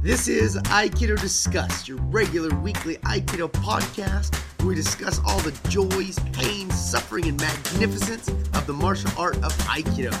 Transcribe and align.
This 0.00 0.28
is 0.28 0.56
Aikido 0.56 1.20
Discussed, 1.20 1.88
your 1.88 1.98
regular 2.02 2.54
weekly 2.60 2.98
Aikido 2.98 3.50
podcast 3.50 4.32
where 4.60 4.68
we 4.68 4.74
discuss 4.76 5.20
all 5.26 5.40
the 5.40 5.50
joys, 5.68 6.20
pains, 6.32 6.72
suffering, 6.78 7.26
and 7.26 7.40
magnificence 7.40 8.28
of 8.28 8.64
the 8.68 8.72
martial 8.72 9.10
art 9.18 9.34
of 9.38 9.52
Aikido. 9.66 10.16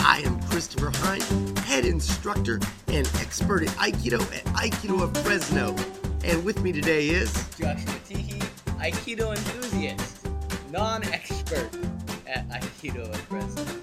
I 0.00 0.18
am 0.18 0.38
Christopher 0.42 0.90
Hine, 0.94 1.56
head 1.64 1.86
instructor 1.86 2.60
and 2.88 3.10
expert 3.20 3.62
at 3.62 3.70
Aikido 3.70 4.20
at 4.20 4.44
Aikido 4.54 5.02
of 5.02 5.16
Fresno. 5.24 5.74
And 6.22 6.44
with 6.44 6.60
me 6.62 6.70
today 6.70 7.08
is 7.08 7.32
Joshua 7.58 7.94
Teehee, 8.06 8.42
Aikido 8.80 9.30
enthusiast, 9.30 10.26
non-expert 10.70 11.74
at 12.26 12.46
Aikido 12.50 13.08
of 13.08 13.20
Fresno. 13.22 13.81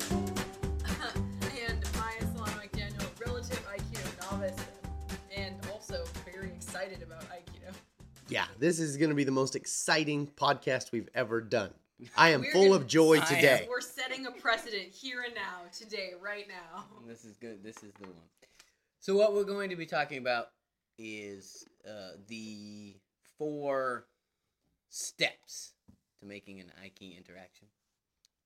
Excited 6.89 7.07
about 7.07 7.21
Aikido. 7.29 7.71
Yeah, 8.29 8.45
this 8.57 8.79
is 8.79 8.97
going 8.97 9.09
to 9.09 9.15
be 9.15 9.23
the 9.23 9.31
most 9.31 9.55
exciting 9.55 10.25
podcast 10.25 10.91
we've 10.91 11.09
ever 11.13 11.39
done. 11.39 11.69
I 12.17 12.29
am 12.29 12.41
We're 12.45 12.51
full 12.51 12.63
gonna- 12.69 12.75
of 12.77 12.87
joy 12.87 13.19
I 13.19 13.25
today. 13.25 13.67
We're 13.69 13.79
setting 13.79 14.25
a 14.25 14.31
precedent 14.31 14.87
here 14.91 15.21
and 15.21 15.35
now, 15.35 15.69
today, 15.71 16.13
right 16.19 16.47
now. 16.47 16.85
This 17.07 17.25
is 17.25 17.37
good. 17.37 17.63
This 17.63 17.75
is 17.83 17.93
the 18.01 18.07
one. 18.07 18.15
So 18.99 19.15
what 19.15 19.35
we're 19.35 19.43
going 19.43 19.69
to 19.69 19.75
be 19.75 19.85
talking 19.85 20.17
about 20.17 20.47
is 20.97 21.63
uh, 21.87 22.13
the 22.27 22.95
four 23.37 24.07
steps 24.89 25.73
to 26.19 26.25
making 26.25 26.59
an 26.59 26.71
Aiki 26.83 27.15
interaction: 27.15 27.67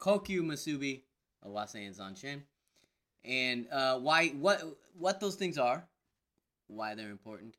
Kokyu, 0.02 0.42
Musubi, 0.42 1.04
Awase, 1.48 1.76
and 1.76 1.96
Zanshin, 1.96 2.42
and 3.23 3.68
uh, 3.72 4.00
why 4.00 4.30
what 4.32 4.62
what 5.00 5.22
those 5.22 5.36
things 5.36 5.58
are, 5.58 5.88
why 6.68 6.94
they're 6.94 7.10
important, 7.10 7.56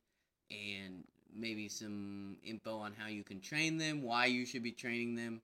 and 0.76 1.04
maybe 1.34 1.68
some 1.68 2.36
info 2.44 2.78
on 2.78 2.92
how 2.96 3.08
you 3.08 3.22
can 3.22 3.40
train 3.40 3.76
them, 3.78 4.02
why 4.02 4.26
you 4.26 4.46
should 4.46 4.62
be 4.62 4.72
training 4.72 5.14
them, 5.14 5.40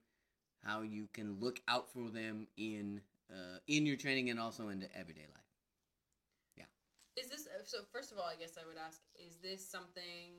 how 0.63 0.81
you 0.81 1.07
can 1.13 1.37
look 1.39 1.59
out 1.67 1.91
for 1.91 2.09
them 2.09 2.47
in 2.57 3.01
uh, 3.31 3.59
in 3.67 3.85
your 3.85 3.95
training 3.95 4.29
and 4.29 4.39
also 4.39 4.69
into 4.69 4.87
everyday 4.97 5.21
life. 5.21 5.51
Yeah. 6.57 6.65
Is 7.15 7.29
this 7.29 7.47
so? 7.65 7.79
First 7.91 8.11
of 8.11 8.17
all, 8.17 8.25
I 8.25 8.35
guess 8.35 8.57
I 8.61 8.67
would 8.67 8.77
ask: 8.77 9.01
Is 9.15 9.37
this 9.41 9.67
something 9.67 10.33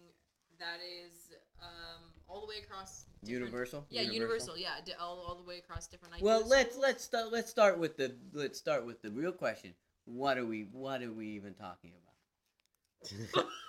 that 0.58 0.78
is 0.80 1.32
um, 1.60 2.02
all 2.28 2.40
the 2.40 2.46
way 2.46 2.56
across? 2.62 3.06
Universal. 3.24 3.86
Yeah, 3.90 4.02
universal. 4.02 4.56
Yeah, 4.56 4.74
di- 4.84 4.94
all, 4.94 5.24
all 5.26 5.34
the 5.34 5.42
way 5.42 5.58
across 5.58 5.86
different. 5.86 6.14
Aikido 6.14 6.22
Well, 6.22 6.46
let's 6.46 6.76
let's 6.76 7.04
start 7.04 7.32
let's 7.32 7.50
start 7.50 7.78
with 7.78 7.96
the 7.96 8.14
let's 8.32 8.58
start 8.58 8.84
with 8.84 9.02
the 9.02 9.10
real 9.10 9.32
question. 9.32 9.74
What 10.04 10.38
are 10.38 10.44
we 10.46 10.66
what 10.72 11.02
are 11.02 11.12
we 11.12 11.28
even 11.28 11.54
talking 11.54 11.90
about? 11.90 12.11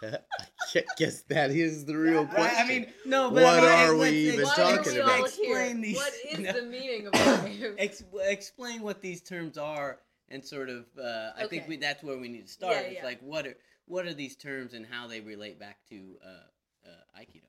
I 0.04 0.84
guess 0.98 1.22
that 1.24 1.52
is 1.52 1.86
the 1.86 1.98
real 1.98 2.26
question. 2.26 2.58
I 2.58 2.68
mean, 2.68 2.88
no, 3.06 3.30
but 3.30 3.44
What 3.44 3.64
I 3.64 3.86
mean, 3.86 3.90
are 3.90 3.98
we 3.98 4.10
even 4.10 4.46
Why 4.46 4.56
talking 4.56 4.98
about? 4.98 5.20
Explain 5.22 5.76
here? 5.76 5.82
these. 5.82 5.96
What 5.96 6.14
is 6.32 6.40
no. 6.40 6.52
the 6.54 6.64
meaning 6.64 7.08
of 7.08 7.14
life? 7.14 7.76
Ex- 7.78 8.04
explain 8.22 8.82
what 8.82 9.02
these 9.02 9.22
terms 9.22 9.58
are 9.58 10.00
and 10.30 10.44
sort 10.44 10.70
of 10.70 10.86
uh, 11.02 11.32
I 11.38 11.48
think 11.48 11.68
we, 11.68 11.78
that's 11.78 12.04
where 12.04 12.18
we 12.18 12.28
need 12.28 12.48
to 12.48 12.52
start. 12.52 12.76
Yeah, 12.76 12.82
it's 12.82 12.96
yeah. 12.98 13.06
like 13.06 13.20
what 13.22 13.46
are 13.48 13.56
what 13.86 14.06
are 14.06 14.14
these 14.14 14.36
terms 14.36 14.74
and 14.74 14.86
how 14.86 15.08
they 15.08 15.22
relate 15.22 15.60
back 15.60 15.78
to 15.90 16.18
uh, 16.26 16.90
uh, 16.90 17.20
aikido. 17.20 17.48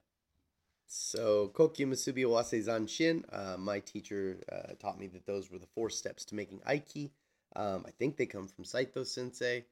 So, 0.86 1.50
Kokyu 1.54 1.88
Musubi 1.88 2.24
Awase 2.24 2.66
Zanshin, 2.66 3.24
uh, 3.32 3.56
my 3.56 3.80
teacher 3.80 4.38
uh, 4.52 4.74
taught 4.78 4.98
me 4.98 5.08
that 5.08 5.26
those 5.26 5.50
were 5.50 5.58
the 5.58 5.66
four 5.74 5.90
steps 5.90 6.24
to 6.26 6.36
making 6.36 6.60
Aiki. 6.60 7.10
Um, 7.56 7.84
I 7.86 7.90
think 7.90 8.16
they 8.16 8.26
come 8.26 8.46
from 8.46 8.64
Saito 8.64 9.02
Sensei. 9.02 9.64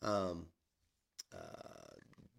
Um, 0.00 0.46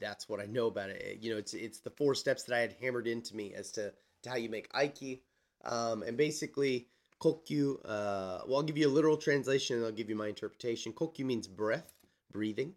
that's 0.01 0.27
what 0.27 0.41
I 0.41 0.45
know 0.45 0.67
about 0.67 0.89
it. 0.89 1.19
You 1.21 1.31
know, 1.31 1.37
it's 1.37 1.53
it's 1.53 1.79
the 1.79 1.91
four 1.91 2.15
steps 2.15 2.43
that 2.43 2.55
I 2.55 2.59
had 2.59 2.75
hammered 2.81 3.07
into 3.07 3.35
me 3.35 3.53
as 3.53 3.71
to, 3.73 3.93
to 4.23 4.29
how 4.29 4.35
you 4.35 4.49
make 4.49 4.71
Aiki. 4.73 5.21
Um, 5.63 6.01
and 6.01 6.17
basically, 6.17 6.87
Kokyu, 7.21 7.77
uh, 7.85 8.41
well, 8.47 8.57
I'll 8.57 8.63
give 8.63 8.77
you 8.77 8.87
a 8.87 8.89
literal 8.89 9.15
translation 9.15 9.77
and 9.77 9.85
I'll 9.85 9.91
give 9.91 10.09
you 10.09 10.15
my 10.15 10.27
interpretation. 10.27 10.91
Kokyu 10.91 11.23
means 11.23 11.47
breath, 11.47 11.93
breathing. 12.31 12.73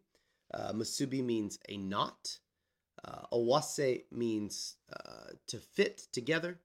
Uh, 0.53 0.73
Musubi 0.73 1.25
means 1.25 1.59
a 1.69 1.79
knot. 1.79 2.39
Uh, 3.03 3.23
awase 3.33 4.05
means 4.13 4.77
uh, 4.93 5.31
to 5.49 5.59
fit 5.59 6.07
together. 6.13 6.59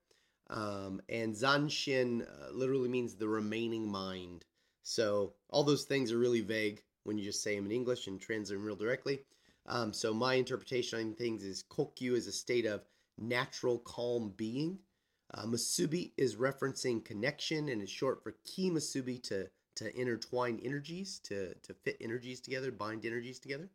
Um, 0.50 1.02
and 1.10 1.34
Zanshin 1.34 2.22
uh, 2.22 2.52
literally 2.52 2.90
means 2.90 3.16
the 3.16 3.28
remaining 3.28 3.90
mind. 3.90 4.46
So 4.84 5.34
all 5.50 5.64
those 5.64 5.86
things 5.86 6.12
are 6.12 6.18
really 6.18 6.42
vague 6.42 6.82
when 7.04 7.18
you 7.18 7.24
just 7.24 7.44
say 7.44 7.56
them 7.56 7.66
in 7.66 7.72
English 7.72 8.08
and 8.08 8.20
translate 8.20 8.58
them 8.58 8.66
real 8.66 8.76
directly. 8.76 9.22
Um, 9.70 9.94
so 9.94 10.14
my 10.14 10.34
interpretation 10.34 11.00
on 11.00 11.14
things 11.14 11.44
is 11.44 11.64
Kokyu 11.70 12.14
is 12.14 12.28
a 12.28 12.32
state 12.32 12.66
of 12.66 12.82
natural 13.18 13.80
calm 13.80 14.34
being. 14.36 14.80
Uh, 15.34 15.44
Musubi 15.46 16.12
is 16.18 16.36
referencing 16.36 17.06
connection 17.06 17.70
and 17.70 17.82
it's 17.82 17.92
short 17.92 18.24
for 18.24 18.36
Ki 18.44 18.72
Musubi 18.72 19.22
to 19.24 19.48
to 19.76 19.98
intertwine 19.98 20.60
energies, 20.64 21.20
to 21.20 21.54
to 21.62 21.74
fit 21.74 21.98
energies 22.02 22.42
together, 22.42 22.72
bind 22.72 23.06
energies 23.06 23.40
together. 23.40 23.70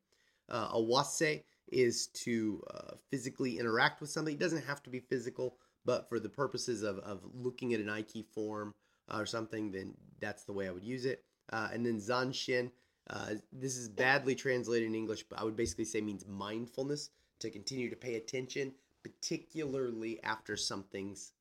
Uh, 0.51 0.69
awase 0.75 1.43
is 1.73 2.09
to 2.09 2.63
uh, 2.75 2.95
physically 3.11 3.59
interact 3.59 4.01
with 4.01 4.11
something. 4.11 4.35
It 4.35 4.41
doesn't 4.41 4.67
have 4.67 4.83
to 4.83 4.91
be 4.91 5.01
physical, 5.01 5.57
but 5.85 6.09
for 6.09 6.21
the 6.21 6.29
purposes 6.29 6.83
of, 6.83 6.99
of 6.99 7.21
looking 7.33 7.73
at 7.73 7.81
an 7.81 7.87
Aiki 7.87 8.25
form 8.35 8.75
uh, 9.09 9.19
or 9.19 9.27
something, 9.27 9.71
then 9.71 9.95
that's 10.21 10.45
the 10.45 10.53
way 10.53 10.69
I 10.69 10.73
would 10.73 10.85
use 10.85 11.07
it. 11.07 11.25
Uh, 11.53 11.69
and 11.73 11.87
then 11.87 11.99
Zanshin, 11.99 12.71
uh, 13.11 13.35
this 13.53 13.77
is 13.77 13.89
badly 13.89 14.35
translated 14.35 14.89
in 14.89 14.95
English, 14.95 15.25
but 15.29 15.39
I 15.39 15.45
would 15.45 15.57
basically 15.57 15.85
say 15.85 16.01
means 16.01 16.27
mindfulness, 16.27 17.11
to 17.41 17.51
continue 17.51 17.91
to 17.91 17.97
pay 17.97 18.15
attention, 18.15 18.73
particularly 19.03 20.23
after 20.23 20.57
something's 20.57 21.33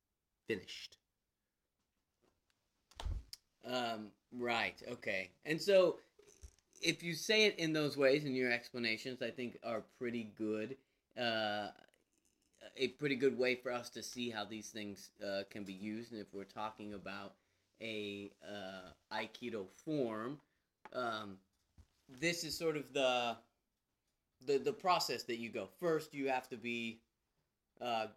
finished. 0.47 0.97
Um, 3.65 4.07
right. 4.37 4.81
Okay. 4.91 5.29
And 5.45 5.61
so, 5.61 5.97
if 6.81 7.01
you 7.01 7.13
say 7.13 7.45
it 7.45 7.57
in 7.57 7.71
those 7.71 7.95
ways, 7.95 8.25
and 8.25 8.35
your 8.35 8.51
explanations, 8.51 9.21
I 9.21 9.29
think, 9.29 9.57
are 9.63 9.83
pretty 9.97 10.31
good. 10.37 10.75
Uh, 11.17 11.67
a 12.75 12.87
pretty 12.89 13.15
good 13.15 13.37
way 13.37 13.55
for 13.55 13.71
us 13.71 13.89
to 13.91 14.01
see 14.01 14.29
how 14.29 14.43
these 14.43 14.69
things 14.69 15.11
uh, 15.25 15.43
can 15.49 15.63
be 15.63 15.73
used, 15.73 16.11
and 16.11 16.19
if 16.19 16.27
we're 16.33 16.43
talking 16.43 16.93
about 16.93 17.33
a 17.81 18.31
uh, 18.43 19.15
aikido 19.15 19.65
form, 19.85 20.39
um, 20.93 21.37
this 22.19 22.43
is 22.43 22.57
sort 22.57 22.77
of 22.77 22.91
the 22.93 23.37
the 24.45 24.57
the 24.57 24.73
process 24.73 25.23
that 25.23 25.37
you 25.37 25.49
go. 25.49 25.67
First, 25.79 26.13
you 26.13 26.29
have 26.29 26.49
to 26.49 26.57
be 26.57 26.99
uh, 27.81 28.07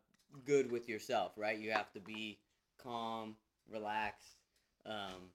good 0.45 0.71
with 0.71 0.89
yourself, 0.89 1.33
right? 1.37 1.59
You 1.59 1.71
have 1.71 1.93
to 1.93 2.01
be 2.01 2.39
calm, 2.83 3.37
relaxed, 3.71 4.37
um, 4.85 5.31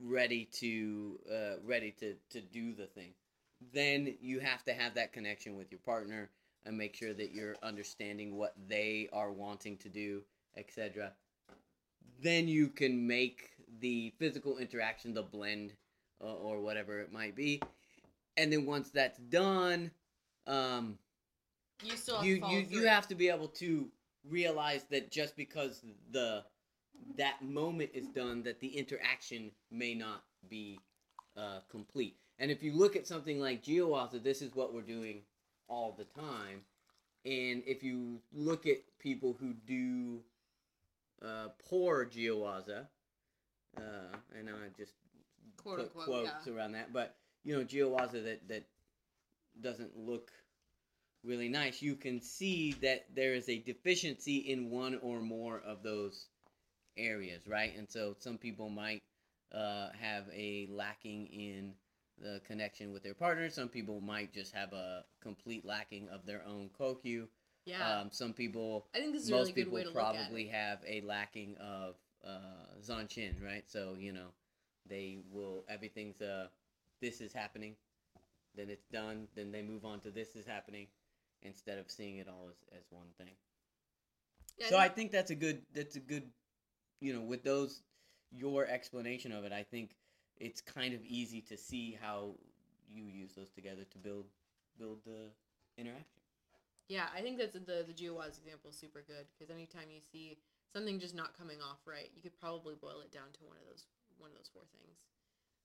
ready 0.00 0.48
to 0.52 1.18
uh, 1.30 1.54
ready 1.64 1.92
to 2.00 2.14
to 2.30 2.40
do 2.40 2.74
the 2.74 2.86
thing. 2.86 3.12
Then 3.72 4.14
you 4.20 4.40
have 4.40 4.64
to 4.64 4.72
have 4.72 4.94
that 4.94 5.12
connection 5.12 5.56
with 5.56 5.70
your 5.70 5.80
partner 5.80 6.30
and 6.64 6.76
make 6.76 6.94
sure 6.94 7.14
that 7.14 7.32
you're 7.32 7.56
understanding 7.62 8.36
what 8.36 8.54
they 8.68 9.08
are 9.12 9.32
wanting 9.32 9.76
to 9.78 9.88
do, 9.88 10.22
etc. 10.56 11.12
Then 12.20 12.48
you 12.48 12.68
can 12.68 13.06
make 13.06 13.50
the 13.80 14.12
physical 14.18 14.58
interaction, 14.58 15.14
the 15.14 15.22
blend, 15.22 15.72
uh, 16.22 16.34
or 16.34 16.60
whatever 16.60 17.00
it 17.00 17.12
might 17.12 17.36
be. 17.36 17.60
And 18.36 18.52
then 18.52 18.66
once 18.66 18.90
that's 18.90 19.18
done, 19.18 19.90
um, 20.46 20.98
You 21.82 21.96
still 21.96 22.16
have 22.16 22.24
you 22.26 22.40
to 22.40 22.46
you 22.46 22.66
you 22.70 22.86
have 22.86 23.08
to 23.08 23.14
be 23.14 23.28
able 23.28 23.48
to 23.48 23.88
realize 24.28 24.84
that 24.84 25.10
just 25.10 25.36
because 25.36 25.84
the 26.10 26.44
that 27.16 27.42
moment 27.42 27.90
is 27.94 28.08
done 28.08 28.42
that 28.44 28.60
the 28.60 28.68
interaction 28.68 29.50
may 29.70 29.94
not 29.94 30.24
be 30.48 30.78
uh, 31.36 31.60
complete. 31.70 32.16
And 32.38 32.50
if 32.50 32.62
you 32.62 32.72
look 32.72 32.96
at 32.96 33.06
something 33.06 33.40
like 33.40 33.62
jiyuwaza 33.64 34.22
this 34.22 34.42
is 34.42 34.54
what 34.54 34.72
we're 34.74 34.82
doing 34.82 35.22
all 35.68 35.92
the 35.92 36.04
time. 36.04 36.62
And 37.24 37.62
if 37.66 37.82
you 37.82 38.20
look 38.32 38.66
at 38.66 38.78
people 38.98 39.36
who 39.38 39.54
do 39.66 40.22
uh, 41.22 41.48
poor 41.68 42.06
jiyuwaza 42.06 42.88
uh, 43.76 44.16
and 44.38 44.48
I 44.50 44.68
just 44.76 44.94
Quote, 45.62 45.76
put 45.76 45.84
unquote, 45.86 46.06
quotes 46.06 46.46
yeah. 46.46 46.52
around 46.52 46.72
that 46.72 46.92
but 46.92 47.16
you 47.44 47.56
know 47.56 47.64
jiyuwaza 47.64 48.24
that 48.24 48.48
that 48.48 48.64
doesn't 49.60 49.96
look 49.96 50.30
really 51.24 51.48
nice, 51.48 51.82
you 51.82 51.94
can 51.94 52.20
see 52.20 52.72
that 52.82 53.06
there 53.14 53.34
is 53.34 53.48
a 53.48 53.58
deficiency 53.58 54.38
in 54.38 54.70
one 54.70 54.98
or 55.02 55.20
more 55.20 55.60
of 55.64 55.82
those 55.82 56.26
areas, 56.96 57.46
right? 57.46 57.72
And 57.76 57.88
so 57.88 58.16
some 58.18 58.38
people 58.38 58.68
might 58.68 59.02
uh, 59.54 59.88
have 60.00 60.24
a 60.34 60.68
lacking 60.70 61.26
in 61.26 61.74
the 62.20 62.40
connection 62.46 62.92
with 62.92 63.02
their 63.02 63.14
partner. 63.14 63.50
Some 63.50 63.68
people 63.68 64.00
might 64.00 64.32
just 64.32 64.54
have 64.54 64.72
a 64.72 65.04
complete 65.22 65.64
lacking 65.64 66.08
of 66.08 66.26
their 66.26 66.42
own 66.46 66.70
kokyu. 66.78 67.26
Yeah. 67.64 68.00
Um, 68.00 68.08
some 68.10 68.32
people, 68.32 68.86
I 68.94 68.98
think 68.98 69.12
this 69.12 69.22
is 69.22 69.28
a 69.28 69.32
most 69.32 69.40
really 69.40 69.52
good 69.52 69.60
people 69.60 69.74
way 69.74 69.82
to 69.82 69.88
look 69.90 69.96
at 69.96 70.14
probably 70.14 70.48
have 70.48 70.78
a 70.86 71.00
lacking 71.02 71.56
of 71.58 71.94
uh, 72.26 72.80
zanshin, 72.84 73.42
right? 73.42 73.62
So 73.68 73.94
you 73.98 74.12
know, 74.12 74.28
they 74.88 75.18
will 75.30 75.64
everything's 75.68 76.20
uh, 76.20 76.46
this 77.00 77.20
is 77.20 77.32
happening, 77.32 77.74
then 78.54 78.70
it's 78.70 78.86
done. 78.86 79.28
Then 79.34 79.52
they 79.52 79.62
move 79.62 79.84
on 79.84 80.00
to 80.00 80.10
this 80.10 80.34
is 80.36 80.46
happening, 80.46 80.86
instead 81.42 81.78
of 81.78 81.90
seeing 81.90 82.18
it 82.18 82.28
all 82.28 82.48
as, 82.48 82.78
as 82.78 82.84
one 82.90 83.08
thing. 83.18 83.34
Yeah, 84.58 84.68
so 84.68 84.78
I 84.78 84.88
think 84.88 85.12
that's 85.12 85.30
a 85.30 85.34
good 85.34 85.62
that's 85.74 85.96
a 85.96 86.00
good 86.00 86.30
you 87.00 87.12
know 87.12 87.20
with 87.20 87.42
those 87.42 87.82
your 88.30 88.66
explanation 88.66 89.32
of 89.32 89.44
it 89.44 89.52
I 89.52 89.62
think 89.62 89.90
it's 90.38 90.60
kind 90.60 90.94
of 90.94 91.04
easy 91.04 91.40
to 91.42 91.56
see 91.56 91.98
how 92.00 92.34
you 92.88 93.04
use 93.04 93.32
those 93.34 93.50
together 93.50 93.84
to 93.90 93.98
build 93.98 94.26
build 94.78 94.98
the 95.04 95.30
interaction. 95.78 96.20
Yeah, 96.88 97.06
I 97.16 97.20
think 97.22 97.38
that's 97.38 97.54
the 97.54 97.84
the 97.86 97.92
GeoWise 97.92 98.38
example 98.38 98.70
is 98.70 98.76
super 98.76 99.02
good 99.06 99.26
because 99.32 99.52
anytime 99.52 99.88
you 99.90 100.00
see 100.00 100.38
something 100.72 100.98
just 101.00 101.14
not 101.14 101.36
coming 101.36 101.58
off 101.60 101.78
right, 101.86 102.10
you 102.14 102.22
could 102.22 102.38
probably 102.38 102.74
boil 102.74 103.00
it 103.02 103.12
down 103.12 103.32
to 103.32 103.40
one 103.44 103.56
of 103.56 103.64
those 103.68 103.86
one 104.22 104.30
of 104.30 104.36
those 104.36 104.50
four 104.52 104.62
things. 104.72 104.98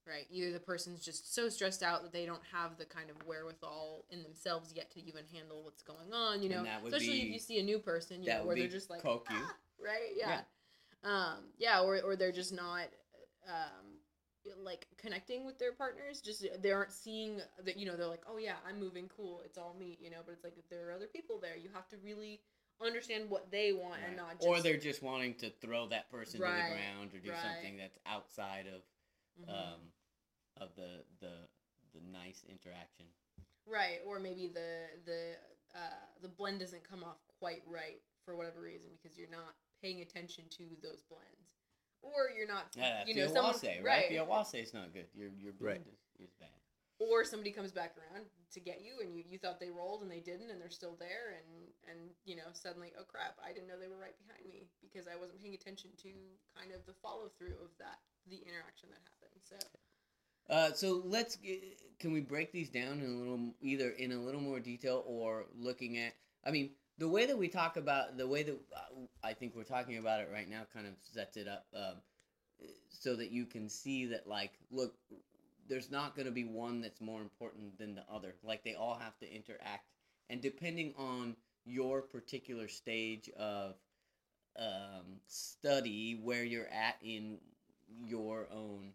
Right. 0.08 0.26
Either 0.32 0.52
the 0.54 0.60
person's 0.60 1.04
just 1.04 1.36
so 1.36 1.50
stressed 1.50 1.84
out 1.84 2.02
that 2.04 2.14
they 2.14 2.26
don't 2.26 2.42
have 2.54 2.78
the 2.78 2.86
kind 2.86 3.10
of 3.10 3.18
wherewithal 3.28 4.06
in 4.10 4.24
themselves 4.24 4.74
yet 4.74 4.90
to 4.92 5.02
even 5.04 5.24
handle 5.34 5.64
what's 5.64 5.84
going 5.84 6.14
on, 6.14 6.42
you 6.42 6.50
know. 6.50 6.60
And 6.60 6.68
that 6.68 6.82
would 6.82 6.94
Especially 6.94 7.22
be- 7.22 7.28
if 7.28 7.34
you 7.34 7.40
see 7.40 7.60
a 7.60 7.64
new 7.64 7.78
person, 7.78 8.24
you 8.24 8.30
know, 8.30 8.46
where 8.46 8.56
they're 8.56 8.68
just 8.68 8.90
like. 8.90 9.02
"Ah," 9.06 9.56
right? 9.80 10.16
Yeah. 10.16 10.42
Um, 11.04 11.52
yeah, 11.58 11.82
or 11.82 12.00
or 12.02 12.16
they're 12.16 12.32
just 12.32 12.54
not 12.54 12.88
um 13.48 14.00
like 14.64 14.88
connecting 14.98 15.46
with 15.46 15.60
their 15.60 15.74
partners 15.74 16.22
just 16.22 16.46
they 16.62 16.72
aren't 16.72 16.92
seeing 16.92 17.42
that 17.66 17.78
you 17.78 17.86
know 17.86 17.98
they're 17.98 18.08
like 18.08 18.24
oh 18.30 18.38
yeah 18.38 18.56
i'm 18.68 18.80
moving 18.80 19.10
cool 19.16 19.42
it's 19.44 19.58
all 19.58 19.76
me 19.78 19.98
you 20.02 20.10
know 20.10 20.18
but 20.26 20.32
it's 20.32 20.44
like 20.44 20.54
there 20.70 20.88
are 20.90 20.94
other 20.94 21.08
people 21.08 21.38
there 21.40 21.58
you 21.58 21.70
have 21.74 21.88
to 21.90 21.98
really 21.98 22.40
understand 22.86 23.30
what 23.30 23.50
they 23.52 23.72
want 23.74 24.00
and 24.06 24.16
not 24.16 24.34
just 24.38 24.48
or 24.48 24.62
they're 24.62 24.78
just 24.78 25.02
wanting 25.02 25.34
to 25.36 25.50
throw 25.62 25.88
that 25.88 26.10
person 26.12 26.40
to 26.40 26.46
the 26.46 26.70
ground 26.70 27.14
or 27.14 27.20
do 27.20 27.30
right. 27.32 27.40
something 27.42 27.78
that's 27.78 27.98
outside 28.06 28.68
of 28.68 28.82
Mhm. 29.44 29.50
um 29.50 29.92
of 30.58 30.76
the 30.76 31.04
the 31.20 31.48
the 31.94 32.02
nice 32.12 32.44
interaction. 32.48 33.06
right 33.66 34.02
or 34.06 34.20
maybe 34.20 34.48
the 34.48 34.88
the 35.06 35.38
uh 35.76 36.06
the 36.22 36.28
blend 36.28 36.60
doesn't 36.60 36.84
come 36.84 37.04
off 37.04 37.18
quite 37.40 37.64
right 37.68 38.02
for 38.26 38.36
whatever 38.36 38.62
reason 38.62 38.90
because 39.02 39.18
you're 39.18 39.30
not 39.30 39.56
paying 39.82 40.02
attention 40.02 40.46
to 40.50 40.64
those 40.82 41.02
blends 41.04 41.52
or 42.02 42.30
you're 42.36 42.48
not 42.48 42.76
Yeah, 42.76 43.04
you 43.06 43.14
you 43.14 43.22
know 43.26 43.34
someone 43.34 43.56
right? 43.64 43.84
right 43.84 44.12
Fiawase 44.12 44.64
is 44.64 44.74
not 44.74 44.94
good. 44.94 45.08
Your 45.14 45.30
your 45.38 45.54
blend 45.54 45.86
Right. 45.86 45.88
is, 45.88 46.28
is 46.30 46.34
bad. 46.40 46.50
Or 47.00 47.24
somebody 47.24 47.52
comes 47.52 47.72
back 47.72 47.94
around 47.98 48.26
to 48.52 48.60
get 48.60 48.82
you 48.82 49.00
and 49.02 49.16
you, 49.16 49.24
you 49.30 49.38
thought 49.38 49.60
they 49.60 49.70
rolled 49.70 50.02
and 50.02 50.12
they 50.12 50.20
didn't 50.20 50.50
and 50.50 50.60
they're 50.60 50.70
still 50.70 50.96
there 51.00 51.36
and 51.38 51.68
and 51.90 52.10
you 52.26 52.36
know 52.36 52.50
suddenly 52.54 52.92
oh 53.00 53.04
crap 53.08 53.38
i 53.44 53.54
didn't 53.54 53.68
know 53.68 53.78
they 53.80 53.88
were 53.88 54.00
right 54.02 54.18
behind 54.26 54.48
me 54.50 54.68
because 54.82 55.08
i 55.08 55.20
wasn't 55.20 55.40
paying 55.42 55.54
attention 55.54 55.90
to 55.98 56.10
kind 56.58 56.72
of 56.74 56.86
the 56.86 56.94
follow 57.02 57.30
through 57.38 57.56
of 57.64 57.70
that 57.78 58.00
the 58.30 58.38
interaction 58.38 58.90
that 58.90 59.00
happened. 59.04 59.42
So 59.44 59.56
Uh, 60.50 60.74
so 60.74 61.02
let's 61.06 61.36
g- 61.38 61.76
can 62.00 62.12
we 62.12 62.22
break 62.22 62.52
these 62.52 62.70
down 62.70 63.00
in 63.00 63.06
a 63.06 63.20
little 63.20 63.40
either 63.62 63.90
in 63.92 64.12
a 64.12 64.18
little 64.18 64.42
more 64.42 64.60
detail 64.60 65.04
or 65.08 65.46
looking 65.58 65.98
at 65.98 66.14
I 66.46 66.52
mean 66.52 66.72
the 66.98 67.08
way 67.08 67.26
that 67.26 67.38
we 67.38 67.48
talk 67.48 67.78
about 67.78 68.18
the 68.18 68.28
way 68.28 68.44
that 68.44 68.58
uh, 68.76 69.06
I 69.24 69.34
think 69.34 69.56
we're 69.56 69.64
talking 69.64 69.98
about 69.98 70.20
it 70.22 70.30
right 70.32 70.50
now 70.50 70.64
kind 70.74 70.88
of 70.88 70.94
sets 71.02 71.38
it 71.38 71.48
up 71.48 71.66
um, 71.76 71.96
so 72.90 73.16
that 73.16 73.32
you 73.32 73.46
can 73.46 73.70
see 73.70 74.06
that 74.08 74.28
like 74.28 74.54
look 74.72 74.94
there's 75.68 75.92
not 75.92 76.16
going 76.16 76.26
to 76.26 76.32
be 76.32 76.44
one 76.44 76.82
that's 76.82 77.02
more 77.02 77.22
important 77.22 77.78
than 77.78 77.96
the 77.96 78.04
other 78.12 78.36
like 78.44 78.64
they 78.64 78.76
all 78.76 78.96
have 78.96 79.18
to 79.20 79.32
interact 79.34 79.86
and 80.30 80.42
depending 80.42 80.94
on 80.98 81.36
your 81.66 82.02
particular 82.02 82.68
stage 82.68 83.30
of 83.38 83.76
um, 84.60 85.20
study 85.28 86.20
where 86.24 86.44
you're 86.44 86.68
at 86.70 86.98
in 87.02 87.38
your 88.06 88.48
own 88.52 88.92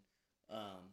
um, 0.49 0.89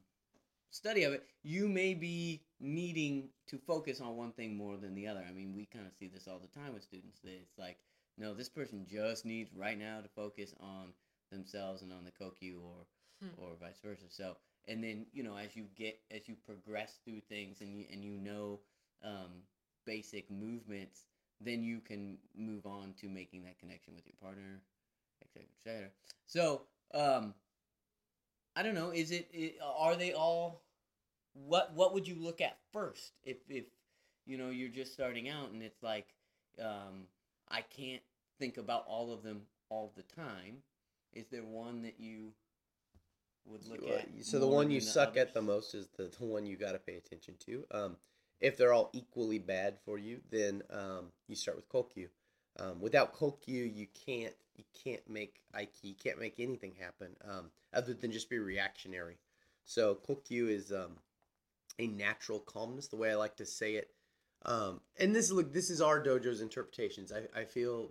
study 0.71 1.03
of 1.05 1.13
it, 1.13 1.25
you 1.43 1.69
may 1.69 1.95
be 1.95 2.43
needing 2.61 3.29
to 3.49 3.59
focus 3.59 4.01
on 4.01 4.17
one 4.17 4.33
thing 4.33 4.57
more 4.57 4.77
than 4.77 4.95
the 4.95 5.07
other. 5.07 5.25
I 5.29 5.33
mean, 5.33 5.55
we 5.55 5.67
kind 5.67 5.87
of 5.87 5.93
see 5.99 6.09
this 6.09 6.29
all 6.29 6.39
the 6.39 6.61
time 6.61 6.73
with 6.73 6.83
students. 6.83 7.21
That 7.21 7.33
it's 7.33 7.59
like, 7.59 7.79
no, 8.19 8.35
this 8.35 8.49
person 8.49 8.87
just 8.89 9.25
needs 9.25 9.51
right 9.55 9.79
now 9.79 10.01
to 10.01 10.09
focus 10.09 10.55
on 10.61 10.93
themselves 11.33 11.83
and 11.83 11.93
on 11.93 12.05
the 12.05 12.13
kokyu 12.13 12.63
or 12.63 12.87
Hmm. 13.23 13.29
or 13.37 13.51
vice 13.61 13.79
versa. 13.85 14.07
So, 14.09 14.37
and 14.71 14.83
then 14.83 15.07
you 15.13 15.23
know, 15.25 15.37
as 15.37 15.57
you 15.57 15.65
get 15.77 15.99
as 16.11 16.29
you 16.29 16.37
progress 16.47 17.01
through 17.05 17.21
things 17.29 17.61
and 17.61 17.75
you 17.77 17.85
and 17.93 18.05
you 18.05 18.17
know 18.17 18.61
um, 19.05 19.43
basic 19.85 20.31
movements, 20.31 21.05
then 21.41 21.63
you 21.65 21.81
can 21.81 22.17
move 22.37 22.67
on 22.67 22.95
to 23.01 23.09
making 23.09 23.43
that 23.45 23.59
connection 23.59 23.95
with 23.97 24.07
your 24.07 24.15
partner, 24.23 24.63
et 25.21 25.29
cetera, 25.33 25.49
et 25.49 25.65
cetera. 25.65 25.89
So, 26.27 26.63
um, 26.95 27.35
I 28.55 28.63
don't 28.63 28.75
know. 28.75 28.91
Is 28.91 29.11
it, 29.11 29.29
it? 29.33 29.57
Are 29.63 29.97
they 29.97 30.13
all? 30.13 30.63
What 31.35 31.73
What 31.75 31.93
would 31.95 32.07
you 32.07 32.17
look 32.17 32.41
at 32.41 32.59
first 32.73 33.13
if 33.25 33.39
if 33.49 33.65
you 34.27 34.39
know 34.39 34.51
you're 34.51 34.69
just 34.69 34.93
starting 34.93 35.29
out 35.29 35.51
and 35.51 35.63
it's 35.63 35.83
like 35.83 36.15
um, 36.61 37.07
I 37.49 37.63
can't 37.63 38.03
think 38.39 38.57
about 38.57 38.85
all 38.87 39.13
of 39.13 39.23
them 39.23 39.43
all 39.69 39.93
the 39.97 40.03
time. 40.03 40.59
Is 41.13 41.27
there 41.29 41.43
one 41.43 41.83
that 41.83 41.99
you 41.99 42.33
would 43.51 43.67
look 43.69 43.89
at? 43.89 44.09
so 44.23 44.39
the 44.39 44.47
one 44.47 44.71
you 44.71 44.81
the 44.81 44.87
suck 44.87 45.17
at 45.17 45.35
the 45.35 45.43
most 45.43 45.75
is 45.75 45.89
the, 45.97 46.11
the 46.19 46.25
one 46.25 46.47
you 46.47 46.57
got 46.57 46.73
to 46.73 46.79
pay 46.79 46.97
attention 46.97 47.35
to. 47.47 47.65
Um, 47.71 47.97
if 48.41 48.57
they're 48.57 48.73
all 48.73 48.91
equally 48.93 49.39
bad 49.39 49.79
for 49.85 49.99
you, 49.99 50.21
then 50.31 50.63
um, 50.71 51.07
you 51.29 51.37
start 51.37 51.57
with 51.57 51.69
Kokyu. 51.69 52.09
Um, 52.59 52.81
without 52.81 53.15
Kokyu, 53.15 53.75
you 53.75 53.87
can't 54.07 54.35
you 54.57 54.65
can't 54.85 55.09
make 55.09 55.41
Aiki, 55.55 55.85
you 55.85 55.95
can't 55.95 56.19
make 56.19 56.39
anything 56.39 56.75
happen 56.79 57.17
um, 57.27 57.51
other 57.73 57.95
than 57.95 58.13
just 58.13 58.29
be 58.29 58.39
reactionary. 58.39 59.17
So 59.65 59.99
Kokyu 60.09 60.51
is 60.51 60.73
um, 60.73 60.97
a 61.79 61.87
natural 61.87 62.41
calmness, 62.41 62.89
the 62.89 62.97
way 62.97 63.11
I 63.11 63.15
like 63.15 63.37
to 63.37 63.47
say 63.47 63.75
it. 63.75 63.91
Um, 64.45 64.81
and 64.99 65.15
this 65.15 65.31
look, 65.31 65.53
this 65.53 65.71
is 65.71 65.81
our 65.81 66.03
dojo's 66.03 66.41
interpretations. 66.41 67.13
I, 67.13 67.41
I 67.41 67.45
feel 67.45 67.91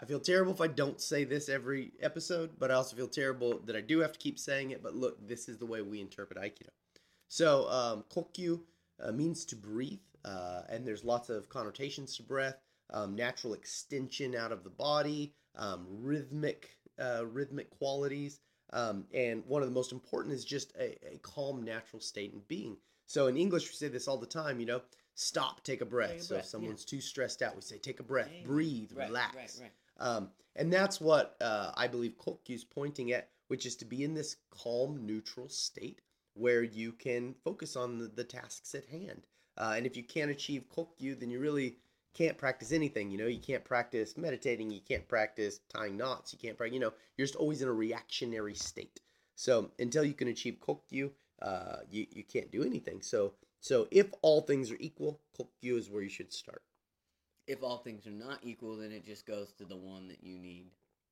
I 0.00 0.04
feel 0.04 0.20
terrible 0.20 0.52
if 0.52 0.60
I 0.60 0.68
don't 0.68 1.00
say 1.00 1.24
this 1.24 1.48
every 1.48 1.92
episode, 2.00 2.50
but 2.58 2.70
I 2.70 2.74
also 2.74 2.94
feel 2.96 3.08
terrible 3.08 3.58
that 3.64 3.74
I 3.74 3.80
do 3.80 3.98
have 3.98 4.12
to 4.12 4.18
keep 4.18 4.38
saying 4.38 4.70
it. 4.70 4.82
But 4.82 4.94
look, 4.94 5.26
this 5.26 5.48
is 5.48 5.58
the 5.58 5.66
way 5.66 5.82
we 5.82 6.00
interpret 6.00 6.38
Aikido. 6.38 6.70
So, 7.28 7.68
um, 7.68 8.04
kokyu 8.10 8.60
uh, 9.02 9.12
means 9.12 9.44
to 9.46 9.56
breathe, 9.56 9.98
uh, 10.24 10.62
and 10.68 10.86
there's 10.86 11.04
lots 11.04 11.30
of 11.30 11.48
connotations 11.48 12.16
to 12.16 12.22
breath. 12.22 12.56
Um, 12.90 13.14
natural 13.14 13.52
extension 13.52 14.34
out 14.34 14.50
of 14.50 14.64
the 14.64 14.70
body, 14.70 15.34
um, 15.56 15.86
rhythmic, 15.90 16.70
uh, 16.98 17.26
rhythmic 17.26 17.68
qualities, 17.70 18.40
um, 18.72 19.04
and 19.12 19.44
one 19.46 19.62
of 19.62 19.68
the 19.68 19.74
most 19.74 19.92
important 19.92 20.34
is 20.34 20.44
just 20.44 20.72
a, 20.76 20.96
a 21.14 21.18
calm, 21.18 21.62
natural 21.62 22.00
state 22.00 22.32
in 22.32 22.40
being. 22.48 22.76
So 23.06 23.26
in 23.26 23.36
English, 23.36 23.68
we 23.68 23.74
say 23.74 23.88
this 23.88 24.08
all 24.08 24.16
the 24.16 24.26
time. 24.26 24.60
You 24.60 24.66
know, 24.66 24.82
stop, 25.14 25.64
take 25.64 25.80
a 25.80 25.86
breath. 25.86 26.10
Take 26.10 26.20
a 26.20 26.22
so 26.22 26.34
breath, 26.34 26.40
if 26.40 26.46
yeah. 26.46 26.50
someone's 26.50 26.84
too 26.84 27.00
stressed 27.00 27.42
out, 27.42 27.56
we 27.56 27.62
say 27.62 27.78
take 27.78 28.00
a 28.00 28.04
breath, 28.04 28.30
breathe, 28.44 28.92
Right, 28.94 29.08
relax. 29.08 29.36
Right, 29.36 29.56
right. 29.60 29.72
Um, 29.98 30.30
and 30.56 30.72
that's 30.72 31.00
what 31.00 31.36
uh, 31.40 31.72
I 31.76 31.86
believe 31.86 32.18
Kokyu's 32.18 32.64
pointing 32.64 33.12
at, 33.12 33.30
which 33.48 33.66
is 33.66 33.76
to 33.76 33.84
be 33.84 34.04
in 34.04 34.14
this 34.14 34.36
calm, 34.50 35.06
neutral 35.06 35.48
state 35.48 36.00
where 36.34 36.62
you 36.62 36.92
can 36.92 37.34
focus 37.44 37.76
on 37.76 37.98
the, 37.98 38.08
the 38.08 38.24
tasks 38.24 38.74
at 38.74 38.86
hand. 38.86 39.26
Uh, 39.56 39.74
and 39.76 39.86
if 39.86 39.96
you 39.96 40.04
can't 40.04 40.30
achieve 40.30 40.64
Kokyu, 40.74 41.18
then 41.18 41.30
you 41.30 41.40
really 41.40 41.76
can't 42.14 42.38
practice 42.38 42.72
anything. 42.72 43.10
You 43.10 43.18
know, 43.18 43.26
you 43.26 43.40
can't 43.40 43.64
practice 43.64 44.16
meditating, 44.16 44.70
you 44.70 44.80
can't 44.80 45.06
practice 45.08 45.60
tying 45.68 45.96
knots, 45.96 46.32
you 46.32 46.38
can't 46.38 46.56
practice, 46.56 46.74
you 46.74 46.80
know, 46.80 46.92
you're 47.16 47.26
just 47.26 47.36
always 47.36 47.60
in 47.60 47.68
a 47.68 47.72
reactionary 47.72 48.54
state. 48.54 49.00
So 49.34 49.70
until 49.78 50.04
you 50.04 50.14
can 50.14 50.28
achieve 50.28 50.58
Kokyu, 50.60 51.10
uh, 51.42 51.78
you, 51.90 52.06
you 52.10 52.24
can't 52.24 52.50
do 52.50 52.64
anything. 52.64 53.02
So, 53.02 53.34
so 53.60 53.88
if 53.90 54.06
all 54.22 54.40
things 54.42 54.70
are 54.70 54.76
equal, 54.78 55.20
Kokyu 55.38 55.76
is 55.76 55.90
where 55.90 56.02
you 56.02 56.08
should 56.08 56.32
start. 56.32 56.62
If 57.48 57.62
all 57.62 57.78
things 57.78 58.06
are 58.06 58.10
not 58.10 58.38
equal, 58.42 58.76
then 58.76 58.92
it 58.92 59.04
just 59.04 59.26
goes 59.26 59.52
to 59.58 59.64
the 59.64 59.76
one 59.76 60.06
that 60.08 60.22
you 60.22 60.38
need. 60.38 60.66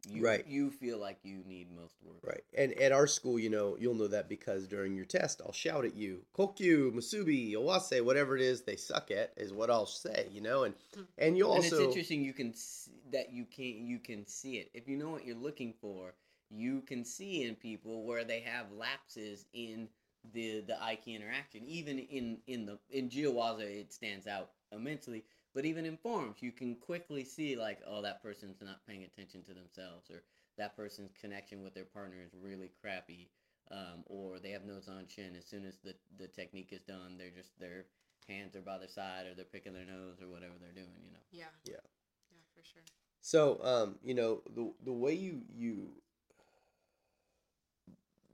You, 0.09 0.23
Right. 0.23 0.47
You 0.47 0.71
feel 0.71 0.99
like 0.99 1.19
you 1.25 1.43
need 1.47 1.75
most 1.75 1.97
work. 2.05 2.19
Right. 2.23 2.45
And 2.57 2.73
at 2.75 2.93
our 2.93 3.09
school, 3.09 3.39
you 3.41 3.51
know, 3.51 3.77
you'll 3.81 3.95
know 3.95 4.07
that 4.07 4.29
because 4.29 4.69
during 4.69 4.95
your 4.95 5.05
test, 5.07 5.41
I'll 5.45 5.53
shout 5.53 5.85
at 5.85 5.97
you, 5.97 6.21
Kokyu, 6.37 6.93
Musubi, 6.93 7.55
Awase, 7.55 8.05
whatever 8.05 8.37
it 8.37 8.43
is 8.43 8.63
they 8.63 8.77
suck 8.77 9.11
at 9.11 9.33
is 9.37 9.53
what 9.53 9.71
I'll 9.71 9.87
say, 9.87 10.29
you 10.31 10.41
know, 10.43 10.63
and 10.65 10.75
Hmm. 10.95 11.03
and 11.19 11.37
you 11.37 11.47
also. 11.49 11.57
and 11.57 11.65
also 11.65 11.77
it's 11.85 11.97
interesting 11.97 12.23
you 12.23 12.33
can 12.33 12.51
s 12.51 12.91
that 13.11 13.33
you 13.33 13.45
can 13.47 13.87
you 13.87 13.99
can 13.99 14.27
see 14.27 14.59
it 14.59 14.71
if 14.75 14.87
you 14.89 14.97
know 14.97 15.09
what 15.11 15.25
you're 15.25 15.37
looking 15.37 15.73
for 15.81 16.15
you 16.51 16.83
can 16.83 17.05
see 17.05 17.43
in 17.45 17.55
people 17.55 18.05
where 18.05 18.25
they 18.25 18.41
have 18.41 18.71
lapses 18.73 19.47
in 19.53 19.89
the 20.33 20.61
the 20.67 20.75
Aiki 20.75 21.15
interaction 21.17 21.63
even 21.67 21.99
in 21.99 22.39
in 22.47 22.67
the 22.67 22.79
in 22.91 23.09
jiyuwaza 23.09 23.63
it 23.63 23.93
stands 23.93 24.27
out 24.27 24.51
immensely 24.73 25.25
but 25.57 25.65
even 25.65 25.87
in 25.87 25.97
forms 25.97 26.37
you 26.41 26.53
can 26.53 26.77
quickly 26.77 27.25
see 27.25 27.57
like 27.57 27.81
oh 27.89 28.03
that 28.03 28.23
person's 28.23 28.61
not 28.61 28.87
paying 28.87 29.05
attention 29.05 29.43
to 29.43 29.55
themselves 29.55 30.11
or 30.11 30.23
that 30.59 30.77
person's 30.77 31.11
connection 31.21 31.63
with 31.63 31.75
their 31.75 31.85
partner 31.85 32.19
is 32.25 32.33
really 32.41 32.71
crappy 32.81 33.31
um, 33.71 34.05
or 34.07 34.39
they 34.39 34.51
have 34.51 34.65
no 34.65 34.75
zanshin 34.75 35.37
as 35.37 35.47
soon 35.47 35.65
as 35.65 35.79
the 35.83 35.95
the 36.19 36.29
technique 36.29 36.69
is 36.73 36.83
done 36.83 37.17
they're 37.19 37.31
just 37.31 37.59
their 37.59 37.87
hands 38.29 38.55
are 38.55 38.61
by 38.61 38.79
their 38.79 38.89
side 38.89 39.27
or 39.27 39.35
they're 39.35 39.45
picking 39.45 39.73
their 39.73 39.87
nose 39.87 40.21
or 40.23 40.29
whatever 40.29 40.53
they're 40.61 40.73
doing 40.73 41.01
you 41.03 41.11
know 41.11 41.25
yeah 41.33 41.45
Yeah. 41.65 41.77
yeah 42.31 42.39
for 42.55 42.63
sure 42.63 42.83
So, 43.23 43.59
um, 43.65 43.99
you 44.05 44.15
know, 44.15 44.43
the 44.55 44.73
the 44.85 44.93
way 44.93 45.15
you 45.15 45.43
you 45.57 45.89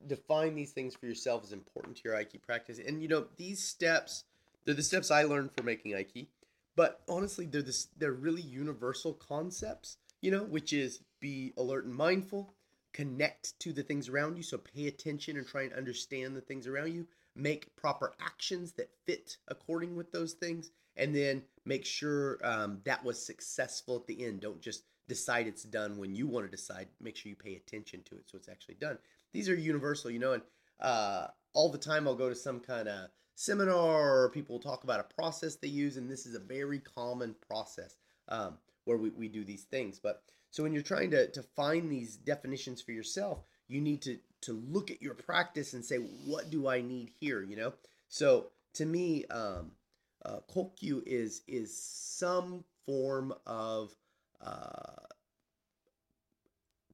define 0.07 0.55
these 0.55 0.73
things 0.73 0.95
for 0.95 1.07
yourself 1.07 1.45
is 1.45 1.53
important 1.53 1.97
to 1.97 2.03
your 2.05 2.15
Aiki 2.15 2.43
practice. 2.43 2.79
And 2.79 3.01
you 3.01 3.09
know, 3.09 3.27
these 3.39 3.63
steps 3.65 4.25
they're 4.65 4.75
the 4.75 4.83
steps 4.83 5.11
I 5.11 5.23
learned 5.25 5.51
for 5.57 5.63
making 5.63 5.93
Aiki. 5.93 6.27
But 6.75 7.03
honestly, 7.09 7.47
they're 7.47 7.63
this 7.63 7.89
they're 7.99 8.13
really 8.13 8.43
universal 8.43 9.13
concepts, 9.15 9.99
you 10.21 10.31
know, 10.31 10.45
which 10.45 10.73
is 10.73 11.01
be 11.21 11.53
alert 11.57 11.85
and 11.85 11.95
mindful, 11.95 12.55
connect 12.93 13.59
to 13.61 13.73
the 13.73 13.83
things 13.83 14.09
around 14.09 14.37
you, 14.37 14.43
so 14.43 14.59
pay 14.59 14.87
attention 14.87 15.37
and 15.37 15.47
try 15.47 15.63
and 15.63 15.73
understand 15.73 16.37
the 16.37 16.41
things 16.41 16.67
around 16.67 16.93
you, 16.93 17.07
make 17.35 17.75
proper 17.77 18.15
actions 18.21 18.73
that 18.73 18.91
fit 19.07 19.37
according 19.49 19.97
with 19.97 20.13
those 20.13 20.33
things, 20.33 20.71
and 20.97 21.15
then 21.15 21.43
make 21.65 21.85
sure 21.85 22.39
um, 22.43 22.81
that 22.85 23.05
was 23.05 23.25
successful 23.25 23.97
at 23.97 24.07
the 24.07 24.25
end. 24.25 24.41
Don't 24.41 24.61
just 24.61 24.85
decide 25.09 25.47
it's 25.47 25.65
done 25.65 25.99
when 25.99 26.15
you 26.15 26.27
want 26.27 26.47
to 26.47 26.51
decide. 26.51 26.89
Make 27.01 27.17
sure 27.17 27.31
you 27.31 27.37
pay 27.37 27.57
attention 27.57 28.03
to 28.05 28.17
it 28.17 28.25
so 28.27 28.37
it's 28.37 28.49
actually 28.49 28.77
done. 28.77 28.99
These 29.33 29.49
are 29.49 29.55
universal, 29.55 30.11
you 30.11 30.19
know, 30.19 30.33
and 30.35 30.43
uh, 30.81 31.29
all 31.55 31.71
the 31.71 31.79
time 31.79 32.07
I'll 32.07 32.15
go 32.15 32.29
to 32.29 32.35
some 32.35 32.61
kind 32.61 32.89
of 32.89 33.09
seminar 33.43 34.23
or 34.23 34.31
people 34.31 34.59
talk 34.59 34.85
about 34.85 35.01
a 35.01 35.15
process 35.15 35.57
they 35.57 35.69
use, 35.69 35.97
and 35.97 36.09
this 36.09 36.27
is 36.27 36.37
a 36.37 36.41
very 36.41 36.79
common 36.79 37.35
process 37.49 37.97
um, 38.29 38.57
where 38.85 38.97
we, 38.97 39.11
we 39.11 39.29
do 39.29 39.45
these 39.45 39.65
things. 39.65 39.99
But 39.99 40.23
so 40.51 40.63
when 40.63 40.73
you're 40.73 40.83
trying 40.83 41.11
to, 41.11 41.29
to 41.29 41.43
find 41.43 41.91
these 41.91 42.17
definitions 42.17 42.81
for 42.81 42.93
yourself, 42.93 43.43
you 43.69 43.81
need 43.81 44.03
to 44.03 44.19
to 44.43 44.53
look 44.53 44.91
at 44.91 45.01
your 45.01 45.15
practice 45.15 45.73
and 45.73 45.85
say, 45.85 45.97
what 45.97 46.51
do 46.51 46.69
I 46.69 46.81
need 46.81 47.11
here? 47.21 47.43
You 47.43 47.57
know. 47.57 47.73
So 48.09 48.49
to 48.75 48.85
me, 48.85 49.25
um, 49.27 49.73
uh, 50.25 50.41
kokyu 50.53 51.03
is 51.07 51.43
is 51.49 51.77
some 51.77 52.65
form 52.87 53.33
of 53.47 53.95
uh, 54.41 55.07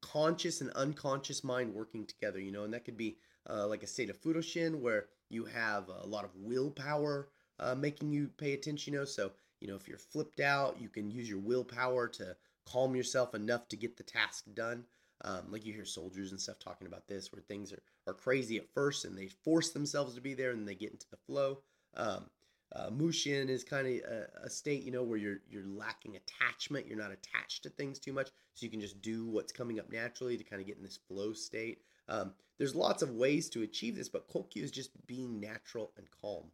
conscious 0.00 0.60
and 0.60 0.70
unconscious 0.70 1.42
mind 1.44 1.74
working 1.74 2.06
together. 2.06 2.40
You 2.40 2.52
know, 2.52 2.64
and 2.64 2.72
that 2.72 2.84
could 2.84 2.96
be 2.96 3.18
uh, 3.48 3.66
like 3.66 3.82
a 3.82 3.86
state 3.86 4.10
of 4.10 4.20
fudoshin 4.20 4.80
where 4.80 5.06
you 5.28 5.44
have 5.44 5.88
a 5.88 6.06
lot 6.06 6.24
of 6.24 6.30
willpower 6.36 7.28
uh, 7.60 7.74
making 7.74 8.12
you 8.12 8.28
pay 8.36 8.52
attention. 8.52 8.92
You 8.92 9.00
know, 9.00 9.04
so 9.04 9.32
you 9.60 9.68
know 9.68 9.76
if 9.76 9.88
you're 9.88 9.98
flipped 9.98 10.40
out, 10.40 10.80
you 10.80 10.88
can 10.88 11.10
use 11.10 11.28
your 11.28 11.38
willpower 11.38 12.08
to 12.08 12.36
calm 12.66 12.94
yourself 12.94 13.34
enough 13.34 13.68
to 13.68 13.76
get 13.76 13.96
the 13.96 14.02
task 14.02 14.44
done. 14.54 14.84
Um, 15.24 15.50
like 15.50 15.66
you 15.66 15.72
hear 15.72 15.84
soldiers 15.84 16.30
and 16.30 16.40
stuff 16.40 16.60
talking 16.60 16.86
about 16.86 17.08
this, 17.08 17.32
where 17.32 17.42
things 17.42 17.72
are, 17.72 17.82
are 18.06 18.14
crazy 18.14 18.56
at 18.56 18.72
first 18.72 19.04
and 19.04 19.18
they 19.18 19.26
force 19.26 19.70
themselves 19.70 20.14
to 20.14 20.20
be 20.20 20.34
there 20.34 20.52
and 20.52 20.66
they 20.66 20.76
get 20.76 20.92
into 20.92 21.10
the 21.10 21.16
flow. 21.16 21.58
Um, 21.96 22.26
uh, 22.76 22.90
Mushin 22.90 23.48
is 23.48 23.64
kind 23.64 23.86
of 23.86 24.10
a, 24.10 24.26
a, 24.44 24.50
state, 24.50 24.84
you 24.84 24.92
know, 24.92 25.02
where 25.02 25.18
you're 25.18 25.38
you're 25.50 25.66
lacking 25.66 26.16
attachment. 26.16 26.86
You're 26.86 26.98
not 26.98 27.10
attached 27.10 27.62
to 27.62 27.70
things 27.70 27.98
too 27.98 28.12
much, 28.12 28.28
so 28.54 28.64
you 28.64 28.70
can 28.70 28.80
just 28.80 29.00
do 29.00 29.26
what's 29.26 29.52
coming 29.52 29.80
up 29.80 29.90
naturally 29.90 30.36
to 30.36 30.44
kind 30.44 30.60
of 30.60 30.66
get 30.66 30.76
in 30.76 30.82
this 30.82 30.98
flow 31.08 31.32
state. 31.32 31.78
Um, 32.08 32.32
there's 32.58 32.74
lots 32.74 33.02
of 33.02 33.12
ways 33.12 33.48
to 33.50 33.62
achieve 33.62 33.96
this, 33.96 34.08
but 34.08 34.28
Kokyu 34.28 34.62
is 34.62 34.70
just 34.70 34.90
being 35.06 35.40
natural 35.40 35.92
and 35.96 36.06
calm. 36.20 36.44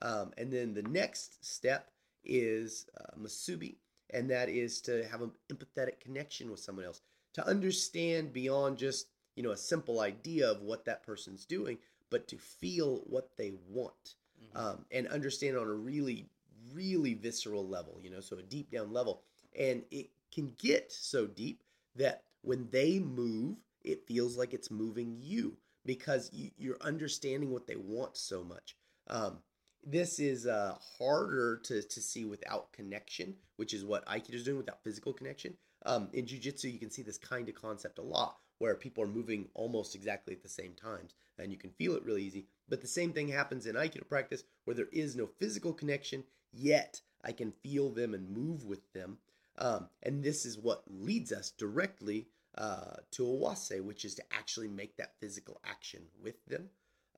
Um, 0.00 0.32
and 0.38 0.52
then 0.52 0.74
the 0.74 0.82
next 0.82 1.44
step 1.44 1.90
is 2.24 2.86
uh, 2.98 3.16
Musubi, 3.20 3.76
and 4.10 4.30
that 4.30 4.48
is 4.48 4.80
to 4.82 5.06
have 5.08 5.22
an 5.22 5.32
empathetic 5.52 6.00
connection 6.00 6.50
with 6.50 6.60
someone 6.60 6.84
else, 6.84 7.00
to 7.34 7.46
understand 7.46 8.32
beyond 8.32 8.78
just 8.78 9.08
you 9.36 9.42
know 9.42 9.50
a 9.50 9.56
simple 9.56 10.00
idea 10.00 10.50
of 10.50 10.62
what 10.62 10.84
that 10.86 11.02
person's 11.02 11.44
doing, 11.44 11.78
but 12.10 12.26
to 12.28 12.36
feel 12.36 13.02
what 13.06 13.30
they 13.36 13.52
want 13.68 14.14
mm-hmm. 14.42 14.66
um, 14.66 14.84
and 14.90 15.06
understand 15.08 15.56
on 15.56 15.66
a 15.66 15.72
really, 15.72 16.26
really 16.74 17.14
visceral 17.14 17.66
level. 17.66 17.98
You 18.02 18.10
know, 18.10 18.20
so 18.20 18.38
a 18.38 18.42
deep 18.42 18.70
down 18.70 18.92
level, 18.92 19.22
and 19.58 19.82
it 19.90 20.10
can 20.32 20.52
get 20.58 20.90
so 20.90 21.26
deep 21.26 21.62
that 21.96 22.22
when 22.42 22.68
they 22.70 22.98
move, 22.98 23.56
it 23.84 24.06
feels 24.06 24.36
like 24.36 24.54
it's 24.54 24.70
moving 24.70 25.16
you 25.18 25.56
because 25.84 26.30
you, 26.32 26.72
are 26.72 26.86
understanding 26.86 27.50
what 27.50 27.66
they 27.66 27.76
want 27.76 28.16
so 28.16 28.44
much. 28.44 28.76
Um, 29.08 29.38
this 29.84 30.20
is 30.20 30.46
uh, 30.46 30.76
harder 30.98 31.60
to, 31.64 31.82
to 31.82 32.00
see 32.00 32.24
without 32.24 32.72
connection, 32.72 33.34
which 33.56 33.74
is 33.74 33.84
what 33.84 34.06
Aikido 34.06 34.34
is 34.34 34.44
doing 34.44 34.58
without 34.58 34.82
physical 34.84 35.12
connection. 35.12 35.54
Um, 35.84 36.08
in 36.12 36.26
Jiu-Jitsu, 36.26 36.68
you 36.68 36.78
can 36.78 36.90
see 36.90 37.02
this 37.02 37.18
kind 37.18 37.48
of 37.48 37.56
concept 37.56 37.98
a 37.98 38.02
lot, 38.02 38.36
where 38.58 38.76
people 38.76 39.02
are 39.02 39.08
moving 39.08 39.48
almost 39.54 39.96
exactly 39.96 40.34
at 40.34 40.42
the 40.42 40.48
same 40.48 40.74
times, 40.74 41.14
and 41.38 41.50
you 41.50 41.58
can 41.58 41.70
feel 41.70 41.96
it 41.96 42.04
really 42.04 42.22
easy. 42.22 42.46
But 42.68 42.80
the 42.80 42.86
same 42.86 43.12
thing 43.12 43.26
happens 43.26 43.66
in 43.66 43.74
Aikido 43.74 44.08
practice, 44.08 44.44
where 44.64 44.76
there 44.76 44.88
is 44.92 45.16
no 45.16 45.26
physical 45.40 45.72
connection, 45.72 46.22
yet 46.52 47.00
I 47.24 47.32
can 47.32 47.50
feel 47.50 47.90
them 47.90 48.14
and 48.14 48.30
move 48.30 48.64
with 48.64 48.92
them. 48.92 49.18
Um, 49.58 49.88
and 50.04 50.22
this 50.22 50.46
is 50.46 50.56
what 50.56 50.84
leads 50.86 51.32
us 51.32 51.50
directly 51.50 52.28
uh, 52.58 52.96
to 53.12 53.22
Awase, 53.22 53.82
which 53.82 54.04
is 54.04 54.14
to 54.16 54.22
actually 54.32 54.68
make 54.68 54.96
that 54.96 55.14
physical 55.20 55.60
action 55.64 56.02
with 56.22 56.44
them. 56.46 56.68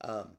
Um, 0.03 0.37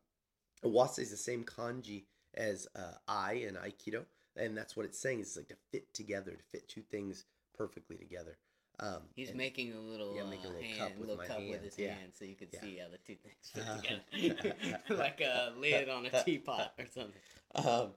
Awase 0.63 0.99
is 0.99 1.11
the 1.11 1.17
same 1.17 1.43
kanji 1.43 2.03
as 2.33 2.67
uh, 2.75 2.93
I 3.07 3.33
in 3.33 3.55
Aikido, 3.55 4.05
and 4.35 4.57
that's 4.57 4.75
what 4.75 4.85
it's 4.85 4.99
saying. 4.99 5.19
It's 5.19 5.35
like 5.35 5.47
to 5.49 5.57
fit 5.71 5.93
together, 5.93 6.31
to 6.31 6.43
fit 6.51 6.67
two 6.67 6.81
things 6.81 7.25
perfectly 7.57 7.97
together. 7.97 8.37
Um, 8.79 9.03
He's 9.15 9.33
making 9.33 9.73
a 9.73 9.79
little, 9.79 10.15
yeah, 10.15 10.23
making 10.23 10.45
a 10.45 10.49
little 10.49 10.61
hand, 10.61 10.79
cup, 10.79 10.97
with, 10.97 11.09
little 11.09 11.25
cup 11.25 11.39
with 11.39 11.63
his 11.63 11.79
yeah. 11.79 11.93
hand, 11.93 12.11
so 12.13 12.25
you 12.25 12.35
can 12.35 12.49
yeah. 12.51 12.61
see 12.61 12.77
how 12.77 12.87
the 12.89 12.97
two 12.97 13.15
things 13.15 14.01
fit 14.11 14.37
together, 14.41 14.79
like 15.01 15.21
a 15.21 15.53
lid 15.57 15.87
on 15.87 16.05
a 16.05 16.23
teapot 16.25 16.73
or 16.77 16.85
something. 16.93 17.13
Um, 17.55 17.91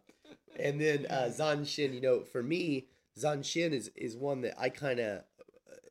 and 0.58 0.80
then 0.80 1.06
uh, 1.10 1.30
Zanshin, 1.36 1.94
you 1.94 2.00
know, 2.00 2.20
for 2.22 2.42
me, 2.42 2.86
Zanshin 3.18 3.72
is 3.72 3.90
is 3.96 4.16
one 4.16 4.42
that 4.42 4.54
I 4.58 4.68
kind 4.68 5.00
of 5.00 5.24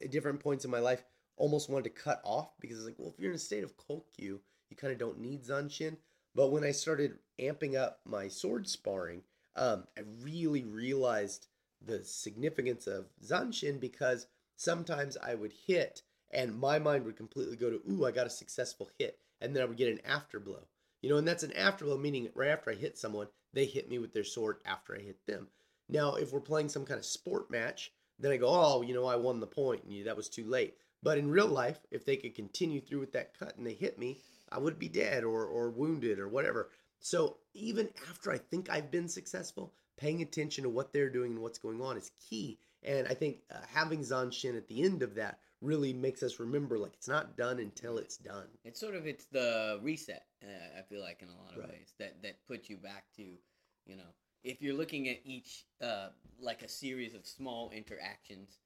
at 0.01 0.11
different 0.11 0.39
points 0.39 0.65
in 0.65 0.71
my 0.71 0.79
life 0.79 1.03
almost 1.37 1.69
wanted 1.69 1.83
to 1.83 2.01
cut 2.01 2.21
off 2.23 2.51
because 2.59 2.77
it's 2.77 2.85
like, 2.85 2.95
well, 2.97 3.09
if 3.13 3.19
you're 3.19 3.31
in 3.31 3.35
a 3.35 3.39
state 3.39 3.63
of 3.63 3.77
kokyu, 3.77 4.39
you 4.69 4.75
kind 4.75 4.91
of 4.91 4.99
don't 4.99 5.19
need 5.19 5.45
zanshin. 5.45 5.97
But 6.35 6.51
when 6.51 6.63
I 6.63 6.71
started 6.71 7.19
amping 7.39 7.75
up 7.75 7.99
my 8.05 8.27
sword 8.27 8.67
sparring, 8.67 9.23
um, 9.55 9.85
I 9.97 10.01
really 10.21 10.63
realized 10.63 11.47
the 11.83 12.03
significance 12.03 12.87
of 12.87 13.05
zanshin 13.25 13.79
because 13.79 14.27
sometimes 14.55 15.17
I 15.17 15.35
would 15.35 15.53
hit 15.67 16.01
and 16.31 16.59
my 16.59 16.79
mind 16.79 17.05
would 17.05 17.15
completely 17.15 17.55
go 17.55 17.69
to, 17.69 17.81
ooh, 17.89 18.05
I 18.05 18.11
got 18.11 18.27
a 18.27 18.31
successful 18.31 18.89
hit. 18.99 19.19
And 19.39 19.55
then 19.55 19.63
I 19.63 19.65
would 19.65 19.77
get 19.77 19.91
an 19.91 20.01
afterblow. 20.09 20.63
You 21.01 21.09
know, 21.09 21.17
and 21.17 21.27
that's 21.27 21.43
an 21.43 21.51
afterblow, 21.51 22.01
meaning 22.01 22.29
right 22.33 22.49
after 22.49 22.71
I 22.71 22.75
hit 22.75 22.97
someone, 22.97 23.27
they 23.53 23.65
hit 23.65 23.89
me 23.89 23.99
with 23.99 24.13
their 24.13 24.23
sword 24.23 24.57
after 24.65 24.95
I 24.95 24.99
hit 24.99 25.25
them. 25.27 25.47
Now, 25.89 26.15
if 26.15 26.33
we're 26.33 26.41
playing 26.41 26.69
some 26.69 26.85
kind 26.85 26.99
of 26.99 27.05
sport 27.05 27.49
match, 27.49 27.93
then 28.19 28.31
I 28.31 28.37
go, 28.37 28.47
oh, 28.47 28.81
you 28.81 28.93
know, 28.93 29.05
I 29.05 29.15
won 29.15 29.39
the 29.39 29.47
point, 29.47 29.83
and 29.83 30.05
that 30.07 30.17
was 30.17 30.29
too 30.29 30.45
late. 30.45 30.75
But 31.03 31.17
in 31.17 31.29
real 31.29 31.47
life, 31.47 31.79
if 31.91 32.05
they 32.05 32.17
could 32.17 32.35
continue 32.35 32.81
through 32.81 32.99
with 32.99 33.13
that 33.13 33.37
cut 33.37 33.55
and 33.57 33.65
they 33.65 33.73
hit 33.73 33.99
me, 33.99 34.19
I 34.51 34.57
would 34.57 34.79
be 34.79 34.89
dead 34.89 35.23
or 35.23 35.45
or 35.45 35.69
wounded 35.69 36.19
or 36.19 36.27
whatever. 36.27 36.69
So 36.99 37.37
even 37.53 37.89
after 38.09 38.31
I 38.31 38.37
think 38.37 38.69
I've 38.69 38.91
been 38.91 39.07
successful, 39.07 39.73
paying 39.97 40.21
attention 40.21 40.63
to 40.63 40.69
what 40.69 40.93
they're 40.93 41.09
doing 41.09 41.33
and 41.33 41.41
what's 41.41 41.59
going 41.59 41.81
on 41.81 41.97
is 41.97 42.11
key. 42.29 42.59
And 42.83 43.07
I 43.07 43.13
think 43.13 43.37
uh, 43.51 43.59
having 43.67 43.99
Zanshin 43.99 44.57
at 44.57 44.67
the 44.67 44.83
end 44.83 45.03
of 45.03 45.15
that 45.15 45.39
really 45.61 45.91
makes 45.93 46.21
us 46.21 46.39
remember 46.39 46.77
like 46.77 46.93
it's 46.93 47.07
not 47.07 47.35
done 47.35 47.59
until 47.59 47.97
it's 47.97 48.17
done. 48.17 48.47
It's 48.63 48.79
sort 48.79 48.95
of 48.95 49.07
it's 49.07 49.25
the 49.25 49.79
reset. 49.81 50.25
Uh, 50.43 50.79
I 50.79 50.81
feel 50.83 51.01
like 51.01 51.21
in 51.21 51.29
a 51.29 51.35
lot 51.35 51.53
of 51.53 51.59
right. 51.59 51.69
ways 51.69 51.93
that 51.99 52.21
that 52.23 52.45
puts 52.47 52.69
you 52.69 52.77
back 52.77 53.05
to, 53.17 53.23
you 53.23 53.95
know, 53.95 54.09
if 54.47 54.61
you're 54.63 54.73
looking 54.73 55.09
at 55.09 55.19
each 55.27 55.67
uh, 55.83 56.15
like 56.39 56.63
a 56.63 56.71
series 56.71 57.13
of 57.13 57.27
small 57.27 57.69
interactions, 57.75 58.63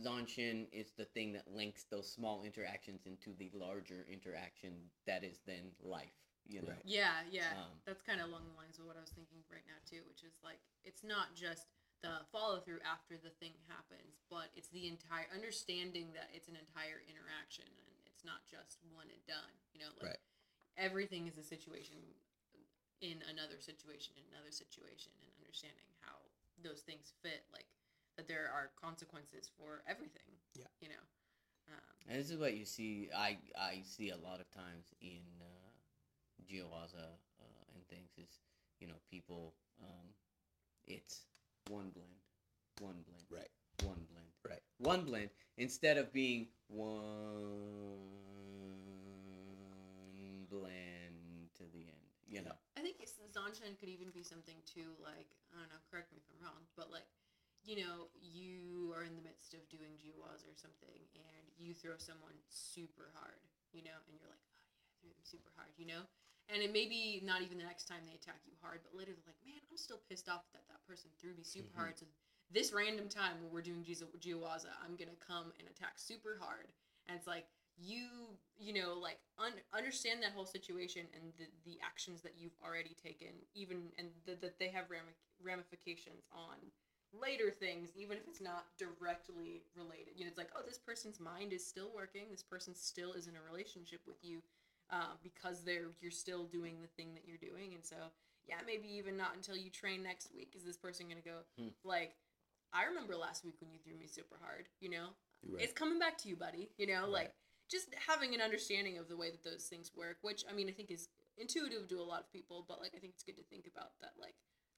Zanshin 0.00 0.72
is 0.72 0.96
the 0.96 1.04
thing 1.04 1.36
that 1.36 1.44
links 1.52 1.84
those 1.92 2.08
small 2.08 2.42
interactions 2.48 3.04
into 3.04 3.36
the 3.36 3.52
larger 3.52 4.08
interaction 4.08 4.72
that 5.06 5.22
is 5.22 5.44
then 5.46 5.76
life. 5.84 6.16
You 6.48 6.64
know? 6.64 6.72
Right. 6.72 6.88
Yeah, 6.88 7.20
yeah. 7.30 7.52
Um, 7.54 7.76
That's 7.84 8.00
kind 8.00 8.24
of 8.24 8.32
along 8.32 8.48
the 8.48 8.56
lines 8.56 8.80
of 8.80 8.88
what 8.88 8.96
I 8.96 9.04
was 9.04 9.12
thinking 9.12 9.44
right 9.52 9.62
now 9.68 9.78
too, 9.84 10.00
which 10.08 10.24
is 10.24 10.40
like 10.40 10.64
it's 10.82 11.04
not 11.04 11.36
just 11.36 11.68
the 12.00 12.24
follow 12.32 12.58
through 12.64 12.80
after 12.82 13.20
the 13.20 13.30
thing 13.36 13.52
happens, 13.68 14.24
but 14.32 14.48
it's 14.56 14.72
the 14.72 14.88
entire 14.88 15.28
understanding 15.30 16.10
that 16.16 16.32
it's 16.32 16.48
an 16.48 16.56
entire 16.56 17.04
interaction 17.04 17.68
and 17.68 17.94
it's 18.08 18.24
not 18.24 18.42
just 18.48 18.80
one 18.96 19.12
and 19.12 19.22
done. 19.28 19.54
You 19.76 19.84
know, 19.84 19.92
like 20.00 20.16
right. 20.16 20.24
everything 20.80 21.28
is 21.28 21.36
a 21.36 21.44
situation 21.44 22.00
in 23.02 23.18
another 23.26 23.58
situation, 23.58 24.14
in 24.14 24.24
another 24.30 24.54
situation, 24.54 25.10
and 25.20 25.28
understanding 25.42 25.90
how 26.06 26.16
those 26.62 26.86
things 26.86 27.12
fit, 27.20 27.42
like 27.52 27.66
that 28.16 28.30
there 28.30 28.48
are 28.54 28.70
consequences 28.78 29.50
for 29.58 29.82
everything. 29.90 30.30
Yeah, 30.54 30.70
you 30.80 30.88
know. 30.88 31.04
Um, 31.68 31.94
and 32.08 32.18
this 32.18 32.30
is 32.30 32.38
what 32.38 32.54
you 32.54 32.64
see. 32.64 33.10
I 33.10 33.36
I 33.58 33.82
see 33.84 34.10
a 34.10 34.16
lot 34.16 34.40
of 34.40 34.48
times 34.54 34.94
in 35.02 35.26
uh, 35.42 35.74
Jiwaza 36.46 37.18
uh, 37.42 37.64
and 37.74 37.82
things 37.90 38.14
is 38.16 38.38
you 38.80 38.86
know 38.86 39.02
people. 39.10 39.54
Um, 39.82 40.14
it's 40.86 41.26
one 41.68 41.90
blend, 41.90 42.18
one 42.80 43.02
blend, 43.06 43.24
right, 43.30 43.50
one 43.84 44.06
blend, 44.10 44.30
right, 44.48 44.62
one 44.78 45.04
blend 45.04 45.30
instead 45.58 45.98
of 45.98 46.12
being 46.12 46.48
one 46.68 46.92
blend 50.50 50.50
to 50.50 50.56
the 50.56 50.66
end. 50.66 50.91
You 52.32 52.40
know. 52.40 52.56
I 52.76 52.80
think 52.80 52.96
Zanshin 53.36 53.76
could 53.76 53.92
even 53.92 54.08
be 54.08 54.24
something 54.24 54.56
too, 54.64 54.96
like, 55.04 55.28
I 55.52 55.60
don't 55.60 55.68
know, 55.68 55.82
correct 55.92 56.08
me 56.08 56.16
if 56.16 56.24
I'm 56.32 56.40
wrong, 56.40 56.64
but 56.80 56.88
like, 56.88 57.04
you 57.60 57.76
know, 57.76 58.08
you 58.16 58.88
are 58.96 59.04
in 59.04 59.12
the 59.14 59.20
midst 59.20 59.52
of 59.52 59.60
doing 59.68 60.00
Jiwas 60.00 60.48
or 60.48 60.56
something 60.56 60.96
and 61.12 61.44
you 61.60 61.76
throw 61.76 62.00
someone 62.00 62.34
super 62.48 63.12
hard, 63.12 63.44
you 63.76 63.84
know, 63.84 64.00
and 64.08 64.16
you're 64.16 64.32
like, 64.32 64.40
oh 64.48 64.64
yeah, 64.64 64.80
I 64.80 64.92
threw 64.96 65.12
them 65.12 65.22
super 65.28 65.52
hard, 65.60 65.76
you 65.76 65.84
know? 65.84 66.08
and 66.50 66.62
it 66.62 66.72
may 66.72 66.86
be 66.86 67.22
not 67.24 67.40
even 67.40 67.56
the 67.56 67.64
next 67.64 67.86
time 67.86 68.02
they 68.04 68.14
attack 68.14 68.40
you 68.44 68.52
hard, 68.60 68.80
but 68.82 68.96
later 68.96 69.12
they're 69.14 69.30
like, 69.30 69.40
man, 69.46 69.60
I'm 69.70 69.78
still 69.78 70.00
pissed 70.08 70.28
off 70.28 70.42
that 70.52 70.66
that 70.68 70.82
person 70.86 71.08
threw 71.20 71.34
me 71.34 71.44
super 71.44 71.70
Mhm. 71.70 71.76
hard. 71.76 71.98
So 71.98 72.06
this 72.50 72.72
random 72.72 73.08
time 73.08 73.40
when 73.40 73.50
we're 73.52 73.62
doing 73.62 73.84
Jiwaza, 73.84 74.74
I'm 74.82 74.96
gonna 74.96 75.16
come 75.16 75.52
and 75.58 75.68
attack 75.68 75.98
super 75.98 76.36
hard, 76.36 76.72
and 77.06 77.16
it's 77.16 77.26
like 77.26 77.46
you 77.78 78.36
you 78.58 78.72
know 78.72 78.94
like 79.00 79.18
un- 79.38 79.60
understand 79.74 80.22
that 80.22 80.32
whole 80.32 80.44
situation 80.46 81.06
and 81.14 81.32
the, 81.38 81.46
the 81.64 81.78
actions 81.84 82.20
that 82.22 82.34
you've 82.38 82.56
already 82.64 82.94
taken 83.02 83.28
even 83.54 83.88
and 83.98 84.08
th- 84.26 84.40
that 84.40 84.58
they 84.58 84.68
have 84.68 84.90
rami- 84.90 85.16
ramifications 85.42 86.24
on 86.32 86.56
later 87.12 87.50
things 87.50 87.90
even 87.96 88.16
if 88.16 88.24
it's 88.28 88.40
not 88.40 88.66
directly 88.78 89.62
related 89.76 90.12
you 90.16 90.24
know 90.24 90.28
it's 90.28 90.38
like 90.38 90.50
oh 90.56 90.62
this 90.66 90.78
person's 90.78 91.20
mind 91.20 91.52
is 91.52 91.66
still 91.66 91.90
working 91.94 92.24
this 92.30 92.42
person 92.42 92.74
still 92.74 93.12
is 93.12 93.26
in 93.26 93.34
a 93.36 93.42
relationship 93.50 94.00
with 94.06 94.16
you 94.22 94.40
uh, 94.90 95.16
because 95.22 95.62
they're 95.64 95.92
you're 96.00 96.10
still 96.10 96.44
doing 96.44 96.76
the 96.80 96.88
thing 96.96 97.14
that 97.14 97.24
you're 97.26 97.36
doing 97.40 97.74
and 97.74 97.84
so 97.84 97.96
yeah 98.46 98.56
maybe 98.66 98.88
even 98.88 99.16
not 99.16 99.34
until 99.34 99.56
you 99.56 99.70
train 99.70 100.02
next 100.02 100.28
week 100.34 100.52
is 100.56 100.64
this 100.64 100.76
person 100.76 101.06
gonna 101.08 101.20
go 101.24 101.40
Hmm. 101.58 101.68
like 101.84 102.14
i 102.72 102.84
remember 102.84 103.16
last 103.16 103.44
week 103.44 103.54
when 103.60 103.70
you 103.70 103.78
threw 103.84 103.96
me 103.98 104.06
super 104.06 104.36
hard 104.42 104.66
you 104.80 104.90
know 104.90 105.08
Right. 105.44 105.64
it's 105.64 105.72
coming 105.72 105.98
back 105.98 106.16
to 106.18 106.28
you 106.28 106.36
buddy 106.36 106.70
you 106.78 106.86
know 106.86 107.06
like 107.08 107.24
Right. 107.26 107.30
Just 107.72 107.88
having 108.06 108.34
an 108.34 108.40
understanding 108.40 108.98
of 108.98 109.08
the 109.08 109.16
way 109.16 109.30
that 109.30 109.42
those 109.42 109.64
things 109.64 109.90
work 109.96 110.18
which 110.20 110.44
i 110.50 110.52
mean 110.52 110.68
i 110.68 110.72
think 110.72 110.90
is 110.90 111.08
intuitive 111.38 111.88
to 111.88 111.96
a 111.96 112.04
lot 112.04 112.20
of 112.20 112.30
people 112.30 112.64
but 112.68 112.80
like 112.80 112.92
i 112.94 112.98
think 112.98 113.14
it's 113.14 113.24
good 113.24 113.36
to 113.36 113.48
think 113.48 113.64
about 113.64 113.96
that 114.00 114.12
like 114.20 114.36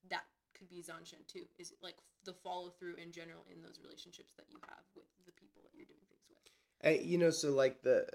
that 0.09 0.23
could 0.57 0.71
be 0.71 0.79
zanshin 0.79 1.27
too 1.27 1.43
is 1.59 1.75
like 1.83 1.97
the 2.25 2.33
follow 2.33 2.71
through 2.71 2.95
in 2.95 3.11
general 3.11 3.43
in 3.53 3.61
those 3.61 3.81
relationships 3.83 4.33
that 4.39 4.47
you 4.49 4.57
have 4.71 4.87
with 4.95 5.11
the 5.27 5.33
people 5.33 5.61
that 5.63 5.75
you're 5.75 5.91
doing 5.91 6.07
things 6.09 6.25
with 6.31 6.39
Uh, 6.87 7.03
you 7.03 7.19
know, 7.19 7.31
so 7.31 7.51
like 7.51 7.83
the 7.83 8.07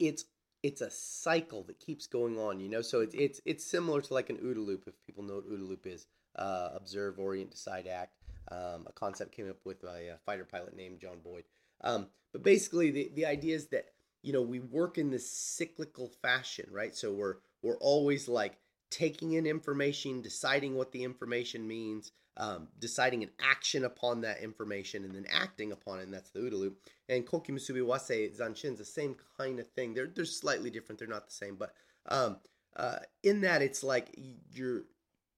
it's 0.00 0.24
it's 0.62 0.80
a 0.80 0.90
cycle 0.90 1.62
that 1.64 1.78
keeps 1.78 2.06
going 2.06 2.38
on. 2.38 2.60
You 2.60 2.68
know, 2.68 2.82
so 2.82 3.00
it's 3.00 3.14
it's 3.14 3.40
it's 3.44 3.64
similar 3.64 4.00
to 4.00 4.14
like 4.14 4.30
an 4.30 4.38
OODA 4.38 4.64
loop. 4.66 4.84
If 4.86 4.94
people 5.06 5.22
know 5.22 5.36
what 5.36 5.48
OODA 5.48 5.68
loop 5.68 5.86
is, 5.86 6.06
uh, 6.36 6.70
observe, 6.74 7.18
orient, 7.18 7.52
decide, 7.52 7.86
act. 7.86 8.16
Um, 8.50 8.86
a 8.86 8.92
concept 8.92 9.32
came 9.32 9.48
up 9.48 9.58
with 9.64 9.84
a 9.84 10.18
fighter 10.26 10.44
pilot 10.44 10.74
named 10.76 11.00
John 11.00 11.18
Boyd. 11.22 11.44
Um, 11.82 12.08
but 12.32 12.42
basically, 12.42 12.90
the 12.90 13.10
the 13.14 13.26
idea 13.26 13.56
is 13.56 13.68
that 13.68 13.86
you 14.22 14.32
know 14.32 14.42
we 14.42 14.60
work 14.60 14.98
in 14.98 15.10
this 15.10 15.30
cyclical 15.30 16.08
fashion, 16.22 16.66
right? 16.70 16.94
So 16.94 17.12
we're 17.12 17.36
we're 17.62 17.78
always 17.78 18.28
like 18.28 18.58
taking 18.90 19.32
in 19.32 19.46
information, 19.46 20.20
deciding 20.20 20.74
what 20.74 20.92
the 20.92 21.04
information 21.04 21.66
means, 21.66 22.12
um, 22.36 22.68
deciding 22.78 23.22
an 23.22 23.30
action 23.40 23.84
upon 23.84 24.20
that 24.22 24.40
information, 24.42 25.04
and 25.04 25.14
then 25.14 25.26
acting 25.30 25.72
upon 25.72 26.00
it. 26.00 26.04
And 26.04 26.14
that's 26.14 26.30
the 26.30 26.40
OODA 26.40 26.52
loop. 26.52 26.78
And 27.08 27.26
Koki 27.26 27.52
Musubi 27.52 27.82
Wase 27.82 28.36
Zanshin's 28.38 28.78
the 28.78 28.84
same 28.84 29.16
kind 29.38 29.60
of 29.60 29.68
thing. 29.72 29.94
They're 29.94 30.08
they're 30.08 30.24
slightly 30.24 30.70
different. 30.70 30.98
They're 30.98 31.08
not 31.08 31.26
the 31.26 31.34
same, 31.34 31.56
but 31.56 31.74
um, 32.06 32.38
uh, 32.76 32.98
in 33.22 33.40
that 33.42 33.62
it's 33.62 33.82
like 33.82 34.14
your 34.52 34.84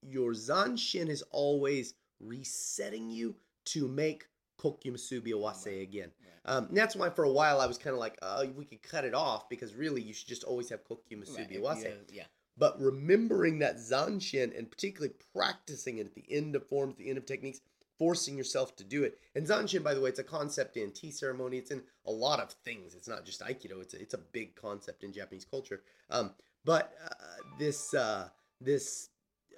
your 0.02 0.32
Zanshin 0.32 1.08
is 1.08 1.22
always 1.30 1.94
resetting 2.20 3.10
you 3.10 3.36
to 3.64 3.88
make 3.88 4.26
Koki 4.58 4.90
Musubi 4.90 5.32
Wase 5.32 5.66
Right. 5.66 5.82
again. 5.82 6.10
Right. 6.20 6.56
Um, 6.56 6.66
and 6.66 6.76
that's 6.76 6.96
why 6.96 7.10
for 7.10 7.24
a 7.24 7.30
while 7.30 7.60
I 7.60 7.66
was 7.66 7.78
kind 7.78 7.94
of 7.94 8.00
like, 8.00 8.18
oh, 8.22 8.46
we 8.56 8.64
could 8.64 8.82
cut 8.82 9.04
it 9.04 9.14
off 9.14 9.48
because 9.48 9.74
really 9.74 10.02
you 10.02 10.12
should 10.12 10.28
just 10.28 10.44
always 10.44 10.68
have 10.70 10.80
Right, 10.88 10.98
Musubi 11.10 11.52
if 11.52 11.62
Wase. 11.62 11.94
yeah. 12.12 12.24
But 12.58 12.80
remembering 12.80 13.60
that 13.60 13.76
Zanshin 13.76 14.56
and 14.56 14.70
particularly 14.70 15.14
practicing 15.34 15.98
it 15.98 16.06
at 16.06 16.14
the 16.14 16.24
end 16.30 16.54
of 16.54 16.66
forms, 16.66 16.96
the 16.96 17.08
end 17.08 17.16
of 17.18 17.24
techniques, 17.24 17.60
forcing 17.98 18.36
yourself 18.36 18.76
to 18.76 18.84
do 18.84 19.04
it. 19.04 19.18
And 19.34 19.46
Zanshin, 19.46 19.82
by 19.82 19.94
the 19.94 20.00
way, 20.00 20.10
it's 20.10 20.18
a 20.18 20.24
concept 20.24 20.76
in 20.76 20.90
tea 20.92 21.10
ceremony. 21.12 21.56
It's 21.58 21.70
in 21.70 21.82
a 22.06 22.10
lot 22.10 22.40
of 22.40 22.50
things. 22.64 22.94
It's 22.94 23.08
not 23.08 23.24
just 23.24 23.40
Aikido. 23.40 23.80
It's 23.80 23.94
a, 23.94 24.00
it's 24.02 24.14
a 24.14 24.18
big 24.18 24.54
concept 24.56 25.02
in 25.04 25.12
Japanese 25.12 25.44
culture. 25.44 25.82
Um, 26.10 26.32
but 26.64 26.92
uh, 27.04 27.14
this 27.58 27.94
uh, 27.94 28.28
this 28.60 29.08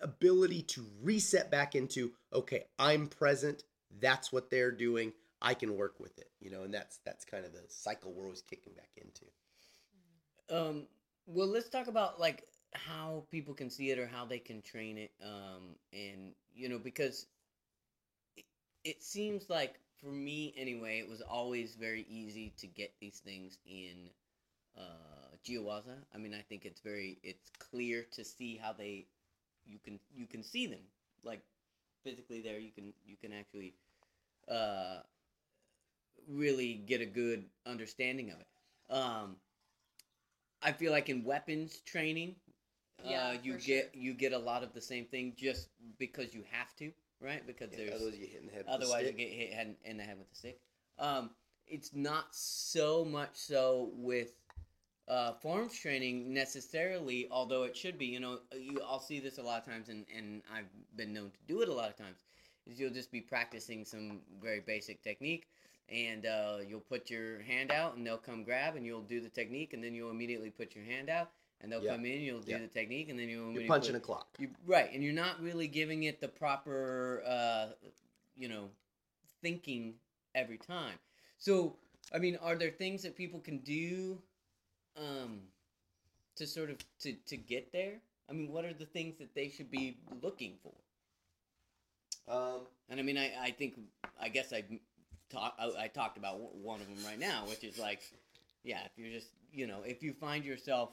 ability 0.03 0.63
to 0.63 0.85
reset 1.03 1.51
back 1.51 1.75
into 1.75 2.13
okay, 2.33 2.65
I'm 2.79 3.07
present. 3.09 3.65
That's 4.01 4.33
what 4.33 4.51
they're 4.51 4.73
doing. 4.73 5.13
I 5.41 5.55
can 5.55 5.77
work 5.77 6.01
with 6.01 6.19
it. 6.19 6.31
You 6.41 6.51
know, 6.51 6.63
and 6.63 6.73
that's 6.73 6.99
that's 7.05 7.25
kind 7.25 7.45
of 7.45 7.53
the 7.53 7.63
cycle 7.69 8.13
we're 8.13 8.25
always 8.25 8.43
kicking 8.43 8.73
back 8.75 8.91
into. 8.97 9.25
Um, 10.51 10.87
well, 11.27 11.49
let's 11.49 11.69
talk 11.69 11.87
about 11.87 12.21
like 12.21 12.45
how 12.73 13.25
people 13.31 13.55
can 13.55 13.71
see 13.71 13.91
it 13.91 13.99
or 13.99 14.07
how 14.07 14.25
they 14.25 14.39
can 14.39 14.63
train 14.63 14.99
it. 14.99 15.13
Um, 15.23 15.77
and 15.93 16.33
you 16.55 16.69
know, 16.69 16.79
because 16.79 17.27
it, 18.37 18.45
it 18.85 19.03
seems 19.03 19.49
like 19.49 19.81
for 20.01 20.11
me 20.11 20.55
anyway, 20.57 20.99
it 20.99 21.09
was 21.09 21.23
always 21.23 21.75
very 21.77 22.07
easy 22.09 22.53
to 22.59 22.67
get 22.67 22.93
these 23.01 23.21
things 23.25 23.59
in 23.67 24.11
uh, 24.77 25.37
jiyuwaza. 25.47 25.97
I 26.15 26.19
mean, 26.19 26.35
I 26.35 26.43
think 26.43 26.65
it's 26.65 26.81
very 26.81 27.19
it's 27.23 27.51
clear 27.59 28.05
to 28.13 28.25
see 28.25 28.57
how 28.57 28.73
they 28.73 29.07
you 29.67 29.79
can 29.83 29.99
you 30.15 30.27
can 30.27 30.43
see 30.43 30.67
them 30.67 30.81
like 31.25 31.41
physically 32.03 32.43
there. 32.43 32.59
You 32.59 32.73
can 32.73 32.93
you 33.07 33.17
can 33.17 33.33
actually 33.33 33.75
uh, 34.49 35.01
really 36.27 36.75
get 36.87 37.01
a 37.01 37.07
good 37.07 37.45
understanding 37.67 38.31
of 38.31 38.41
it. 38.41 38.47
Um, 38.93 39.37
I 40.63 40.73
feel 40.73 40.93
like 40.93 41.09
in 41.09 41.25
weapons 41.25 41.81
training, 41.87 42.37
Yeah, 43.05 43.29
uh, 43.29 43.33
you 43.43 43.59
get 43.59 43.91
sure. 43.93 44.03
you 44.03 44.15
get 44.15 44.33
a 44.33 44.39
lot 44.39 44.63
of 44.63 44.73
the 44.73 44.81
same 44.81 45.07
thing 45.07 45.35
just 45.37 45.69
because 45.99 46.33
you 46.35 46.45
have 46.51 46.75
to, 46.77 46.93
right? 47.21 47.47
Because 47.47 47.71
Yeah, 47.73 47.79
there's 47.79 47.95
otherwise 47.95 48.19
you 48.19 48.27
hit 48.27 48.41
in 48.41 48.47
the 48.47 48.53
head. 48.53 48.59
with 48.61 48.67
the 48.67 48.73
otherwise 48.73 49.07
you 49.07 49.13
get 49.13 49.31
hit 49.31 49.79
in 49.85 49.97
the 49.97 50.05
head 50.05 50.19
with 50.19 50.31
a 50.33 50.35
stick. 50.35 50.61
Um, 50.99 51.31
it's 51.67 51.95
not 51.95 52.35
so 52.35 53.05
much 53.05 53.37
so 53.37 53.91
with 53.95 54.33
uh, 55.09 55.33
forms 55.35 55.79
training 55.79 56.33
necessarily, 56.33 57.29
although 57.31 57.65
it 57.65 57.77
should 57.77 57.99
be. 57.99 58.07
You 58.07 58.21
know, 58.21 58.39
you 58.59 58.81
I'll 58.87 59.01
see 59.01 59.21
this 59.21 59.39
a 59.39 59.43
lot 59.43 59.59
of 59.61 59.67
times, 59.67 59.89
and 59.89 60.07
and 60.17 60.43
I've 60.53 60.71
been 60.97 61.13
known 61.13 61.31
to 61.31 61.39
do 61.47 61.61
it 61.63 61.69
a 61.69 61.75
lot 61.75 61.91
of 61.91 61.97
times. 61.97 62.25
Is 62.67 62.81
you'll 62.81 62.91
just 62.93 63.11
be 63.13 63.21
practicing 63.21 63.85
some 63.85 64.21
very 64.43 64.61
basic 64.61 65.03
technique, 65.03 65.47
and 65.89 66.25
uh, 66.27 66.59
you'll 66.67 66.81
put 66.81 67.11
your 67.11 67.41
hand 67.43 67.71
out, 67.71 67.97
and 67.97 68.07
they'll 68.07 68.17
come 68.17 68.43
grab, 68.43 68.77
and 68.77 68.87
you'll 68.87 69.03
do 69.03 69.21
the 69.21 69.29
technique, 69.29 69.73
and 69.75 69.85
then 69.85 69.95
you'll 69.95 70.11
immediately 70.11 70.51
put 70.51 70.75
your 70.75 70.85
hand 70.85 71.11
out, 71.11 71.31
and 71.61 71.71
they'll 71.71 71.83
Yeah. 71.83 71.93
come 71.93 72.07
in, 72.07 72.23
you'll 72.23 72.41
do 72.41 72.53
Yeah. 72.53 72.59
the 72.59 72.69
technique, 72.69 73.09
and 73.11 73.19
then 73.19 73.29
you'll 73.29 73.43
You're 73.53 73.63
immediately 73.63 73.69
punching 73.69 73.95
put, 73.95 74.03
a 74.03 74.05
clock. 74.07 74.39
you 74.39 74.51
right, 74.67 74.91
and 74.93 75.03
you're 75.03 75.13
not 75.13 75.41
really 75.43 75.69
giving 75.69 76.05
it 76.05 76.21
the 76.21 76.29
proper, 76.29 77.23
uh, 77.27 77.73
you 78.37 78.49
know, 78.49 78.71
thinking 79.43 79.95
every 80.35 80.59
time. 80.59 80.99
So, 81.39 81.77
I 82.15 82.19
mean, 82.19 82.37
are 82.37 82.57
there 82.57 82.71
things 82.71 83.03
that 83.03 83.15
people 83.15 83.41
can 83.41 83.59
do, 83.59 84.23
um, 84.97 85.43
to 86.37 86.47
sort 86.47 86.71
of 86.71 86.79
to 87.01 87.13
to 87.27 87.37
get 87.37 87.73
there? 87.73 88.01
I 88.29 88.33
mean, 88.33 88.51
what 88.51 88.65
are 88.65 88.73
the 88.73 88.87
things 88.87 89.19
that 89.19 89.35
they 89.35 89.51
should 89.51 89.71
be 89.71 89.99
looking 90.23 90.57
for? 90.63 90.73
Um, 92.29 92.67
And 92.89 93.01
I 93.01 93.03
mean, 93.03 93.19
I 93.19 93.33
I 93.41 93.51
think 93.51 93.79
I 94.21 94.29
guess 94.29 94.53
I 94.53 94.65
talk 95.31 95.55
I, 95.59 95.85
I 95.85 95.89
talked 95.89 96.19
about 96.19 96.55
one- 96.55 96.81
of 96.81 96.87
them 96.89 97.05
right 97.05 97.19
now, 97.19 97.47
which 97.49 97.65
is 97.65 97.79
like, 97.79 98.01
yeah, 98.63 98.85
if 98.85 98.93
you're 98.97 99.11
just 99.13 99.29
you 99.53 99.67
know, 99.67 99.83
if 99.83 100.03
you 100.03 100.13
find 100.13 100.45
yourself 100.45 100.91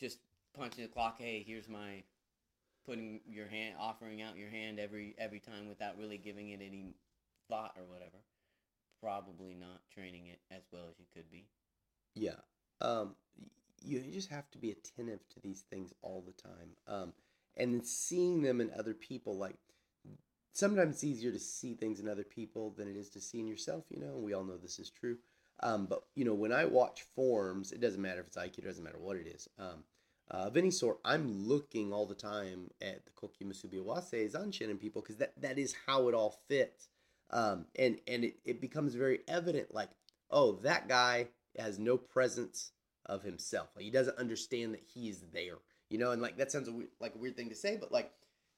just 0.00 0.18
punching 0.54 0.82
the 0.84 0.88
clock, 0.88 1.16
hey, 1.18 1.44
here's 1.46 1.68
my 1.68 2.02
putting 2.86 3.20
your 3.26 3.48
hand, 3.48 3.76
offering 3.78 4.22
out 4.22 4.36
your 4.36 4.50
hand 4.50 4.78
every 4.78 5.14
every 5.18 5.40
time 5.40 5.68
without 5.68 5.98
really 5.98 6.18
giving 6.18 6.50
it 6.50 6.60
any 6.60 6.94
thought 7.48 7.74
or 7.76 7.84
whatever, 7.84 8.18
probably 9.00 9.54
not 9.54 9.80
training 9.92 10.26
it 10.26 10.38
as 10.50 10.62
well 10.72 10.84
as 10.90 10.98
you 10.98 11.06
could 11.14 11.30
be. 11.30 11.46
Yeah. 12.14 12.40
Um, 12.80 13.14
you 13.82 14.00
just 14.12 14.30
have 14.30 14.50
to 14.52 14.58
be 14.58 14.70
attentive 14.70 15.20
to 15.28 15.40
these 15.40 15.62
things 15.70 15.92
all 16.02 16.22
the 16.26 16.32
time. 16.32 16.70
Um, 16.86 17.12
and 17.56 17.74
then 17.74 17.84
seeing 17.84 18.42
them 18.42 18.60
in 18.60 18.70
other 18.76 18.94
people, 18.94 19.36
like 19.36 19.56
sometimes 20.54 20.94
it's 20.94 21.04
easier 21.04 21.30
to 21.30 21.38
see 21.38 21.74
things 21.74 22.00
in 22.00 22.08
other 22.08 22.24
people 22.24 22.70
than 22.70 22.88
it 22.88 22.96
is 22.96 23.10
to 23.10 23.20
see 23.20 23.40
in 23.40 23.46
yourself. 23.46 23.84
You 23.90 24.00
know, 24.00 24.14
and 24.14 24.22
we 24.22 24.32
all 24.32 24.44
know 24.44 24.56
this 24.56 24.78
is 24.78 24.88
true. 24.88 25.18
Um, 25.60 25.86
but 25.86 26.04
you 26.14 26.24
know, 26.24 26.34
when 26.34 26.52
I 26.52 26.64
watch 26.64 27.02
forms, 27.14 27.72
it 27.72 27.80
doesn't 27.80 28.00
matter 28.00 28.20
if 28.20 28.28
it's 28.28 28.36
Aikido, 28.36 28.58
it 28.60 28.64
doesn't 28.66 28.84
matter 28.84 28.98
what 28.98 29.16
it 29.16 29.26
is. 29.26 29.48
Um, 29.58 29.84
uh, 30.30 30.46
of 30.46 30.56
any 30.56 30.70
sort, 30.70 30.98
I'm 31.04 31.46
looking 31.46 31.92
all 31.92 32.06
the 32.06 32.14
time 32.14 32.70
at 32.80 33.04
the 33.04 33.10
Koki 33.12 33.44
Musubi 33.44 33.78
Wase 33.84 34.32
Zanshin 34.32 34.70
and 34.70 34.80
people 34.80 35.02
because 35.02 35.16
that, 35.16 35.32
that 35.42 35.58
is 35.58 35.74
how 35.86 36.08
it 36.08 36.14
all 36.14 36.40
fits. 36.48 36.88
Um, 37.30 37.66
and 37.76 37.98
and 38.06 38.24
it, 38.24 38.36
it 38.44 38.60
becomes 38.60 38.94
very 38.94 39.20
evident 39.28 39.74
like, 39.74 39.90
oh, 40.30 40.52
that 40.62 40.88
guy 40.88 41.28
has 41.58 41.78
no 41.78 41.96
presence 41.96 42.72
of 43.06 43.22
himself. 43.22 43.68
Like 43.76 43.84
he 43.84 43.90
doesn't 43.90 44.18
understand 44.18 44.74
that 44.74 44.82
he's 44.94 45.22
there. 45.32 45.58
You 45.90 45.98
know, 45.98 46.12
and 46.12 46.22
like 46.22 46.38
that 46.38 46.50
sounds 46.50 46.68
a 46.68 46.72
like 47.00 47.14
a 47.14 47.18
weird 47.18 47.36
thing 47.36 47.50
to 47.50 47.54
say, 47.54 47.76
but 47.76 47.92
like 47.92 48.10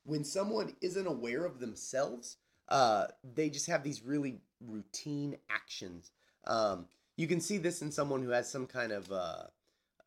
when 0.07 0.25
someone 0.25 0.75
isn't 0.81 1.07
aware 1.07 1.45
of 1.45 1.59
themselves, 1.59 2.37
uh, 2.69 3.07
they 3.23 3.51
just 3.51 3.66
have 3.66 3.83
these 3.83 4.03
really 4.03 4.40
routine 4.61 5.37
actions. 5.51 6.11
Um, 6.47 6.87
you 7.16 7.27
can 7.27 7.40
see 7.40 7.59
this 7.59 7.83
in 7.83 7.90
someone 7.90 8.23
who 8.23 8.31
has 8.31 8.51
some 8.51 8.66
kind 8.66 8.92
of 8.92 9.11
uh, 9.11 9.45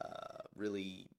uh, 0.03 0.38
really 0.55 1.09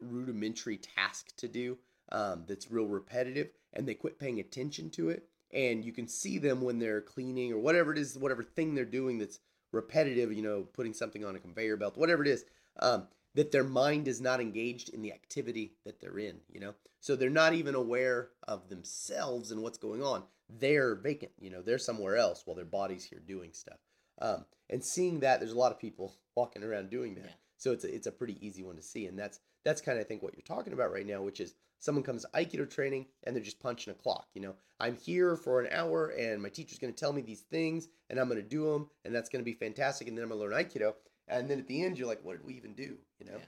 rudimentary 0.00 0.78
task 0.78 1.34
to 1.36 1.48
do 1.48 1.78
um, 2.10 2.44
that's 2.48 2.70
real 2.70 2.86
repetitive, 2.86 3.50
and 3.72 3.86
they 3.86 3.94
quit 3.94 4.18
paying 4.18 4.40
attention 4.40 4.90
to 4.90 5.10
it. 5.10 5.28
And 5.52 5.84
you 5.84 5.92
can 5.92 6.08
see 6.08 6.38
them 6.38 6.62
when 6.62 6.78
they're 6.78 7.02
cleaning 7.02 7.52
or 7.52 7.58
whatever 7.58 7.92
it 7.92 7.98
is, 7.98 8.16
whatever 8.16 8.42
thing 8.42 8.74
they're 8.74 8.84
doing 8.84 9.18
that's 9.18 9.38
repetitive. 9.70 10.32
You 10.32 10.42
know, 10.42 10.62
putting 10.62 10.94
something 10.94 11.24
on 11.24 11.36
a 11.36 11.40
conveyor 11.40 11.76
belt, 11.76 11.96
whatever 11.96 12.22
it 12.22 12.28
is. 12.28 12.44
Um, 12.80 13.06
that 13.34 13.52
their 13.52 13.64
mind 13.64 14.08
is 14.08 14.20
not 14.20 14.40
engaged 14.40 14.88
in 14.90 15.02
the 15.02 15.12
activity 15.12 15.74
that 15.84 16.00
they're 16.00 16.18
in, 16.18 16.40
you 16.48 16.60
know? 16.60 16.74
So 17.00 17.16
they're 17.16 17.30
not 17.30 17.54
even 17.54 17.74
aware 17.74 18.30
of 18.46 18.68
themselves 18.68 19.50
and 19.50 19.62
what's 19.62 19.78
going 19.78 20.02
on. 20.02 20.22
They're 20.48 20.94
vacant, 20.94 21.32
you 21.40 21.50
know, 21.50 21.62
they're 21.62 21.78
somewhere 21.78 22.16
else 22.16 22.42
while 22.44 22.56
their 22.56 22.64
body's 22.64 23.04
here 23.04 23.20
doing 23.26 23.52
stuff. 23.52 23.78
Um, 24.20 24.44
and 24.70 24.84
seeing 24.84 25.20
that, 25.20 25.40
there's 25.40 25.52
a 25.52 25.58
lot 25.58 25.72
of 25.72 25.78
people 25.78 26.14
walking 26.36 26.62
around 26.62 26.90
doing 26.90 27.14
that. 27.16 27.24
Yeah. 27.24 27.30
So 27.56 27.72
it's 27.72 27.84
a, 27.84 27.94
it's 27.94 28.06
a 28.06 28.12
pretty 28.12 28.44
easy 28.44 28.62
one 28.62 28.76
to 28.76 28.82
see. 28.82 29.06
And 29.06 29.18
that's 29.18 29.40
that's 29.64 29.80
kind 29.80 29.98
of 29.98 30.04
I 30.04 30.08
think 30.08 30.22
what 30.22 30.34
you're 30.34 30.42
talking 30.42 30.72
about 30.72 30.92
right 30.92 31.06
now, 31.06 31.22
which 31.22 31.40
is 31.40 31.54
someone 31.78 32.04
comes 32.04 32.22
to 32.22 32.28
Aikido 32.28 32.68
training 32.68 33.06
and 33.24 33.34
they're 33.34 33.42
just 33.42 33.60
punching 33.60 33.92
a 33.92 33.96
clock. 33.96 34.28
You 34.34 34.42
know, 34.42 34.54
I'm 34.80 34.96
here 34.96 35.36
for 35.36 35.60
an 35.60 35.68
hour 35.72 36.08
and 36.08 36.42
my 36.42 36.48
teacher's 36.48 36.78
going 36.78 36.92
to 36.92 36.98
tell 36.98 37.12
me 37.12 37.22
these 37.22 37.42
things 37.42 37.88
and 38.10 38.18
I'm 38.18 38.28
going 38.28 38.42
to 38.42 38.48
do 38.48 38.72
them 38.72 38.88
and 39.04 39.14
that's 39.14 39.28
going 39.28 39.44
to 39.44 39.50
be 39.50 39.54
fantastic. 39.54 40.08
And 40.08 40.16
then 40.16 40.24
I'm 40.24 40.30
going 40.30 40.40
to 40.40 40.46
learn 40.46 40.64
Aikido. 40.64 40.94
And 41.28 41.48
then 41.48 41.58
at 41.58 41.66
the 41.66 41.82
end, 41.84 41.98
you're 41.98 42.08
like, 42.08 42.24
what 42.24 42.36
did 42.36 42.46
we 42.46 42.54
even 42.54 42.74
do? 42.74 42.98
You 43.18 43.26
know, 43.26 43.38
Yeah. 43.38 43.44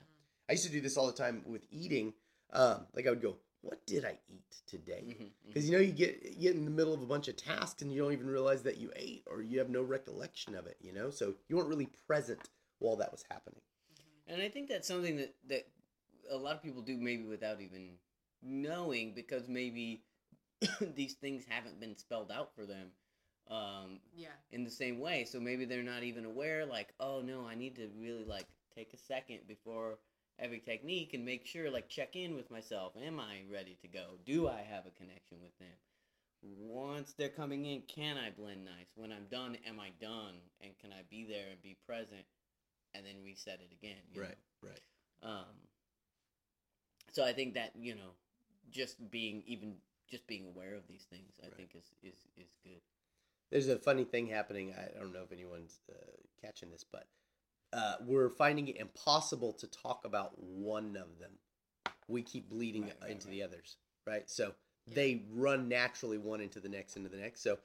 I 0.49 0.53
used 0.53 0.65
to 0.65 0.71
do 0.71 0.81
this 0.81 0.97
all 0.97 1.07
the 1.07 1.13
time 1.13 1.43
with 1.47 1.67
eating. 1.71 2.15
Um, 2.53 2.87
like 2.95 3.07
I 3.07 3.11
would 3.11 3.23
go, 3.23 3.39
what 3.63 3.85
did 3.87 4.05
I 4.05 4.19
eat 4.29 4.63
today? 4.67 5.05
Mhm, 5.07 5.25
mhm. 5.25 5.47
Because 5.47 5.67
you 5.67 5.73
know 5.73 5.83
you 5.83 5.93
get 5.93 6.23
you 6.23 6.41
get 6.41 6.55
in 6.55 6.65
the 6.67 6.71
middle 6.71 6.93
of 6.93 7.03
a 7.03 7.07
bunch 7.07 7.29
of 7.29 7.37
tasks 7.37 7.81
and 7.83 7.91
you 7.93 8.03
don't 8.03 8.13
even 8.13 8.27
realize 8.27 8.63
that 8.63 8.77
you 8.77 8.93
ate 8.95 9.25
or 9.27 9.43
you 9.43 9.59
have 9.59 9.71
no 9.71 9.83
recollection 9.83 10.55
of 10.55 10.67
it. 10.67 10.77
You 10.81 10.93
know, 10.93 11.11
so 11.11 11.35
you 11.49 11.57
weren't 11.57 11.69
really 11.69 11.89
present 12.07 12.51
while 12.79 12.97
that 12.97 13.11
was 13.11 13.25
happening. 13.31 13.63
And 14.27 14.43
I 14.43 14.49
think 14.49 14.69
that's 14.69 14.87
something 14.87 15.17
that 15.17 15.35
that 15.49 15.67
a 16.31 16.37
lot 16.37 16.57
of 16.57 16.63
people 16.63 16.83
do 16.83 16.97
maybe 16.97 17.25
without 17.25 17.61
even 17.61 17.99
knowing 18.43 19.15
because 19.15 19.49
maybe 19.49 20.05
these 20.95 21.15
things 21.15 21.45
haven't 21.49 21.81
been 21.81 21.97
spelled 21.97 22.31
out 22.31 22.55
for 22.55 22.67
them 22.67 22.91
um, 23.49 24.01
Yeah. 24.17 24.29
in 24.53 24.65
the 24.65 24.71
same 24.71 25.01
way. 25.01 25.25
So 25.25 25.41
maybe 25.41 25.65
they're 25.65 25.83
not 25.83 26.03
even 26.03 26.25
aware. 26.25 26.65
Like, 26.67 26.95
oh 27.01 27.21
no, 27.23 27.47
I 27.47 27.55
need 27.55 27.77
to 27.77 27.89
really 27.99 28.25
like 28.25 28.47
take 28.75 28.93
a 28.93 28.99
second 28.99 29.41
before 29.47 29.99
every 30.39 30.61
technique 30.61 31.15
and 31.15 31.25
make 31.25 31.47
sure 31.47 31.71
like 31.71 31.89
check 31.89 32.17
in 32.17 32.35
with 32.35 32.51
myself. 32.51 32.93
Am 33.03 33.21
I 33.21 33.43
ready 33.53 33.77
to 33.83 33.89
go? 33.89 34.19
Do 34.25 34.49
I 34.49 34.63
have 34.63 34.87
a 34.87 34.91
connection 34.91 35.39
with 35.43 35.57
them? 35.59 35.77
Once 36.43 37.15
they're 37.15 37.31
coming 37.31 37.65
in, 37.65 37.83
can 37.83 38.19
I 38.19 38.31
blend 38.31 38.65
nice? 38.65 38.93
When 38.97 39.13
I'm 39.13 39.27
done, 39.31 39.57
am 39.67 39.81
I 39.81 39.91
done? 40.01 40.35
And 40.61 40.77
can 40.79 40.93
I 40.93 41.03
be 41.09 41.25
there 41.25 41.49
and 41.51 41.63
be 41.63 41.77
present? 41.87 42.25
And 42.95 43.05
then 43.05 43.15
reset 43.25 43.61
it 43.61 43.73
again. 43.73 43.97
you 44.13 44.21
know? 44.21 44.29
right. 44.63 44.81
Um, 45.23 45.47
so 47.13 47.25
I 47.25 47.33
think 47.33 47.55
that 47.55 47.73
you 47.79 47.95
know, 47.95 48.13
just 48.71 49.11
being 49.11 49.43
even 49.47 49.75
just 50.11 50.27
being 50.27 50.47
aware 50.47 50.75
of 50.75 50.87
these 50.87 51.05
things, 51.09 51.41
I 51.43 51.47
Right. 51.47 51.57
think 51.57 51.75
is 51.75 51.95
is 52.03 52.19
is 52.37 52.51
good. 52.63 52.81
There's 53.55 53.69
a 53.69 53.79
funny 53.79 54.03
thing 54.03 54.27
happening. 54.27 54.75
I 54.77 54.99
don't 54.99 55.13
know 55.13 55.23
if 55.23 55.31
anyone's 55.31 55.79
uh, 55.89 55.95
catching 56.43 56.73
this, 56.73 56.85
but 56.91 57.07
uh, 57.73 57.95
we're 58.05 58.29
finding 58.29 58.67
it 58.67 58.79
impossible 58.79 59.53
to 59.53 59.69
talk 59.69 60.05
about 60.05 60.37
one 60.43 60.97
of 60.97 61.21
them. 61.21 61.31
We 62.09 62.23
keep 62.23 62.51
bleeding 62.51 62.83
Right, 62.83 62.95
right, 63.01 63.11
into 63.13 63.29
right. 63.29 63.33
the 63.33 63.43
others, 63.45 63.77
right? 64.09 64.29
So 64.29 64.57
Yeah. 64.89 64.95
they 64.95 65.23
run 65.31 65.69
naturally 65.69 66.19
one 66.19 66.41
into 66.41 66.59
the 66.59 66.69
next, 66.69 66.97
into 66.97 67.09
the 67.09 67.17
next. 67.17 67.43
So 67.43 67.59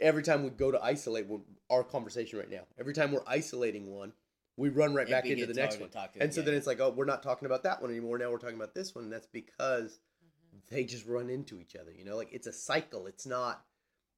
every 0.00 0.22
time 0.22 0.42
we 0.42 0.48
go 0.48 0.70
to 0.70 0.82
isolate 0.82 1.26
our 1.68 1.84
conversation 1.84 2.38
right 2.38 2.50
now, 2.50 2.62
every 2.78 2.94
time 2.94 3.12
we're 3.12 3.22
isolating 3.26 3.94
one, 3.94 4.14
we 4.56 4.70
run 4.70 4.94
right 4.94 5.06
back 5.06 5.26
into 5.26 5.44
the 5.44 5.52
next 5.52 5.78
one. 5.78 5.90
And 6.18 6.32
so 6.32 6.40
yeah, 6.40 6.46
then 6.46 6.54
it's 6.54 6.66
like, 6.66 6.80
oh, 6.80 6.88
we're 6.96 7.04
not 7.04 7.22
talking 7.22 7.44
about 7.44 7.62
that 7.64 7.82
one 7.82 7.90
anymore. 7.90 8.16
Now 8.16 8.30
we're 8.30 8.38
talking 8.38 8.56
about 8.56 8.74
this 8.74 8.94
one. 8.94 9.04
And 9.04 9.12
that's 9.12 9.26
because 9.26 10.00
Mm-hmm. 10.54 10.74
they 10.74 10.84
just 10.84 11.04
run 11.06 11.28
into 11.28 11.60
each 11.60 11.76
other. 11.76 11.92
You 11.92 12.04
know, 12.06 12.16
like 12.16 12.32
it's 12.32 12.46
a 12.46 12.52
cycle. 12.52 13.06
It's 13.06 13.26
not, 13.26 13.62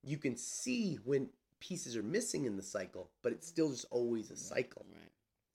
you 0.02 0.18
can 0.18 0.36
see 0.36 0.98
when 1.04 1.28
pieces 1.60 1.96
are 1.96 2.02
missing 2.02 2.44
in 2.44 2.56
the 2.56 2.62
cycle, 2.62 3.10
but 3.22 3.32
it's 3.32 3.46
still 3.46 3.70
just 3.70 3.86
always 3.90 4.30
a 4.30 4.36
cycle. 4.36 4.86
Right. 4.92 5.10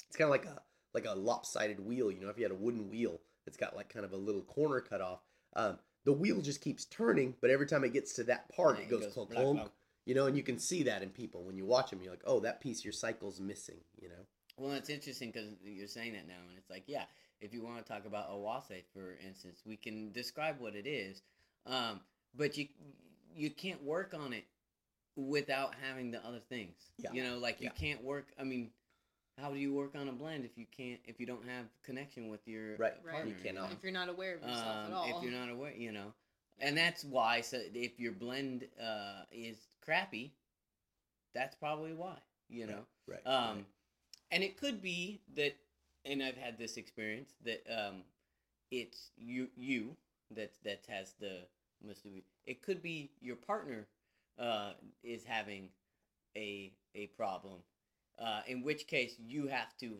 It's 0.08 0.18
kind 0.18 0.26
of 0.26 0.32
like 0.32 0.46
a 0.46 0.62
like 0.94 1.06
a 1.06 1.18
lopsided 1.18 1.80
wheel. 1.80 2.12
You 2.12 2.22
know, 2.22 2.30
if 2.30 2.38
you 2.38 2.44
had 2.44 2.52
a 2.52 2.56
wooden 2.56 2.90
wheel 2.90 3.20
that's 3.46 3.58
got 3.58 3.76
like 3.76 3.90
kind 3.90 4.06
of 4.06 4.14
a 4.14 4.18
little 4.18 4.42
corner 4.42 4.82
cut 4.82 5.02
off, 5.02 5.20
um, 5.56 5.80
the 6.06 6.14
wheel 6.14 6.42
just 6.42 6.62
keeps 6.62 6.86
turning, 6.86 7.36
but 7.42 7.50
every 7.50 7.66
time 7.66 7.84
it 7.84 7.94
gets 7.94 8.14
to 8.16 8.24
that 8.26 8.54
part, 8.54 8.76
Right, 8.76 8.84
it 8.84 8.90
goes, 8.90 9.14
clunk, 9.14 9.32
blah, 9.32 9.42
clunk. 9.42 9.72
You 10.06 10.16
know, 10.16 10.28
and 10.28 10.36
you 10.36 10.44
can 10.44 10.60
see 10.60 10.84
that 10.84 11.02
in 11.02 11.10
people 11.10 11.44
when 11.44 11.58
you 11.58 11.66
watch 11.66 11.90
them. 11.90 12.02
You're 12.02 12.12
like, 12.12 12.24
oh, 12.26 12.42
that 12.42 12.60
piece 12.60 12.84
your 12.84 12.94
cycle's 12.94 13.40
missing. 13.40 13.78
You 14.02 14.10
know, 14.10 14.26
Well, 14.58 14.72
it's 14.74 14.90
interesting 14.90 15.32
because 15.32 15.56
you're 15.64 15.88
saying 15.88 16.14
that 16.14 16.28
now, 16.28 16.42
and 16.50 16.58
it's 16.58 16.70
like, 16.70 16.84
yeah, 16.88 17.06
if 17.40 17.54
you 17.54 17.64
want 17.64 17.86
to 17.86 17.92
talk 17.92 18.06
about 18.06 18.30
awase, 18.30 18.84
for 18.94 19.18
instance, 19.26 19.62
we 19.66 19.78
can 19.78 20.12
describe 20.12 20.60
what 20.60 20.76
it 20.76 20.86
is, 20.86 21.22
um, 21.66 22.02
but 22.36 22.58
you 22.58 22.68
you 23.36 23.50
can't 23.50 23.84
work 23.84 24.14
on 24.14 24.34
it 24.34 24.46
without 25.16 25.74
having 25.82 26.12
the 26.12 26.26
other 26.26 26.42
things. 26.50 26.76
Yeah. 26.98 27.12
You 27.14 27.24
know, 27.24 27.38
like 27.38 27.62
you 27.62 27.70
can't 27.70 28.04
work. 28.04 28.28
I 28.40 28.44
mean, 28.44 28.72
how 29.40 29.52
do 29.52 29.58
you 29.58 29.74
work 29.74 29.96
on 29.96 30.08
a 30.08 30.12
blend 30.12 30.46
if 30.46 30.58
you 30.58 30.66
can't 30.76 31.00
if 31.06 31.20
you 31.20 31.26
don't 31.26 31.46
have 31.48 31.66
connection 31.84 32.30
with 32.30 32.42
your 32.48 32.78
Right. 32.78 32.94
Right. 33.04 33.14
partner? 33.14 33.36
You 33.38 33.44
cannot. 33.44 33.72
If 33.72 33.84
you're 33.84 33.92
not 33.92 34.10
aware 34.10 34.36
of 34.36 34.42
yourself 34.42 34.86
at 34.86 34.88
um, 34.88 34.94
all. 34.94 35.18
if 35.18 35.24
you're 35.24 35.38
not 35.40 35.50
aware, 35.50 35.74
you 35.74 35.92
know, 35.92 36.14
and 36.60 36.78
that's 36.78 37.04
why. 37.04 37.42
So 37.42 37.60
if 37.74 38.00
your 38.00 38.12
blend 38.12 38.68
uh, 38.82 39.24
is 39.32 39.58
crappy, 39.84 40.34
that's 41.34 41.56
probably 41.56 41.94
why. 41.94 42.18
You 42.50 42.68
know. 42.68 42.86
right? 43.08 43.26
Um, 43.26 43.56
right. 43.58 43.66
and 44.32 44.44
it 44.44 44.58
could 44.60 44.82
be 44.82 45.22
that, 45.36 45.56
and 46.06 46.22
I've 46.22 46.38
had 46.38 46.58
this 46.58 46.78
experience 46.78 47.34
that 47.46 47.64
um, 47.70 48.04
it's 48.72 49.12
you 49.18 49.48
you 49.56 49.96
that 50.36 50.52
that 50.64 50.82
has 50.88 51.14
the 51.20 51.40
It 52.46 52.62
could 52.62 52.82
be 52.82 53.12
your 53.22 53.36
partner 53.36 53.88
uh, 54.40 54.74
is 55.04 55.24
having 55.24 55.70
a 56.36 56.74
a 56.96 57.08
problem, 57.08 57.60
uh, 58.20 58.42
in 58.48 58.64
which 58.64 58.88
case 58.88 59.16
you 59.20 59.48
have 59.48 59.76
to 59.80 59.98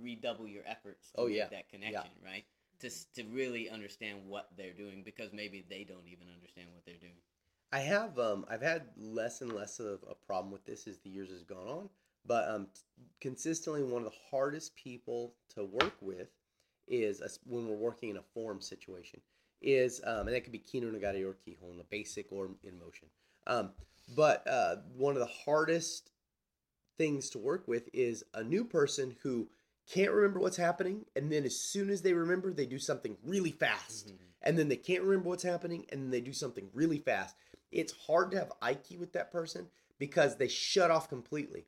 redouble 0.00 0.46
your 0.48 0.62
efforts 0.66 1.12
to 1.12 1.22
Oh, 1.22 1.26
make 1.26 1.36
yeah. 1.36 1.48
that 1.50 1.68
connection, 1.68 2.10
right? 2.24 2.44
To 2.80 2.90
to 3.14 3.24
really 3.24 3.68
understand 3.70 4.26
what 4.26 4.48
they're 4.56 4.72
doing 4.72 5.02
because 5.04 5.32
maybe 5.32 5.64
they 5.68 5.84
don't 5.84 6.06
even 6.06 6.28
understand 6.32 6.68
what 6.72 6.84
they're 6.84 6.96
doing. 7.00 7.20
I 7.72 7.80
have 7.80 8.18
um 8.18 8.44
I've 8.48 8.62
had 8.62 8.82
less 8.96 9.40
and 9.40 9.52
less 9.52 9.80
of 9.80 10.04
a 10.08 10.14
problem 10.14 10.52
with 10.52 10.64
this 10.64 10.86
as 10.86 10.98
the 10.98 11.10
years 11.10 11.30
has 11.30 11.42
gone 11.44 11.66
on, 11.68 11.88
but 12.24 12.48
um 12.48 12.66
t- 12.74 12.82
consistently 13.20 13.82
one 13.82 14.04
of 14.04 14.10
the 14.12 14.18
hardest 14.30 14.76
people 14.76 15.34
to 15.50 15.64
work 15.64 15.94
with 16.00 16.28
is 16.86 17.20
us 17.20 17.38
when 17.44 17.66
we're 17.68 17.76
working 17.76 18.10
in 18.10 18.16
a 18.16 18.22
form 18.22 18.60
situation 18.60 19.20
is 19.64 20.00
um 20.04 20.26
and 20.26 20.34
that 20.34 20.42
could 20.42 20.52
be 20.52 20.58
ki 20.58 20.80
no 20.80 20.88
nagare 20.88 21.24
or 21.24 21.36
kihon, 21.46 21.80
a 21.80 21.84
basic 21.84 22.30
or 22.30 22.50
in 22.62 22.78
motion. 22.78 23.08
Um 23.46 23.70
but 24.14 24.46
uh 24.46 24.76
one 24.96 25.14
of 25.14 25.20
the 25.20 25.32
hardest 25.44 26.10
things 26.98 27.30
to 27.30 27.38
work 27.38 27.66
with 27.66 27.88
is 27.92 28.24
a 28.34 28.42
new 28.42 28.64
person 28.64 29.16
who 29.22 29.48
can't 29.92 30.12
remember 30.12 30.40
what's 30.40 30.56
happening 30.56 31.04
and 31.16 31.30
then 31.30 31.44
as 31.44 31.56
soon 31.58 31.90
as 31.90 32.02
they 32.02 32.12
remember 32.14 32.52
they 32.52 32.66
do 32.66 32.78
something 32.78 33.16
really 33.24 33.50
fast 33.50 34.08
Mhm. 34.08 34.18
and 34.42 34.58
then 34.58 34.68
they 34.68 34.76
can't 34.76 35.02
remember 35.02 35.28
what's 35.28 35.42
happening 35.42 35.84
and 35.90 36.02
then 36.04 36.10
they 36.10 36.20
do 36.20 36.32
something 36.32 36.70
really 36.72 36.98
fast 36.98 37.36
it's 37.74 37.92
hard 38.06 38.30
to 38.30 38.38
have 38.38 38.52
Aiki 38.62 38.98
with 38.98 39.12
that 39.12 39.32
person 39.32 39.68
because 39.98 40.36
they 40.36 40.48
shut 40.48 40.90
off 40.90 41.08
completely, 41.08 41.66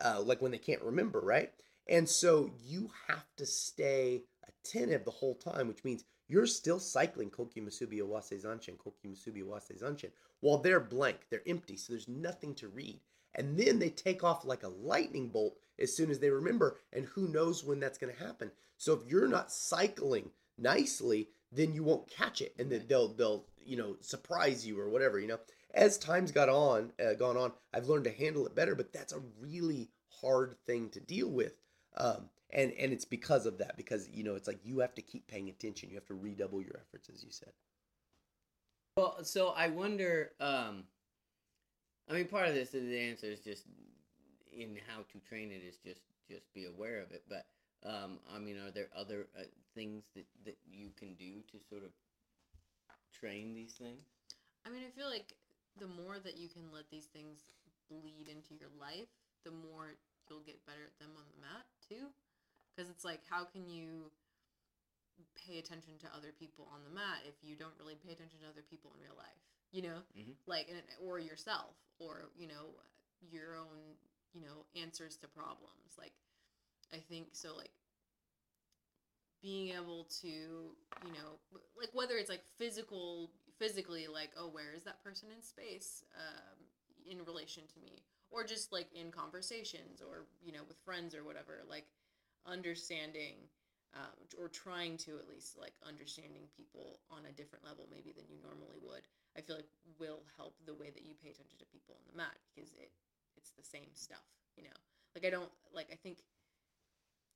uh, 0.00 0.20
like 0.24 0.40
when 0.40 0.52
they 0.52 0.58
can't 0.58 0.82
remember, 0.82 1.20
right? 1.20 1.52
And 1.86 2.08
so 2.08 2.50
you 2.64 2.90
have 3.08 3.26
to 3.36 3.46
stay 3.46 4.22
attentive 4.46 5.04
the 5.04 5.10
whole 5.10 5.34
time, 5.34 5.68
which 5.68 5.84
means 5.84 6.04
you're 6.28 6.46
still 6.46 6.78
cycling 6.78 7.30
Koki 7.30 7.60
Musubi 7.60 8.00
Awase 8.00 8.44
Zanshin, 8.44 8.78
Koki 8.78 9.08
Musubi 9.08 9.42
Awase 9.42 9.82
Zanshin, 9.82 10.10
while 10.40 10.58
they're 10.58 10.80
blank, 10.80 11.18
they're 11.30 11.42
empty, 11.46 11.76
so 11.76 11.92
there's 11.92 12.08
nothing 12.08 12.54
to 12.56 12.68
read. 12.68 13.00
And 13.34 13.58
then 13.58 13.78
they 13.78 13.90
take 13.90 14.24
off 14.24 14.44
like 14.44 14.62
a 14.62 14.68
lightning 14.68 15.28
bolt 15.28 15.58
as 15.78 15.94
soon 15.94 16.10
as 16.10 16.18
they 16.18 16.30
remember, 16.30 16.78
and 16.92 17.06
who 17.06 17.28
knows 17.28 17.64
when 17.64 17.80
that's 17.80 17.98
going 17.98 18.14
to 18.14 18.24
happen. 18.24 18.50
So 18.76 18.92
if 18.94 19.10
you're 19.10 19.28
not 19.28 19.52
cycling 19.52 20.30
nicely, 20.56 21.28
then 21.52 21.74
you 21.74 21.82
won't 21.82 22.10
catch 22.10 22.40
it, 22.40 22.54
and 22.58 22.70
then 22.70 22.84
they'll 22.88 23.08
they'll 23.08 23.44
you 23.64 23.76
know 23.76 23.96
surprise 24.00 24.66
you 24.66 24.78
or 24.80 24.88
whatever. 24.88 25.18
You 25.18 25.28
know, 25.28 25.38
as 25.74 25.98
time's 25.98 26.32
got 26.32 26.48
on 26.48 26.92
uh, 27.04 27.14
gone 27.14 27.36
on, 27.36 27.52
I've 27.72 27.88
learned 27.88 28.04
to 28.04 28.12
handle 28.12 28.46
it 28.46 28.54
better. 28.54 28.74
But 28.74 28.92
that's 28.92 29.12
a 29.12 29.22
really 29.40 29.90
hard 30.20 30.56
thing 30.66 30.90
to 30.90 31.00
deal 31.00 31.30
with, 31.30 31.54
um, 31.98 32.28
and 32.50 32.72
and 32.72 32.92
it's 32.92 33.04
because 33.04 33.46
of 33.46 33.58
that. 33.58 33.76
Because 33.76 34.08
you 34.12 34.24
know, 34.24 34.34
it's 34.34 34.48
like 34.48 34.60
you 34.64 34.78
have 34.78 34.94
to 34.94 35.02
keep 35.02 35.26
paying 35.26 35.48
attention. 35.48 35.90
You 35.90 35.96
have 35.96 36.06
to 36.06 36.14
redouble 36.14 36.62
your 36.62 36.76
efforts, 36.80 37.10
as 37.12 37.22
you 37.22 37.30
said. 37.30 37.52
Well, 38.96 39.18
so 39.22 39.48
I 39.48 39.68
wonder. 39.68 40.32
Um, 40.40 40.84
I 42.08 42.14
mean, 42.14 42.26
part 42.26 42.48
of 42.48 42.54
this, 42.54 42.72
is 42.72 42.88
the 42.88 42.98
answer 42.98 43.26
is 43.26 43.40
just 43.40 43.64
in 44.50 44.78
how 44.88 45.04
to 45.12 45.18
train 45.28 45.52
it 45.52 45.62
is 45.66 45.76
just 45.76 46.00
just 46.30 46.52
be 46.54 46.64
aware 46.64 47.00
of 47.00 47.12
it. 47.12 47.22
But 47.28 47.46
um, 47.84 48.18
I 48.34 48.38
mean, 48.38 48.56
are 48.58 48.70
there 48.70 48.88
other 48.96 49.26
uh, 49.38 49.42
things 49.74 50.04
that 50.14 50.26
that 50.44 50.56
you 50.70 50.90
can 50.96 51.14
do 51.14 51.42
to 51.52 51.58
sort 51.68 51.84
of 51.84 51.90
train 53.12 53.54
these 53.54 53.74
things? 53.74 54.02
I 54.66 54.70
mean, 54.70 54.82
I 54.86 54.90
feel 54.98 55.10
like 55.10 55.34
the 55.78 55.86
more 55.86 56.18
that 56.18 56.36
you 56.36 56.48
can 56.48 56.72
let 56.72 56.90
these 56.90 57.06
things 57.06 57.38
bleed 57.88 58.28
into 58.28 58.54
your 58.58 58.70
life, 58.80 59.08
the 59.44 59.50
more 59.50 59.94
you'll 60.28 60.44
get 60.44 60.64
better 60.66 60.84
at 60.84 60.98
them 60.98 61.14
on 61.16 61.24
the 61.32 61.40
mat 61.40 61.64
too. 61.88 62.08
Because 62.74 62.90
it's 62.90 63.04
like, 63.04 63.20
how 63.28 63.44
can 63.44 63.68
you 63.68 64.10
pay 65.34 65.58
attention 65.58 65.98
to 65.98 66.06
other 66.16 66.32
people 66.38 66.68
on 66.72 66.84
the 66.84 66.90
mat 66.94 67.24
if 67.26 67.34
you 67.42 67.56
don't 67.56 67.74
really 67.78 67.96
pay 67.96 68.12
attention 68.12 68.38
to 68.40 68.48
other 68.48 68.62
people 68.68 68.92
in 68.94 69.02
real 69.02 69.16
life? 69.16 69.42
You 69.70 69.82
know, 69.82 70.02
Mhm. 70.16 70.36
like, 70.46 70.68
or 71.00 71.18
yourself, 71.18 71.76
or 71.98 72.30
you 72.36 72.46
know, 72.46 72.80
your 73.20 73.56
own, 73.56 73.98
you 74.32 74.40
know, 74.40 74.66
answers 74.74 75.16
to 75.18 75.28
problems. 75.28 75.98
Like, 75.98 76.14
I 76.92 77.00
think 77.00 77.34
so. 77.34 77.54
Like, 77.56 77.72
being 79.40 79.68
able 79.74 80.04
to 80.20 80.28
you 80.28 81.12
know 81.12 81.38
like 81.78 81.90
whether 81.92 82.16
it's 82.16 82.28
like 82.28 82.44
physical 82.56 83.30
physically 83.58 84.06
like 84.08 84.30
oh 84.38 84.48
where 84.48 84.72
is 84.74 84.82
that 84.82 85.02
person 85.02 85.28
in 85.34 85.42
space 85.42 86.02
um, 86.16 86.58
in 87.08 87.24
relation 87.24 87.62
to 87.72 87.78
me 87.80 88.02
or 88.30 88.44
just 88.44 88.72
like 88.72 88.88
in 88.92 89.10
conversations 89.10 90.00
or 90.00 90.26
you 90.42 90.52
know 90.52 90.64
with 90.68 90.76
friends 90.84 91.14
or 91.14 91.24
whatever 91.24 91.64
like 91.68 91.86
understanding 92.46 93.36
um, 93.96 94.12
or 94.36 94.48
trying 94.48 94.96
to 94.98 95.16
at 95.16 95.28
least 95.28 95.56
like 95.56 95.72
understanding 95.86 96.44
people 96.56 97.00
on 97.10 97.24
a 97.24 97.32
different 97.32 97.64
level 97.64 97.88
maybe 97.90 98.12
than 98.12 98.28
you 98.28 98.36
normally 98.44 98.76
would 98.84 99.04
i 99.36 99.40
feel 99.40 99.56
like 99.56 99.68
will 99.98 100.20
help 100.36 100.54
the 100.66 100.74
way 100.74 100.90
that 100.90 101.04
you 101.04 101.14
pay 101.22 101.30
attention 101.30 101.58
to 101.58 101.66
people 101.72 101.96
on 101.96 102.04
the 102.10 102.16
mat 102.16 102.36
because 102.54 102.72
it 102.76 102.92
it's 103.36 103.52
the 103.56 103.64
same 103.64 103.88
stuff 103.94 104.24
you 104.56 104.64
know? 104.64 104.78
Like 105.14 105.24
i 105.24 105.30
don't 105.30 105.50
like 105.74 105.88
i 105.90 105.96
think 105.96 106.18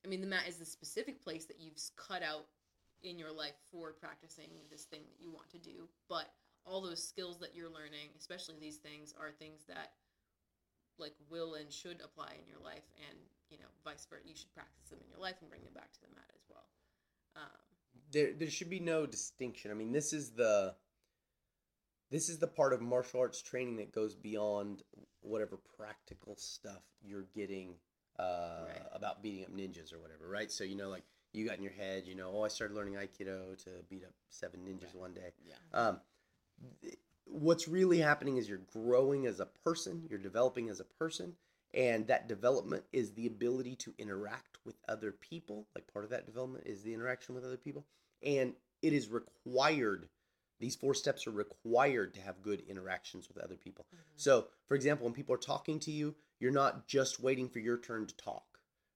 i 0.05 0.09
mean 0.09 0.21
the 0.21 0.27
mat 0.27 0.45
is 0.47 0.57
the 0.57 0.65
specific 0.65 1.23
place 1.23 1.47
that 1.47 1.59
you've 1.59 1.79
cut 1.97 2.23
out 2.23 2.47
in 3.03 3.19
your 3.19 3.33
life 3.33 3.59
for 3.73 3.93
practicing 3.93 4.51
this 4.71 4.85
thing 4.85 5.01
that 5.09 5.21
you 5.21 5.33
want 5.33 5.51
to 5.51 5.59
do 5.59 5.89
but 6.09 6.31
all 6.65 6.81
those 6.81 7.03
skills 7.03 7.41
that 7.41 7.57
you're 7.57 7.71
learning 7.71 8.11
especially 8.17 8.55
these 8.61 8.77
things 8.77 9.13
are 9.19 9.33
things 9.33 9.65
that 9.67 9.93
like 10.99 11.15
will 11.31 11.55
and 11.55 11.73
should 11.73 12.01
apply 12.05 12.33
in 12.41 12.47
your 12.49 12.63
life 12.63 12.85
and 13.09 13.19
you 13.51 13.59
know 13.59 13.71
vice 13.85 14.07
versa 14.09 14.23
you 14.27 14.35
should 14.35 14.53
practice 14.55 14.89
them 14.91 14.99
in 15.03 15.09
your 15.11 15.21
life 15.21 15.37
and 15.41 15.49
bring 15.51 15.63
them 15.65 15.75
back 15.75 15.93
to 15.93 16.01
the 16.03 16.15
mat 16.15 16.31
as 16.35 16.45
well 16.49 16.67
um, 17.37 17.73
there 18.11 18.33
there 18.33 18.51
should 18.51 18.71
be 18.71 18.81
no 18.81 19.07
distinction. 19.07 19.71
I 19.71 19.75
mean, 19.75 19.93
this 19.93 20.13
is 20.13 20.33
the 20.33 20.75
this 22.11 22.29
is 22.29 22.39
the 22.39 22.47
part 22.47 22.73
of 22.73 22.81
martial 22.83 23.21
arts 23.21 23.41
training 23.41 23.77
that 23.77 23.93
goes 23.93 24.15
beyond 24.15 24.83
whatever 25.21 25.59
practical 25.77 26.37
stuff 26.37 26.83
you're 27.03 27.27
getting 27.35 27.77
uh, 28.19 28.65
Right. 28.67 28.83
about 28.93 29.23
beating 29.23 29.45
up 29.45 29.51
ninjas 29.51 29.93
or 29.95 29.99
whatever, 29.99 30.29
right? 30.29 30.53
So 30.53 30.65
you 30.65 30.77
know, 30.77 30.91
like 30.91 31.05
you 31.33 31.47
got 31.47 31.57
in 31.57 31.63
your 31.63 31.73
head, 31.73 32.07
you 32.07 32.15
know, 32.15 32.31
oh, 32.35 32.43
I 32.45 32.49
started 32.49 32.75
learning 32.75 32.95
aikido 32.95 33.57
to 33.65 33.71
beat 33.89 34.05
up 34.05 34.13
seven 34.29 34.61
ninjas 34.61 34.85
Right. 34.95 34.97
one 34.97 35.15
day. 35.15 35.33
Yeah. 35.47 35.55
Um, 35.73 36.01
what's 37.25 37.69
really 37.69 37.99
happening 37.99 38.37
is 38.37 38.49
you're 38.49 38.59
growing 38.73 39.27
as 39.27 39.41
a 39.41 39.47
person, 39.47 40.07
you're 40.09 40.19
developing 40.19 40.69
as 40.69 40.81
a 40.81 40.85
person, 40.85 41.35
and 41.75 42.07
that 42.07 42.29
development 42.29 42.85
is 42.93 43.13
the 43.13 43.27
ability 43.27 43.77
to 43.77 43.95
interact 43.99 44.59
with 44.65 44.77
other 44.89 45.13
people. 45.13 45.67
Like 45.75 45.91
part 45.93 46.05
of 46.05 46.11
that 46.11 46.27
development 46.27 46.67
is 46.67 46.83
the 46.83 46.93
interaction 46.95 47.35
with 47.35 47.45
other 47.45 47.57
people, 47.57 47.87
and 48.23 48.55
it 48.83 48.93
is 48.93 49.09
required. 49.09 50.09
These 50.61 50.77
four 50.77 50.95
steps 50.95 51.27
are 51.27 51.33
required 51.33 52.15
to 52.15 52.21
have 52.21 52.43
good 52.43 52.63
interactions 52.69 53.29
with 53.29 53.43
other 53.43 53.57
people. 53.57 53.87
So, 54.17 54.47
for 54.69 54.75
example, 54.75 55.07
when 55.07 55.15
people 55.15 55.35
are 55.35 55.39
talking 55.39 55.81
to 55.81 55.91
you, 55.91 56.15
you're 56.39 56.53
not 56.53 56.87
just 56.87 57.21
waiting 57.21 57.49
for 57.49 57.59
your 57.59 57.79
turn 57.79 58.07
to 58.07 58.17
talk, 58.17 58.45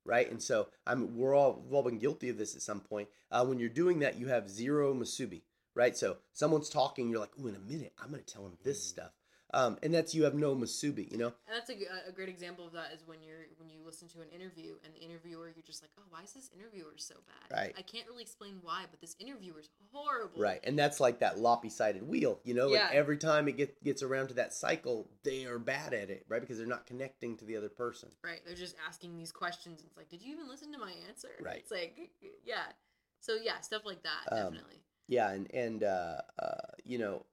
right? 0.05 0.31
And 0.31 0.41
so, 0.43 0.69
I'm 0.87 1.17
we're 1.17 1.35
all 1.35 1.63
we've 1.65 1.75
all 1.75 1.83
been 1.83 1.99
guilty 1.99 2.29
of 2.29 2.39
this 2.39 2.55
at 2.55 2.63
some 2.63 2.81
point. 2.81 3.09
Uh, 3.31 3.45
when 3.45 3.59
you're 3.59 3.69
doing 3.69 4.01
that, 4.01 4.19
you 4.19 4.29
have 4.29 4.51
zero 4.51 4.95
musubi, 4.95 5.43
right? 5.77 5.97
So, 5.97 6.17
someone's 6.33 6.69
talking, 6.69 7.09
you're 7.09 7.21
like, 7.21 7.31
"Oh, 7.41 7.47
in 7.47 7.55
a 7.55 7.61
minute, 7.61 7.93
I'm 8.03 8.11
going 8.11 8.25
to 8.25 8.33
tell 8.33 8.43
them 8.43 8.59
this 8.65 8.81
Mhm. 8.81 8.89
stuff," 8.89 9.13
um, 9.55 9.79
and 9.83 9.95
that's 9.95 10.15
you 10.15 10.25
have 10.25 10.35
no 10.35 10.57
musubi, 10.57 11.11
you 11.13 11.19
know. 11.19 11.33
And 11.47 11.55
that's 11.55 11.71
a, 11.71 11.77
a 12.09 12.13
great 12.13 12.29
example 12.29 12.67
of 12.67 12.73
that 12.73 12.93
is 12.93 13.07
when 13.07 13.23
you're 13.23 13.47
when 13.59 13.69
you 13.71 13.81
listen 13.85 14.09
to 14.09 14.21
an 14.23 14.29
interview 14.31 14.75
and 14.85 14.93
the 14.95 14.99
interviewer 14.99 15.53
you're 15.55 15.63
just 15.63 15.83
like, 15.83 15.93
oh, 15.99 16.03
why 16.09 16.23
is 16.23 16.33
this 16.33 16.51
interviewer 16.53 16.95
so 16.97 17.15
bad? 17.27 17.57
Right. 17.57 17.75
I 17.79 17.83
can't 17.83 18.07
really 18.09 18.23
explain 18.23 18.59
why, 18.63 18.87
but 18.91 19.01
this 19.01 19.15
interviewer's 19.21 19.69
horrible. 19.93 20.41
Right, 20.41 20.61
and 20.65 20.77
that's 20.79 20.99
like 20.99 21.21
that 21.21 21.39
loppy-sided 21.39 22.03
wheel, 22.03 22.41
you 22.43 22.55
know. 22.55 22.67
Like 22.69 22.81
Yeah. 22.81 22.91
every 22.93 23.19
time 23.19 23.47
it 23.49 23.57
get, 23.57 23.83
gets 23.85 24.03
around 24.03 24.29
to 24.29 24.35
that 24.35 24.53
cycle, 24.55 25.09
they 25.23 25.45
are 25.45 25.59
bad 25.59 25.95
at 25.95 26.11
it, 26.11 26.25
right? 26.29 26.41
Because 26.41 26.59
they're 26.59 26.67
not 26.67 26.87
connecting 26.87 27.37
to 27.37 27.45
the 27.45 27.57
other 27.57 27.69
person. 27.69 28.11
Right. 28.25 28.41
They're 28.45 28.55
just 28.57 28.77
asking 28.89 29.17
these 29.17 29.33
questions. 29.33 29.81
And 29.81 29.89
it's 29.89 29.97
like, 29.97 30.09
did 30.09 30.23
you 30.23 30.33
even 30.33 30.49
listen 30.49 30.73
to 30.73 30.79
my 30.79 30.93
answer? 31.09 31.31
Right. 31.41 31.59
It's 31.59 31.71
like, 31.71 31.97
yeah. 32.45 32.65
So 33.21 33.35
yeah, 33.35 33.61
stuff 33.61 33.83
like 33.85 34.03
that 34.03 34.25
Um, 34.33 34.53
definitely. 34.53 34.83
Yeah, 35.09 35.31
and 35.31 35.53
and 35.55 35.85
uh, 35.85 36.21
uh, 36.39 36.57
you 36.85 36.99
know, 36.99 37.25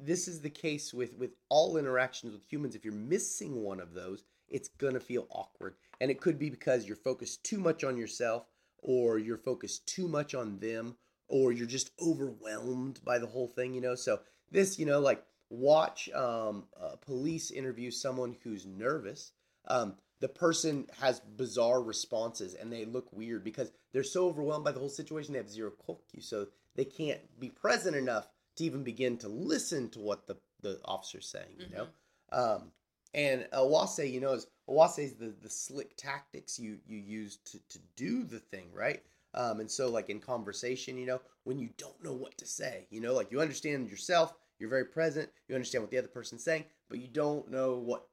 this 0.00 0.26
is 0.28 0.40
the 0.40 0.50
case 0.50 0.94
with 0.94 1.16
with 1.18 1.32
all 1.48 1.76
interactions 1.76 2.32
with 2.32 2.44
humans. 2.50 2.74
If 2.74 2.84
you're 2.84 2.94
missing 2.94 3.62
one 3.62 3.80
of 3.80 3.94
those, 3.94 4.24
it's 4.48 4.68
gonna 4.68 5.00
feel 5.00 5.26
awkward, 5.30 5.74
and 6.00 6.10
it 6.10 6.20
could 6.20 6.38
be 6.38 6.50
because 6.50 6.86
you're 6.86 6.96
focused 6.96 7.44
too 7.44 7.58
much 7.58 7.84
on 7.84 7.96
yourself, 7.96 8.46
or 8.78 9.18
you're 9.18 9.36
focused 9.36 9.86
too 9.86 10.08
much 10.08 10.34
on 10.34 10.58
them, 10.58 10.96
or 11.28 11.52
you're 11.52 11.66
just 11.66 11.90
overwhelmed 12.00 13.00
by 13.04 13.18
the 13.18 13.26
whole 13.26 13.48
thing. 13.48 13.74
You 13.74 13.82
know, 13.82 13.94
so 13.94 14.20
this, 14.50 14.78
you 14.78 14.86
know, 14.86 15.00
like 15.00 15.22
watch 15.50 16.08
um, 16.14 16.64
a 16.80 16.96
police 16.96 17.50
interview 17.50 17.90
someone 17.90 18.36
who's 18.42 18.64
nervous. 18.66 19.32
Um, 19.66 19.94
the 20.20 20.28
person 20.28 20.86
has 21.00 21.20
bizarre 21.20 21.82
responses 21.82 22.54
and 22.54 22.70
they 22.70 22.84
look 22.84 23.10
weird 23.12 23.42
because 23.42 23.72
they're 23.92 24.02
so 24.02 24.26
overwhelmed 24.28 24.64
by 24.64 24.72
the 24.72 24.78
whole 24.78 24.88
situation. 24.90 25.32
They 25.32 25.38
have 25.38 25.48
zero 25.48 25.72
kokyu, 25.88 26.22
so 26.22 26.46
they 26.76 26.84
can't 26.84 27.20
be 27.38 27.50
present 27.50 27.96
enough 27.96 28.28
to 28.56 28.64
even 28.64 28.82
begin 28.82 29.16
to 29.18 29.28
listen 29.28 29.88
to 29.90 29.98
what 30.00 30.26
the, 30.26 30.36
the 30.62 30.80
officer's 30.84 31.28
saying, 31.28 31.56
you 31.58 31.66
know? 31.76 31.86
Um, 32.32 32.72
and 33.14 33.46
Awase, 33.52 34.10
you 34.10 34.20
know, 34.20 34.32
is 34.32 34.46
Awase 34.68 34.98
is 35.00 35.14
the, 35.14 35.34
the 35.42 35.50
slick 35.50 35.96
tactics 35.96 36.58
you, 36.58 36.78
you 36.86 36.98
use 36.98 37.38
to, 37.46 37.58
to 37.70 37.78
do 37.96 38.22
the 38.24 38.38
thing, 38.38 38.68
right? 38.72 39.02
Um, 39.34 39.60
and 39.60 39.70
so, 39.70 39.88
like 39.90 40.10
in 40.10 40.20
conversation, 40.20 40.98
you 40.98 41.06
know, 41.06 41.20
when 41.44 41.58
you 41.58 41.70
don't 41.76 42.02
know 42.02 42.12
what 42.12 42.36
to 42.38 42.46
say, 42.46 42.86
you 42.90 43.00
know, 43.00 43.14
like 43.14 43.30
you 43.30 43.40
understand 43.40 43.88
yourself, 43.88 44.34
you're 44.58 44.70
very 44.70 44.84
present, 44.84 45.28
you 45.48 45.54
understand 45.54 45.82
what 45.82 45.90
the 45.90 45.98
other 45.98 46.08
person's 46.08 46.44
saying, 46.44 46.64
but 46.88 46.98
you 46.98 47.08
don't 47.08 47.50
know 47.50 47.76
what 47.76 48.06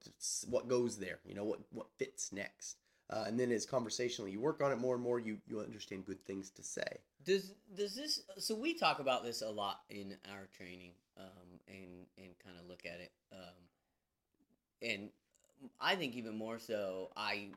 what 0.49 0.69
goes 0.69 0.97
there, 0.97 1.19
you 1.25 1.33
know, 1.33 1.43
what 1.43 1.59
what 1.71 1.87
fits 1.97 2.31
next. 2.31 2.77
Uh, 3.09 3.23
and 3.27 3.39
then 3.39 3.51
as 3.51 3.65
conversationally 3.65 4.31
you 4.31 4.39
work 4.41 4.61
on 4.61 4.71
it 4.71 4.77
more 4.77 4.95
and 4.95 5.03
more, 5.03 5.19
you 5.19 5.37
you 5.47 5.59
understand 5.59 6.05
good 6.05 6.23
things 6.25 6.49
to 6.49 6.63
say. 6.63 6.99
Does 7.23 7.53
does 7.75 7.95
this? 7.95 8.21
So 8.37 8.53
we 8.53 8.73
talk 8.73 8.99
about 8.99 9.23
this 9.23 9.41
a 9.41 9.49
lot 9.49 9.81
in 9.89 10.15
our 10.29 10.47
training, 10.55 10.91
um, 11.17 11.59
and 11.67 12.05
and 12.17 12.29
kind 12.43 12.57
of 12.59 12.67
look 12.67 12.85
at 12.85 12.99
it, 12.99 13.11
um, 13.31 13.61
and 14.81 15.09
I 15.79 15.95
think 15.95 16.15
even 16.15 16.37
more 16.37 16.59
so, 16.59 17.11
I 17.15 17.49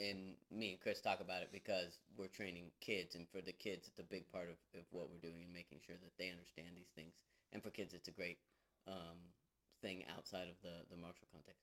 and 0.00 0.34
me 0.50 0.70
and 0.70 0.80
Chris 0.80 1.00
talk 1.00 1.20
about 1.20 1.42
it 1.42 1.50
because 1.52 1.98
we're 2.16 2.28
training 2.28 2.70
kids, 2.80 3.14
and 3.14 3.26
for 3.28 3.42
the 3.42 3.52
kids, 3.52 3.88
it's 3.88 3.98
a 3.98 4.04
big 4.04 4.30
part 4.32 4.48
of, 4.48 4.56
of 4.78 4.86
what 4.90 5.10
we're 5.10 5.18
doing 5.18 5.42
and 5.44 5.52
making 5.52 5.80
sure 5.84 5.96
that 6.02 6.16
they 6.18 6.30
understand 6.30 6.68
these 6.74 6.90
things. 6.94 7.12
And 7.52 7.62
for 7.62 7.70
kids, 7.70 7.92
it's 7.92 8.08
a 8.08 8.12
great 8.12 8.38
um, 8.88 9.18
thing 9.82 10.04
outside 10.16 10.48
of 10.48 10.56
the 10.62 10.84
the 10.90 10.96
martial 10.96 11.26
context. 11.30 11.60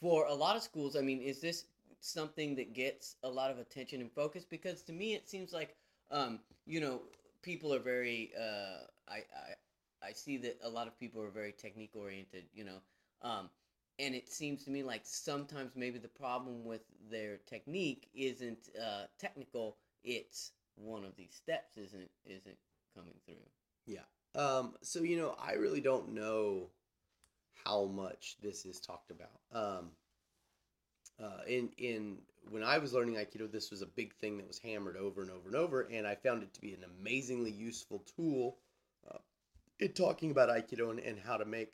For 0.00 0.26
a 0.26 0.34
lot 0.34 0.56
of 0.56 0.62
schools, 0.62 0.96
I 0.96 1.00
mean, 1.00 1.20
is 1.20 1.40
this 1.40 1.64
something 2.00 2.54
that 2.56 2.74
gets 2.74 3.16
a 3.22 3.28
lot 3.28 3.50
of 3.50 3.58
attention 3.58 4.00
and 4.00 4.12
focus? 4.12 4.44
Because 4.48 4.82
to 4.82 4.92
me, 4.92 5.14
it 5.14 5.28
seems 5.28 5.52
like 5.52 5.76
um, 6.10 6.40
you 6.66 6.80
know, 6.80 7.02
people 7.42 7.72
are 7.74 7.78
very. 7.80 8.32
Uh, 8.38 8.86
I, 9.08 9.16
I 9.16 10.08
I 10.08 10.12
see 10.12 10.36
that 10.38 10.58
a 10.62 10.68
lot 10.68 10.86
of 10.86 10.98
people 10.98 11.22
are 11.22 11.30
very 11.30 11.52
technique 11.52 11.92
oriented. 11.94 12.44
You 12.54 12.64
know, 12.64 12.78
um, 13.22 13.50
and 13.98 14.14
it 14.14 14.28
seems 14.28 14.64
to 14.64 14.70
me 14.70 14.82
like 14.82 15.02
sometimes 15.04 15.72
maybe 15.76 15.98
the 15.98 16.08
problem 16.08 16.64
with 16.64 16.82
their 17.10 17.38
technique 17.46 18.08
isn't 18.14 18.68
uh, 18.80 19.04
technical. 19.18 19.76
It's 20.04 20.52
one 20.76 21.04
of 21.04 21.16
these 21.16 21.34
steps 21.34 21.76
isn't 21.76 22.10
isn't 22.26 22.58
coming 22.94 23.14
through. 23.26 23.36
Yeah 23.86 24.00
um, 24.36 24.74
so 24.82 25.02
you 25.02 25.16
know, 25.16 25.34
I 25.42 25.52
really 25.52 25.80
don't 25.80 26.12
know 26.12 26.68
how 27.64 27.86
much 27.86 28.36
this 28.42 28.64
is 28.66 28.80
talked 28.80 29.10
about. 29.10 29.40
Um, 29.52 29.90
uh, 31.22 31.42
in 31.46 31.70
in 31.78 32.18
when 32.50 32.62
I 32.62 32.78
was 32.78 32.92
learning 32.92 33.14
Aikido, 33.14 33.50
this 33.50 33.70
was 33.70 33.82
a 33.82 33.86
big 33.86 34.14
thing 34.14 34.36
that 34.36 34.46
was 34.46 34.58
hammered 34.58 34.96
over 34.96 35.22
and 35.22 35.30
over 35.30 35.48
and 35.48 35.56
over, 35.56 35.82
and 35.82 36.06
I 36.06 36.14
found 36.14 36.42
it 36.42 36.54
to 36.54 36.60
be 36.60 36.72
an 36.72 36.84
amazingly 37.00 37.50
useful 37.50 38.04
tool 38.16 38.58
uh, 39.10 39.18
in 39.80 39.92
talking 39.92 40.30
about 40.30 40.48
Aikido 40.48 40.90
and, 40.90 41.00
and 41.00 41.18
how 41.18 41.36
to 41.36 41.44
make 41.44 41.72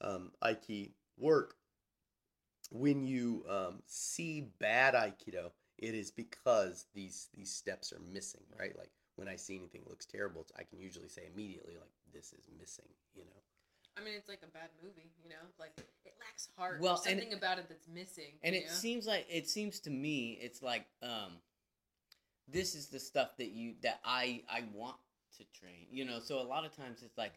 um, 0.00 0.32
Aiki 0.42 0.90
work. 1.18 1.54
When 2.70 3.04
you 3.04 3.44
um, 3.48 3.82
see 3.86 4.52
bad 4.60 4.94
Aikido, 4.94 5.50
it 5.78 5.94
is 5.94 6.10
because 6.10 6.86
these 6.94 7.28
these 7.34 7.50
steps 7.50 7.92
are 7.92 8.00
missing, 8.12 8.42
right? 8.58 8.76
Like 8.76 8.90
when 9.16 9.28
I 9.28 9.36
see 9.36 9.56
anything 9.56 9.82
that 9.84 9.90
looks 9.90 10.06
terrible, 10.06 10.46
I 10.58 10.64
can 10.64 10.80
usually 10.80 11.08
say 11.08 11.22
immediately, 11.32 11.74
like 11.74 11.90
this 12.12 12.32
is 12.32 12.48
missing, 12.58 12.88
you 13.14 13.24
know. 13.24 13.40
I 13.96 14.02
mean, 14.04 14.14
it's 14.16 14.28
like 14.28 14.40
a 14.42 14.50
bad 14.50 14.70
movie, 14.82 15.10
you 15.22 15.28
know. 15.30 15.36
Like 15.58 15.72
it 16.04 16.14
lacks 16.20 16.48
heart. 16.56 16.80
Well, 16.80 16.94
Well, 16.94 17.02
and- 17.06 17.20
something 17.20 17.36
about 17.36 17.58
it 17.58 17.68
that's 17.68 17.88
missing. 17.88 18.32
and 18.42 18.54
it 18.54 18.66
know? 18.66 18.72
seems 18.72 19.06
like 19.06 19.26
it 19.30 19.48
seems 19.48 19.80
to 19.80 19.90
me 19.90 20.38
it's 20.40 20.62
like 20.62 20.86
um 21.02 21.32
this 22.48 22.74
is 22.74 22.86
the 22.88 22.98
stuff 22.98 23.36
that 23.38 23.50
you 23.50 23.74
that 23.82 24.00
i 24.04 24.42
i 24.50 24.64
want 24.74 24.96
to 25.36 25.44
train 25.58 25.86
you 25.90 26.04
know 26.04 26.18
so 26.18 26.40
a 26.40 26.42
lot 26.42 26.64
of 26.64 26.74
times 26.76 27.02
it's 27.02 27.16
like 27.16 27.34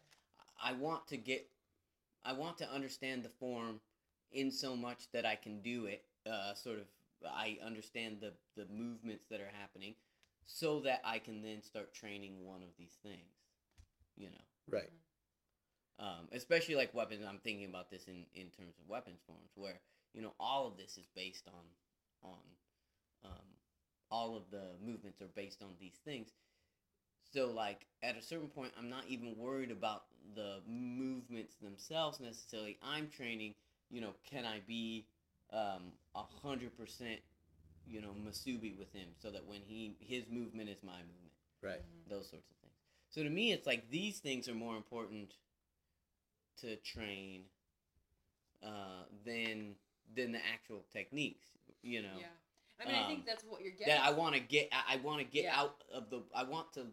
i 0.62 0.72
want 0.72 1.06
to 1.06 1.16
get 1.16 1.46
i 2.24 2.32
want 2.32 2.58
to 2.58 2.68
understand 2.72 3.22
the 3.22 3.28
form 3.28 3.80
in 4.32 4.50
so 4.50 4.74
much 4.74 5.10
that 5.12 5.24
i 5.24 5.36
can 5.36 5.60
do 5.60 5.86
it 5.86 6.04
uh 6.28 6.52
sort 6.54 6.78
of 6.78 6.86
i 7.32 7.56
understand 7.64 8.16
the 8.20 8.32
the 8.56 8.66
movements 8.72 9.24
that 9.30 9.40
are 9.40 9.50
happening 9.60 9.94
so 10.44 10.80
that 10.80 11.00
i 11.04 11.18
can 11.18 11.40
then 11.42 11.62
start 11.62 11.94
training 11.94 12.44
one 12.44 12.62
of 12.62 12.68
these 12.78 12.96
things 13.02 13.36
you 14.16 14.28
know 14.30 14.44
Right. 14.70 14.88
Um, 15.98 16.28
especially 16.32 16.74
like 16.74 16.92
weapons. 16.92 17.24
I'm 17.28 17.38
thinking 17.38 17.66
about 17.66 17.88
this 17.90 18.08
in, 18.08 18.26
in 18.34 18.48
terms 18.50 18.74
of 18.82 18.88
weapons 18.88 19.20
forms, 19.26 19.52
where 19.54 19.80
you 20.12 20.22
know 20.22 20.32
all 20.40 20.66
of 20.66 20.76
this 20.76 20.98
is 20.98 21.06
based 21.14 21.46
on 21.46 22.30
on 22.30 22.38
um, 23.24 23.46
all 24.10 24.36
of 24.36 24.50
the 24.50 24.62
movements 24.84 25.20
are 25.22 25.28
based 25.36 25.62
on 25.62 25.70
these 25.78 25.98
things. 26.04 26.30
So 27.32 27.50
like 27.50 27.86
at 28.02 28.16
a 28.16 28.22
certain 28.22 28.48
point, 28.48 28.72
I'm 28.78 28.88
not 28.90 29.04
even 29.08 29.36
worried 29.36 29.70
about 29.70 30.04
the 30.34 30.60
movements 30.66 31.54
themselves 31.56 32.20
necessarily. 32.20 32.78
I'm 32.82 33.08
training. 33.08 33.54
You 33.90 34.00
know, 34.00 34.14
can 34.28 34.44
I 34.44 34.60
be 34.66 35.06
um, 35.52 35.92
a 36.14 36.22
hundred 36.42 36.76
percent, 36.76 37.20
you 37.86 38.00
know, 38.00 38.14
Musubi 38.26 38.76
with 38.78 38.92
him, 38.92 39.08
so 39.20 39.30
that 39.30 39.46
when 39.46 39.60
he 39.66 39.96
his 40.00 40.24
movement 40.28 40.68
is 40.70 40.82
my 40.82 40.98
movement, 40.98 41.32
Right. 41.62 41.80
Mhm. 41.80 42.08
those 42.08 42.28
sorts 42.30 42.50
of 42.50 42.56
things. 42.56 42.74
So 43.10 43.22
to 43.22 43.30
me, 43.30 43.52
it's 43.52 43.66
like 43.66 43.90
these 43.90 44.18
things 44.20 44.48
are 44.48 44.54
more 44.54 44.76
important 44.76 45.34
to 46.60 46.76
train 46.76 47.44
uh, 48.62 49.04
than 49.24 49.74
than 50.14 50.32
the 50.32 50.38
actual 50.52 50.84
techniques. 50.92 51.50
You 51.82 52.02
know, 52.02 52.18
Yeah. 52.18 52.26
I 52.80 52.86
mean, 52.86 52.96
I 52.96 53.02
Um, 53.02 53.06
think 53.06 53.24
that's 53.26 53.44
what 53.44 53.62
you're 53.62 53.70
getting. 53.70 53.86
that 53.86 54.00
I 54.04 54.10
want 54.10 54.34
to 54.34 54.40
get. 54.40 54.68
I, 54.72 54.94
I 54.94 54.96
want 54.98 55.20
to 55.20 55.24
get 55.24 55.44
Yeah. 55.44 55.56
out 55.56 55.82
of 55.92 56.10
the. 56.10 56.22
I 56.34 56.44
want 56.44 56.72
to 56.74 56.86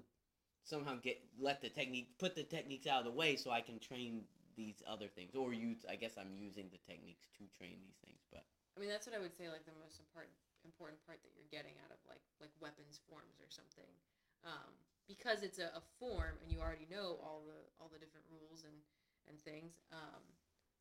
somehow 0.64 0.96
get 0.96 1.22
let 1.40 1.62
the 1.62 1.70
technique 1.70 2.18
put 2.20 2.36
the 2.36 2.44
techniques 2.44 2.88
out 2.88 3.00
of 3.00 3.06
the 3.06 3.12
way 3.12 3.36
so 3.36 3.52
I 3.52 3.62
can 3.62 3.80
train 3.80 4.26
these 4.56 4.82
other 4.88 5.08
things 5.08 5.36
or 5.36 5.54
use. 5.54 5.86
I 5.90 5.96
guess 5.96 6.18
I'm 6.18 6.36
using 6.36 6.70
the 6.72 6.78
techniques 6.78 7.28
to 7.38 7.46
train 7.58 7.78
these 7.82 7.98
things, 8.06 8.22
but 8.32 8.46
I 8.76 8.80
mean, 8.80 8.90
that's 8.90 9.06
what 9.08 9.16
I 9.16 9.20
would 9.20 9.36
say. 9.36 9.50
Like 9.50 9.66
the 9.66 9.76
most 9.76 10.00
important 10.00 10.34
important 10.64 11.02
part 11.06 11.22
that 11.24 11.34
you're 11.36 11.50
getting 11.50 11.76
out 11.84 11.92
of 11.92 12.00
like 12.08 12.24
like 12.40 12.52
weapons 12.60 13.00
forms 13.10 13.40
or 13.42 13.50
something, 13.50 13.92
um, 14.44 14.72
because 15.08 15.42
it's 15.44 15.60
a, 15.60 15.72
a 15.76 15.82
form 16.00 16.38
and 16.42 16.52
you 16.52 16.60
already 16.62 16.88
know 16.90 17.20
all 17.22 17.44
the 17.46 17.68
all 17.80 17.90
the 17.90 18.00
different 18.00 18.26
rules 18.30 18.64
and 18.64 18.82
and 19.30 19.40
things. 19.42 19.74
Um, 19.92 20.22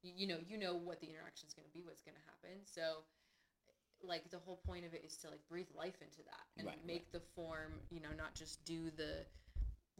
you, 0.02 0.12
you 0.16 0.26
know 0.26 0.38
you 0.46 0.56
know 0.58 0.74
what 0.74 1.00
the 1.00 1.08
interaction 1.08 1.46
is 1.46 1.54
going 1.54 1.66
to 1.66 1.72
be, 1.72 1.82
what's 1.84 2.02
going 2.02 2.16
to 2.16 2.26
happen. 2.30 2.64
So, 2.64 3.04
like 4.02 4.30
the 4.30 4.38
whole 4.38 4.60
point 4.66 4.84
of 4.86 4.94
it 4.94 5.02
is 5.04 5.16
to 5.18 5.28
like 5.28 5.40
breathe 5.48 5.68
life 5.76 6.00
into 6.00 6.18
that 6.24 6.44
and 6.56 6.66
Right, 6.66 6.86
make 6.86 7.12
the 7.12 7.20
form. 7.34 7.72
You 7.90 8.00
know, 8.00 8.12
not 8.16 8.34
just 8.34 8.64
do 8.64 8.90
the 8.96 9.24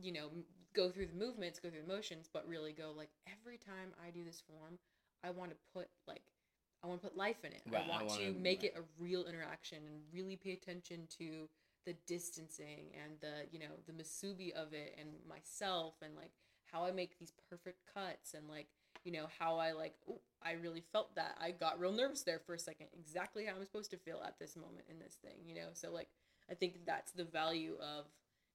you 0.00 0.12
know 0.12 0.28
go 0.74 0.88
through 0.90 1.06
the 1.06 1.18
movements, 1.18 1.58
go 1.58 1.68
through 1.70 1.82
the 1.86 1.92
motions, 1.92 2.28
but 2.32 2.46
really 2.48 2.72
go 2.72 2.92
like 2.96 3.10
every 3.26 3.58
time 3.58 3.92
I 4.06 4.10
do 4.10 4.24
this 4.24 4.40
form, 4.46 4.78
I 5.24 5.30
want 5.30 5.50
to 5.50 5.56
put 5.74 5.88
like 6.08 6.22
I 6.82 6.86
want 6.86 7.02
to 7.02 7.08
put 7.08 7.16
life 7.16 7.44
in 7.44 7.52
it. 7.52 7.62
Right, 7.70 7.84
I 7.84 7.86
I 7.86 8.02
want 8.04 8.08
to 8.20 8.26
wanna- 8.28 8.38
make 8.40 8.62
right. 8.62 8.72
it 8.74 8.78
a 8.78 8.82
real 9.02 9.24
interaction 9.26 9.78
and 9.84 10.00
really 10.12 10.36
pay 10.36 10.52
attention 10.52 11.06
to 11.18 11.48
the 11.86 11.94
distancing 12.06 12.92
and 13.02 13.18
the 13.20 13.46
you 13.52 13.58
know 13.58 13.74
the 13.86 13.92
musubi 13.92 14.52
of 14.52 14.72
it 14.72 14.96
and 14.98 15.08
myself 15.28 15.94
and 16.02 16.14
like 16.14 16.32
how 16.72 16.84
I 16.84 16.90
make 16.92 17.18
these 17.18 17.32
perfect 17.48 17.78
cuts 17.92 18.34
and 18.34 18.48
like 18.48 18.68
you 19.04 19.12
know 19.12 19.26
how 19.38 19.56
I 19.56 19.72
like 19.72 19.94
oh 20.08 20.20
I 20.42 20.52
really 20.52 20.82
felt 20.92 21.14
that. 21.16 21.36
I 21.38 21.50
got 21.50 21.78
real 21.78 21.92
nervous 21.92 22.22
there 22.22 22.38
for 22.38 22.54
a 22.54 22.58
second 22.58 22.86
exactly 22.98 23.44
how 23.44 23.52
I'm 23.54 23.64
supposed 23.64 23.90
to 23.90 23.98
feel 23.98 24.22
at 24.24 24.38
this 24.38 24.56
moment 24.56 24.84
in 24.88 24.98
this 24.98 25.16
thing 25.22 25.36
you 25.46 25.54
know? 25.54 25.68
So 25.72 25.92
like 25.92 26.08
I 26.50 26.54
think 26.54 26.86
that's 26.86 27.12
the 27.12 27.24
value 27.24 27.76
of 27.80 28.06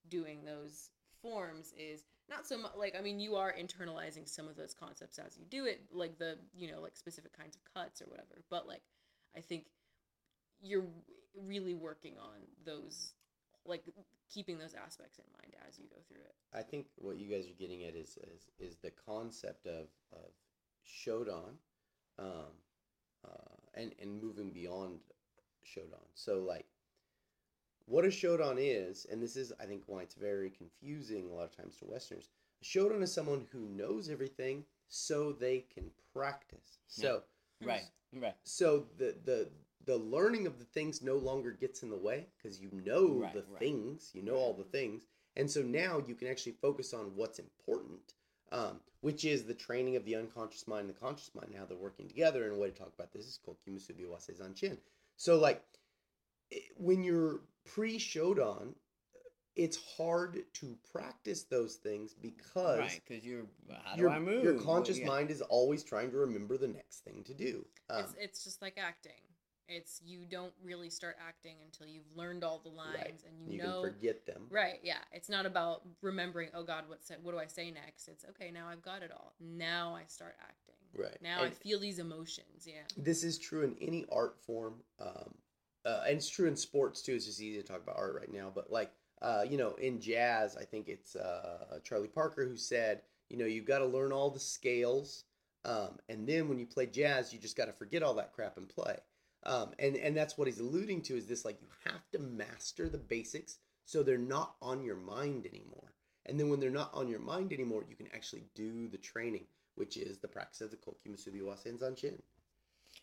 doing 0.09 0.43
those 0.45 0.89
forms 1.21 1.73
is 1.77 2.03
not 2.29 2.45
so 2.47 2.57
much 2.57 2.71
like 2.77 2.95
I 2.97 3.01
mean 3.01 3.19
you 3.19 3.35
are 3.35 3.53
internalizing 3.53 4.27
some 4.27 4.47
of 4.47 4.55
those 4.55 4.73
concepts 4.73 5.19
as 5.19 5.37
you 5.37 5.45
do 5.49 5.65
it 5.65 5.81
like 5.91 6.17
the 6.17 6.37
you 6.55 6.71
know 6.71 6.81
like 6.81 6.95
specific 6.95 7.37
kinds 7.37 7.55
of 7.55 7.61
cuts 7.73 8.01
or 8.01 8.05
whatever 8.05 8.41
but 8.49 8.67
like 8.67 8.81
I 9.35 9.41
think 9.41 9.65
you're 10.61 10.85
really 11.43 11.73
working 11.73 12.13
on 12.17 12.41
those 12.65 13.13
like 13.65 13.83
keeping 14.29 14.57
those 14.57 14.73
aspects 14.73 15.19
in 15.19 15.25
mind 15.39 15.53
as 15.67 15.77
you 15.77 15.85
go 15.89 16.01
through 16.07 16.21
it 16.21 16.35
I 16.55 16.61
think 16.61 16.87
what 16.95 17.17
you 17.17 17.29
guys 17.29 17.47
are 17.47 17.59
getting 17.59 17.83
at 17.83 17.95
is 17.95 18.17
is, 18.33 18.47
is 18.59 18.77
the 18.77 18.91
concept 19.05 19.67
of 19.67 19.87
of 20.13 20.31
Shodan, 20.87 21.57
um, 22.17 22.53
uh, 23.25 23.55
and 23.73 23.93
and 24.01 24.21
moving 24.21 24.51
beyond 24.51 24.99
Shodan. 25.65 26.05
So 26.13 26.39
like, 26.43 26.65
what 27.85 28.05
a 28.05 28.09
Shodan 28.09 28.55
is, 28.57 29.05
and 29.11 29.21
this 29.21 29.35
is 29.35 29.51
I 29.59 29.65
think 29.65 29.83
why 29.87 30.01
it's 30.01 30.15
very 30.15 30.49
confusing 30.49 31.29
a 31.29 31.33
lot 31.33 31.43
of 31.43 31.55
times 31.55 31.75
to 31.77 31.85
Westerners. 31.85 32.29
A 32.61 32.65
Shodan 32.65 33.01
is 33.01 33.13
someone 33.13 33.47
who 33.51 33.67
knows 33.67 34.09
everything 34.09 34.63
so 34.87 35.33
they 35.33 35.65
can 35.73 35.91
practice. 36.13 36.79
So 36.87 37.23
right, 37.61 37.83
right, 38.13 38.35
so 38.43 38.85
the 38.97 39.15
the 39.25 39.49
the 39.85 39.97
learning 39.97 40.47
of 40.47 40.57
the 40.59 40.65
things 40.65 41.01
no 41.01 41.15
longer 41.17 41.51
gets 41.51 41.83
in 41.83 41.89
the 41.89 41.97
way 41.97 42.27
because 42.37 42.59
you 42.59 42.69
know 42.85 43.19
Right, 43.21 43.33
the 43.33 43.43
right. 43.49 43.59
things 43.59 44.11
you 44.13 44.21
know 44.21 44.35
all 44.35 44.53
the 44.53 44.63
things 44.63 45.03
and 45.35 45.49
so 45.49 45.61
now 45.61 46.01
you 46.07 46.15
can 46.15 46.27
actually 46.27 46.53
focus 46.61 46.93
on 46.93 47.11
what's 47.15 47.39
important 47.39 48.13
um, 48.51 48.79
which 49.01 49.25
is 49.25 49.43
the 49.43 49.53
training 49.53 49.95
of 49.95 50.05
the 50.05 50.15
unconscious 50.15 50.67
mind 50.67 50.87
and 50.87 50.95
the 50.95 50.99
conscious 50.99 51.31
mind 51.35 51.47
and 51.49 51.57
how 51.57 51.65
they're 51.65 51.77
working 51.77 52.07
together 52.07 52.43
and 52.45 52.55
a 52.55 52.59
way 52.59 52.69
to 52.69 52.77
talk 52.77 52.91
about 52.97 53.11
this 53.13 53.25
is 53.25 53.39
called 53.43 53.57
kimusubi 53.67 54.05
wase 54.05 54.31
zanshin 54.39 54.77
so 55.17 55.37
like 55.37 55.61
i- 56.53 56.61
when 56.77 57.03
you're 57.03 57.41
pre-shodan 57.65 58.73
it's 59.55 59.77
hard 59.97 60.43
to 60.53 60.77
practice 60.91 61.43
those 61.43 61.75
things 61.75 62.13
because 62.13 62.79
right. 62.79 63.01
Because 63.07 63.23
you're 63.23 63.45
how 63.85 63.95
do 63.95 64.01
your, 64.01 64.09
I 64.09 64.19
move? 64.19 64.43
your 64.43 64.53
Well, 64.55 64.63
conscious 64.65 64.99
yeah. 64.99 65.07
mind 65.07 65.31
is 65.31 65.41
always 65.41 65.83
trying 65.83 66.11
to 66.11 66.17
remember 66.17 66.57
the 66.57 66.67
next 66.67 66.99
thing 67.05 67.23
to 67.25 67.33
do 67.33 67.65
um, 67.89 68.03
it's, 68.03 68.15
it's 68.19 68.43
just 68.43 68.61
like 68.61 68.77
acting 68.77 69.11
it's 69.67 70.01
you 70.05 70.25
don't 70.29 70.53
really 70.63 70.89
start 70.89 71.15
acting 71.27 71.55
until 71.63 71.87
you've 71.87 72.05
learned 72.15 72.43
all 72.43 72.59
the 72.63 72.69
lines 72.69 72.95
Right. 72.97 73.21
and 73.27 73.51
you, 73.51 73.57
you 73.57 73.63
know 73.63 73.81
can 73.83 73.93
forget 73.93 74.25
them. 74.25 74.43
Right 74.49 74.79
yeah. 74.83 74.97
It's 75.11 75.29
not 75.29 75.45
about 75.45 75.81
remembering 76.01 76.49
oh 76.53 76.63
god 76.63 76.85
what 76.87 76.99
what 77.23 77.31
do 77.33 77.39
i 77.39 77.45
say 77.47 77.71
next? 77.71 78.07
It's 78.07 78.25
okay 78.31 78.51
now 78.51 78.67
i've 78.67 78.81
got 78.83 79.01
it 79.03 79.11
all. 79.11 79.33
Now 79.39 79.95
i 79.95 80.03
start 80.07 80.35
acting. 80.41 80.75
Right. 80.97 81.17
now 81.21 81.43
i 81.43 81.49
feel 81.49 81.77
these 81.79 81.99
emotions 81.99 82.65
yeah. 82.65 82.83
This 82.95 83.23
is 83.25 83.37
true 83.37 83.63
in 83.63 83.75
any 83.81 84.05
art 84.11 84.37
form 84.45 84.75
um, 85.01 85.33
uh, 85.85 86.03
and 86.07 86.15
it's 86.17 86.29
true 86.29 86.47
in 86.47 86.55
sports 86.55 87.01
too 87.01 87.13
it's 87.13 87.25
just 87.25 87.41
easy 87.41 87.61
to 87.61 87.67
talk 87.67 87.81
about 87.83 87.97
art 87.97 88.15
right 88.17 88.31
now 88.31 88.49
but 88.53 88.71
like 88.71 88.91
uh, 89.21 89.43
you 89.49 89.57
know 89.57 89.73
in 89.73 89.99
jazz 89.99 90.55
i 90.55 90.63
think 90.63 90.87
it's 90.87 91.15
uh, 91.17 91.79
charlie 91.83 92.07
parker 92.07 92.45
who 92.47 92.55
said 92.55 93.01
you 93.29 93.37
know 93.37 93.45
you've 93.45 93.65
got 93.65 93.79
to 93.79 93.85
learn 93.85 94.13
all 94.13 94.29
the 94.29 94.39
scales 94.39 95.25
um, 95.65 95.97
and 96.07 96.25
then 96.27 96.47
when 96.47 96.59
you 96.59 96.65
play 96.65 96.85
jazz 96.85 97.33
you 97.33 97.39
just 97.39 97.57
got 97.57 97.65
to 97.65 97.73
forget 97.73 98.01
all 98.01 98.13
that 98.13 98.31
crap 98.33 98.55
and 98.57 98.69
play 98.69 98.95
um, 99.45 99.71
and 99.79 99.95
and 99.95 100.15
that's 100.15 100.37
what 100.37 100.47
he's 100.47 100.59
alluding 100.59 101.01
to 101.01 101.17
is 101.17 101.27
this 101.27 101.45
like 101.45 101.61
you 101.61 101.67
have 101.85 102.01
to 102.11 102.19
master 102.19 102.89
the 102.89 102.97
basics 102.97 103.57
so 103.85 104.01
they're 104.03 104.17
not 104.17 104.55
on 104.61 104.83
your 104.83 104.95
mind 104.95 105.45
anymore 105.45 105.93
and 106.25 106.39
then 106.39 106.49
when 106.49 106.59
they're 106.59 106.69
not 106.69 106.91
on 106.93 107.07
your 107.07 107.19
mind 107.19 107.53
anymore 107.53 107.85
you 107.89 107.95
can 107.95 108.07
actually 108.13 108.43
do 108.55 108.87
the 108.87 108.97
training 108.97 109.45
which 109.75 109.97
is 109.97 110.17
the 110.17 110.27
practice 110.27 110.61
of 110.61 110.71
the 110.71 110.77
kokyu 110.77 111.09
musubi 111.09 111.41
wase 111.41 111.65
and 111.65 112.21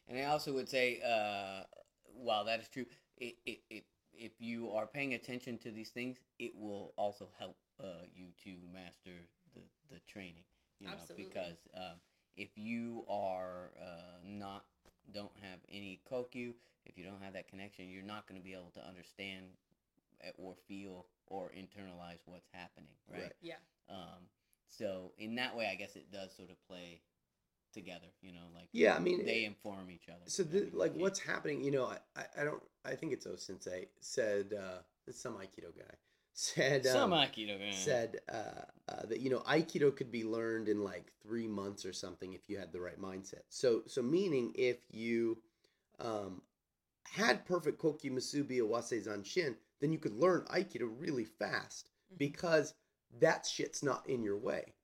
And 0.08 0.18
I 0.18 0.24
also 0.24 0.52
would 0.52 0.68
say, 0.68 1.00
uh, 1.04 1.64
while 2.04 2.44
that 2.44 2.60
is 2.60 2.68
true, 2.68 2.86
it, 3.18 3.36
it, 3.46 3.60
it, 3.70 3.84
if 4.12 4.32
you 4.40 4.70
are 4.72 4.86
paying 4.86 5.14
attention 5.14 5.58
to 5.58 5.70
these 5.70 5.90
things, 5.90 6.18
it 6.38 6.52
will 6.54 6.92
also 6.96 7.28
help 7.38 7.56
uh, 7.80 8.04
you 8.14 8.26
to 8.44 8.56
master 8.72 9.28
the, 9.54 9.60
the 9.90 10.00
training. 10.06 10.44
You 10.80 10.88
know, 10.88 10.94
Absolutely. 10.94 11.26
because 11.26 11.68
um, 11.76 12.00
if 12.36 12.50
you 12.56 13.04
are 13.08 13.70
uh, 13.80 14.18
not 14.24 14.64
don't 15.12 15.32
have 15.40 15.58
any 15.70 16.00
kokyu, 16.10 16.52
if 16.86 16.96
you 16.98 17.04
don't 17.04 17.22
have 17.22 17.32
that 17.34 17.48
connection, 17.48 17.88
you're 17.88 18.02
not 18.02 18.26
going 18.26 18.40
to 18.40 18.44
be 18.44 18.52
able 18.52 18.70
to 18.74 18.86
understand 18.86 19.46
or 20.38 20.54
feel 20.68 21.06
or 21.26 21.50
internalize 21.50 22.20
what's 22.26 22.46
happening, 22.52 22.94
right? 23.10 23.22
Right. 23.22 23.32
yeah 23.40 23.54
Um, 23.90 24.28
so 24.68 25.12
in 25.18 25.34
that 25.36 25.56
way, 25.56 25.68
I 25.70 25.74
guess 25.74 25.96
it 25.96 26.10
does 26.12 26.34
sort 26.36 26.50
of 26.50 26.56
play 26.68 27.00
together. 27.72 28.06
You 28.20 28.32
know, 28.32 28.46
like 28.54 28.68
Yeah, 28.72 28.94
I 28.94 28.98
mean, 29.00 29.24
they 29.24 29.44
inform 29.44 29.90
each 29.90 30.08
other. 30.08 30.22
so 30.26 30.42
the, 30.42 30.70
like 30.72 30.94
what's 30.94 31.18
happening? 31.18 31.62
You 31.62 31.72
know, 31.72 31.86
I, 31.86 31.98
I, 32.20 32.42
I 32.42 32.44
don't. 32.44 32.62
I 32.84 32.94
think 32.94 33.12
it's 33.12 33.26
O 33.26 33.36
Sensei 33.36 33.86
said. 34.00 34.54
Uh, 34.56 34.78
it's 35.06 35.20
some 35.20 35.34
Aikido 35.34 35.76
guy 35.76 35.94
said. 36.32 36.84
some 36.86 37.12
um, 37.12 37.18
Aikido 37.18 37.58
guy. 37.58 37.70
said 37.70 38.20
uh, 38.32 38.62
uh, 38.88 39.06
that 39.06 39.20
you 39.20 39.30
know 39.30 39.40
Aikido 39.40 39.94
could 39.94 40.10
be 40.10 40.24
learned 40.24 40.68
in 40.68 40.82
like 40.82 41.12
three 41.22 41.48
months 41.48 41.84
or 41.84 41.92
something 41.92 42.32
if 42.32 42.48
you 42.48 42.58
had 42.58 42.72
the 42.72 42.80
right 42.80 43.00
mindset. 43.00 43.42
So 43.48 43.82
so 43.86 44.02
meaning 44.02 44.52
if 44.54 44.78
you 44.90 45.38
um, 46.00 46.42
had 47.04 47.44
perfect 47.44 47.80
Kokyu 47.80 48.10
Musubi 48.12 48.58
Awase 48.60 49.06
Zanshin, 49.06 49.54
then 49.80 49.92
you 49.92 49.98
could 49.98 50.14
learn 50.14 50.44
Aikido 50.50 50.88
really 50.98 51.24
fast 51.24 51.90
Mhm. 52.12 52.18
because 52.18 52.74
that 53.20 53.44
shit's 53.46 53.82
not 53.82 54.08
in 54.08 54.22
your 54.22 54.38
way. 54.38 54.74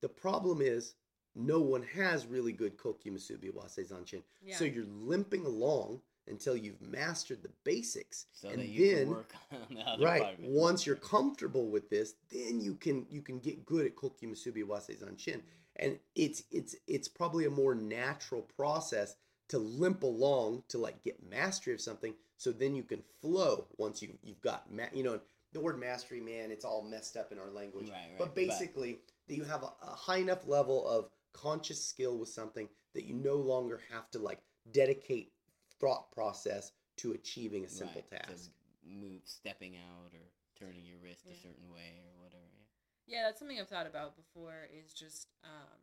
The 0.00 0.08
problem 0.08 0.60
is 0.60 0.94
no 1.34 1.60
one 1.60 1.82
has 1.82 2.26
really 2.26 2.52
good 2.52 2.76
Kokyu 2.76 3.12
Musubi 3.12 3.52
Awase 3.52 3.88
Zanshin. 3.90 4.22
yeah 4.42 4.56
So 4.56 4.64
you're 4.64 4.84
limping 4.84 5.46
along 5.46 6.02
until 6.30 6.56
you've 6.56 6.80
mastered 6.80 7.42
the 7.42 7.50
basics. 7.64 8.26
so 8.32 8.48
and 8.48 8.60
that 8.60 8.68
you 8.68 8.94
then 8.94 9.04
can 9.04 9.10
work 9.10 9.34
on 9.52 9.74
the 9.76 9.80
other 9.82 10.04
right 10.04 10.22
part 10.22 10.36
once 10.40 10.86
you're 10.86 10.96
comfortable 10.96 11.68
with 11.68 11.90
this 11.90 12.14
then 12.32 12.60
you 12.60 12.74
can 12.74 13.06
you 13.10 13.20
can 13.22 13.38
get 13.38 13.64
good 13.66 13.84
at 13.86 13.94
kokyu 13.96 14.28
musubi 14.28 14.64
wase 14.64 14.96
zanshin 15.02 15.40
and 15.76 15.98
it's 16.14 16.44
it's 16.50 16.74
it's 16.86 17.08
probably 17.08 17.44
a 17.46 17.50
more 17.50 17.74
natural 17.74 18.42
process 18.42 19.16
to 19.48 19.58
limp 19.58 20.02
along 20.04 20.62
to 20.68 20.78
like 20.78 21.02
get 21.02 21.28
mastery 21.28 21.74
of 21.74 21.80
something 21.80 22.14
so 22.36 22.52
then 22.52 22.74
you 22.74 22.82
can 22.82 23.02
flow 23.20 23.66
once 23.76 24.00
you 24.00 24.16
you've 24.22 24.40
got 24.40 24.72
ma- 24.72 24.84
you 24.94 25.02
know 25.02 25.20
the 25.52 25.60
word 25.60 25.78
mastery 25.78 26.20
man 26.20 26.50
it's 26.50 26.64
all 26.64 26.82
messed 26.82 27.16
up 27.16 27.32
in 27.32 27.38
our 27.38 27.50
language. 27.50 27.88
Right, 27.88 27.96
right, 27.96 28.18
but 28.18 28.26
but- 28.26 28.34
basically 28.36 29.00
that 29.28 29.36
you 29.36 29.44
have 29.44 29.62
a, 29.62 29.72
a 29.82 29.94
high 29.94 30.18
enough 30.18 30.46
level 30.46 30.86
of 30.88 31.08
conscious 31.32 31.84
skill 31.84 32.18
with 32.18 32.28
something 32.28 32.68
that 32.94 33.04
you 33.04 33.14
no 33.14 33.36
longer 33.36 33.80
have 33.92 34.10
to 34.10 34.18
like 34.18 34.40
dedicate 34.72 35.32
thought 35.80 36.10
process 36.12 36.72
to 36.98 37.12
achieving 37.12 37.64
a 37.64 37.68
simple 37.68 38.04
Right, 38.12 38.22
task 38.22 38.50
move 38.84 39.22
stepping 39.24 39.76
out 39.76 40.12
or 40.12 40.30
turning 40.58 40.84
your 40.84 40.98
wrist 40.98 41.24
Yeah. 41.26 41.32
a 41.32 41.36
certain 41.36 41.70
way 41.70 42.00
or 42.04 42.22
whatever. 42.22 42.66
Yeah, 43.06 43.22
that's 43.24 43.38
something 43.38 43.58
I've 43.58 43.68
thought 43.68 43.86
about 43.86 44.16
before. 44.16 44.68
Is 44.72 44.92
just 44.92 45.28
um, 45.44 45.80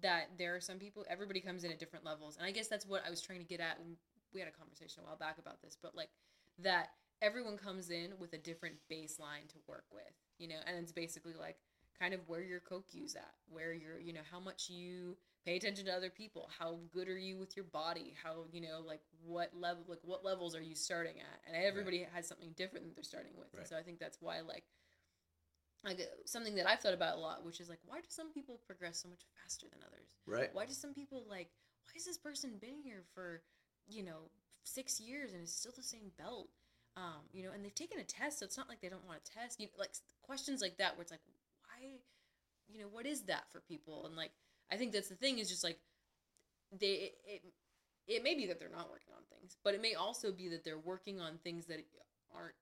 that 0.00 0.30
there 0.38 0.56
are 0.56 0.60
some 0.60 0.78
people. 0.78 1.04
Everybody 1.08 1.40
comes 1.40 1.64
in 1.64 1.70
at 1.70 1.78
different 1.78 2.04
levels, 2.04 2.36
and 2.36 2.46
I 2.46 2.50
guess 2.50 2.68
that's 2.68 2.86
what 2.86 3.02
I 3.06 3.10
was 3.10 3.20
trying 3.20 3.40
to 3.40 3.44
get 3.44 3.60
at. 3.60 3.78
When 3.78 3.96
we 4.32 4.40
had 4.40 4.48
a 4.48 4.52
conversation 4.52 5.02
a 5.02 5.06
while 5.06 5.16
back 5.16 5.38
about 5.38 5.60
this, 5.62 5.76
but 5.80 5.94
like 5.94 6.10
that 6.58 6.90
everyone 7.22 7.56
comes 7.56 7.90
in 7.90 8.12
with 8.18 8.32
a 8.32 8.38
different 8.38 8.76
baseline 8.90 9.46
to 9.48 9.56
work 9.66 9.84
with, 9.92 10.14
you 10.38 10.48
know, 10.48 10.56
and 10.66 10.76
it's 10.78 10.92
basically 10.92 11.34
like 11.38 11.56
kind 11.98 12.14
of 12.14 12.20
where 12.28 12.40
your 12.42 12.60
Kokyu's 12.60 13.14
at, 13.14 13.34
where 13.48 13.72
you're, 13.72 13.98
you 14.00 14.12
know, 14.12 14.20
how 14.30 14.40
much 14.40 14.70
you 14.70 15.16
pay 15.44 15.56
attention 15.56 15.86
to 15.86 15.92
other 15.92 16.10
people, 16.10 16.50
how 16.58 16.78
good 16.92 17.08
are 17.08 17.18
you 17.18 17.38
with 17.38 17.56
your 17.56 17.64
body, 17.64 18.14
how 18.22 18.44
you 18.52 18.60
know, 18.60 18.82
like 18.86 19.00
what 19.24 19.50
level, 19.54 19.84
like 19.88 20.00
what 20.02 20.24
levels 20.24 20.54
are 20.54 20.62
you 20.62 20.74
starting 20.74 21.16
at, 21.18 21.40
and 21.46 21.64
everybody 21.64 22.06
has 22.14 22.26
something 22.26 22.52
different 22.56 22.86
that 22.86 22.94
they're 22.94 23.04
starting 23.04 23.32
with. 23.36 23.48
And 23.56 23.66
so 23.66 23.76
I 23.76 23.82
think 23.82 23.98
that's 23.98 24.18
why 24.20 24.40
like 24.40 24.64
like 25.84 25.98
uh, 26.00 26.04
something 26.26 26.54
that 26.56 26.68
I've 26.68 26.80
thought 26.80 26.94
about 26.94 27.16
a 27.16 27.20
lot, 27.20 27.44
which 27.44 27.60
is 27.60 27.68
like, 27.68 27.80
why 27.86 28.00
do 28.00 28.06
some 28.08 28.32
people 28.32 28.60
progress 28.66 29.02
so 29.02 29.08
much 29.08 29.22
faster 29.40 29.66
than 29.70 29.80
others? 29.86 30.08
Right. 30.26 30.50
Why 30.52 30.66
do 30.66 30.72
some 30.72 30.92
people 30.92 31.24
like? 31.28 31.48
Why 31.86 31.92
has 31.94 32.04
this 32.04 32.18
person 32.18 32.58
been 32.60 32.78
here 32.82 33.02
for, 33.14 33.42
you 33.88 34.04
know, 34.04 34.30
six 34.62 35.00
years 35.00 35.32
and 35.32 35.42
it's 35.42 35.54
still 35.54 35.72
the 35.74 35.82
same 35.82 36.12
belt? 36.18 36.48
Um, 36.96 37.24
you 37.32 37.42
know, 37.44 37.50
and 37.54 37.64
they've 37.64 37.74
taken 37.74 37.98
a 37.98 38.04
test, 38.04 38.40
so 38.40 38.44
it's 38.44 38.58
not 38.58 38.68
like 38.68 38.80
they 38.80 38.88
don't 38.88 39.06
want 39.06 39.24
to 39.24 39.32
test. 39.32 39.58
You 39.58 39.66
know, 39.66 39.72
like 39.78 39.94
questions 40.22 40.60
like 40.60 40.76
that, 40.78 40.96
where 40.96 41.02
it's 41.02 41.10
like, 41.10 41.24
why, 41.64 42.00
you 42.68 42.80
know, 42.80 42.88
what 42.90 43.06
is 43.06 43.22
that 43.22 43.44
for 43.50 43.60
people? 43.60 44.06
And 44.06 44.16
like, 44.16 44.32
I 44.72 44.76
think 44.76 44.92
that's 44.92 45.08
the 45.08 45.14
thing 45.14 45.38
is 45.38 45.48
just 45.48 45.64
like, 45.64 45.78
they 46.78 47.12
it 47.26 47.42
it 48.06 48.22
may 48.22 48.34
be 48.34 48.46
that 48.46 48.58
they're 48.58 48.68
not 48.68 48.88
working 48.90 49.12
on 49.16 49.22
things, 49.28 49.56
but 49.64 49.74
it 49.74 49.82
may 49.82 49.94
also 49.94 50.32
be 50.32 50.48
that 50.48 50.64
they're 50.64 50.78
working 50.78 51.20
on 51.20 51.38
things 51.42 51.66
that 51.66 51.84
aren't 52.34 52.54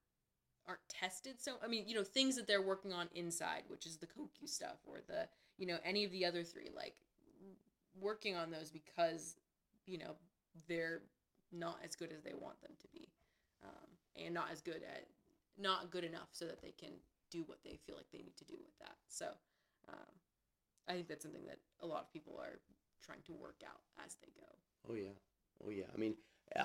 aren't 0.66 0.86
tested 0.90 1.40
so 1.40 1.52
i 1.64 1.66
mean 1.66 1.84
you 1.86 1.94
know 1.94 2.04
things 2.04 2.36
that 2.36 2.46
they're 2.46 2.60
working 2.60 2.92
on 2.92 3.08
inside 3.14 3.62
which 3.68 3.86
is 3.86 3.96
the 3.96 4.06
kokyu 4.06 4.46
stuff 4.46 4.76
or 4.86 4.98
the 5.06 5.26
you 5.56 5.66
know 5.66 5.78
any 5.82 6.04
of 6.04 6.12
the 6.12 6.26
other 6.26 6.44
three 6.44 6.68
like 6.76 6.94
working 7.98 8.36
on 8.36 8.50
those 8.50 8.70
because 8.70 9.36
you 9.86 9.96
know 9.96 10.14
they're 10.68 11.00
not 11.52 11.78
as 11.82 11.96
good 11.96 12.12
as 12.12 12.22
they 12.22 12.34
want 12.34 12.60
them 12.60 12.72
to 12.78 12.86
be 12.88 13.08
um, 13.64 13.88
and 14.22 14.34
not 14.34 14.48
as 14.52 14.60
good 14.60 14.82
at 14.82 15.06
not 15.58 15.90
good 15.90 16.04
enough 16.04 16.28
so 16.32 16.44
that 16.46 16.62
they 16.62 16.72
can 16.78 16.90
do 17.30 17.42
what 17.46 17.58
they 17.64 17.78
feel 17.86 17.96
like 17.96 18.06
they 18.12 18.18
need 18.18 18.36
to 18.36 18.44
do 18.44 18.54
with 18.58 18.78
that. 18.80 18.96
So 19.08 19.26
um, 19.88 20.12
i 20.88 20.92
think 20.92 21.08
that's 21.08 21.22
something 21.22 21.46
that 21.46 21.58
a 21.80 21.86
lot 21.86 22.00
of 22.00 22.12
people 22.12 22.34
are 22.40 22.60
trying 23.04 23.22
to 23.24 23.32
work 23.32 23.60
out 23.64 23.80
as 24.04 24.16
they 24.22 24.28
go 24.40 24.48
Oh 24.88 24.94
yeah. 24.94 25.14
Oh 25.64 25.70
yeah. 25.70 25.84
I 25.94 25.98
mean, 25.98 26.14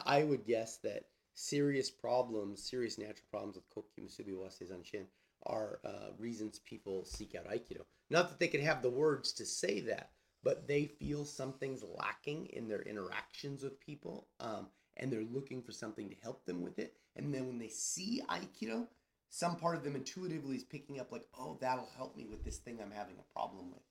I 0.05 0.23
would 0.23 0.45
guess 0.45 0.77
that 0.77 1.05
serious 1.33 1.89
problems, 1.89 2.63
serious 2.63 2.97
natural 2.97 3.25
problems 3.29 3.55
with 3.55 3.69
Kokyu 3.69 4.05
Musubi 4.05 4.33
Wase 4.33 4.69
Zanshin 4.71 5.05
are 5.45 5.79
uh, 5.83 6.11
reasons 6.17 6.59
people 6.59 7.03
seek 7.05 7.35
out 7.35 7.49
Aikido. 7.49 7.81
Not 8.09 8.29
that 8.29 8.39
they 8.39 8.47
could 8.47 8.61
have 8.61 8.81
the 8.81 8.89
words 8.89 9.33
to 9.33 9.45
say 9.45 9.81
that, 9.81 10.11
but 10.43 10.67
they 10.67 10.85
feel 10.85 11.25
something's 11.25 11.83
lacking 11.83 12.47
in 12.47 12.67
their 12.67 12.81
interactions 12.81 13.63
with 13.63 13.79
people, 13.79 14.27
um, 14.39 14.67
and 14.97 15.11
they're 15.11 15.23
looking 15.23 15.61
for 15.61 15.71
something 15.71 16.09
to 16.09 16.15
help 16.21 16.45
them 16.45 16.61
with 16.61 16.79
it. 16.79 16.93
And 17.15 17.33
then 17.33 17.47
when 17.47 17.59
they 17.59 17.69
see 17.69 18.21
Aikido, 18.29 18.87
some 19.29 19.55
part 19.55 19.75
of 19.75 19.83
them 19.83 19.95
intuitively 19.95 20.55
is 20.55 20.63
picking 20.63 20.99
up 20.99 21.11
like, 21.11 21.25
oh, 21.37 21.57
that'll 21.59 21.89
help 21.97 22.15
me 22.15 22.25
with 22.25 22.45
this 22.45 22.57
thing 22.57 22.79
I'm 22.81 22.91
having 22.91 23.15
a 23.17 23.33
problem 23.33 23.71
with. 23.71 23.81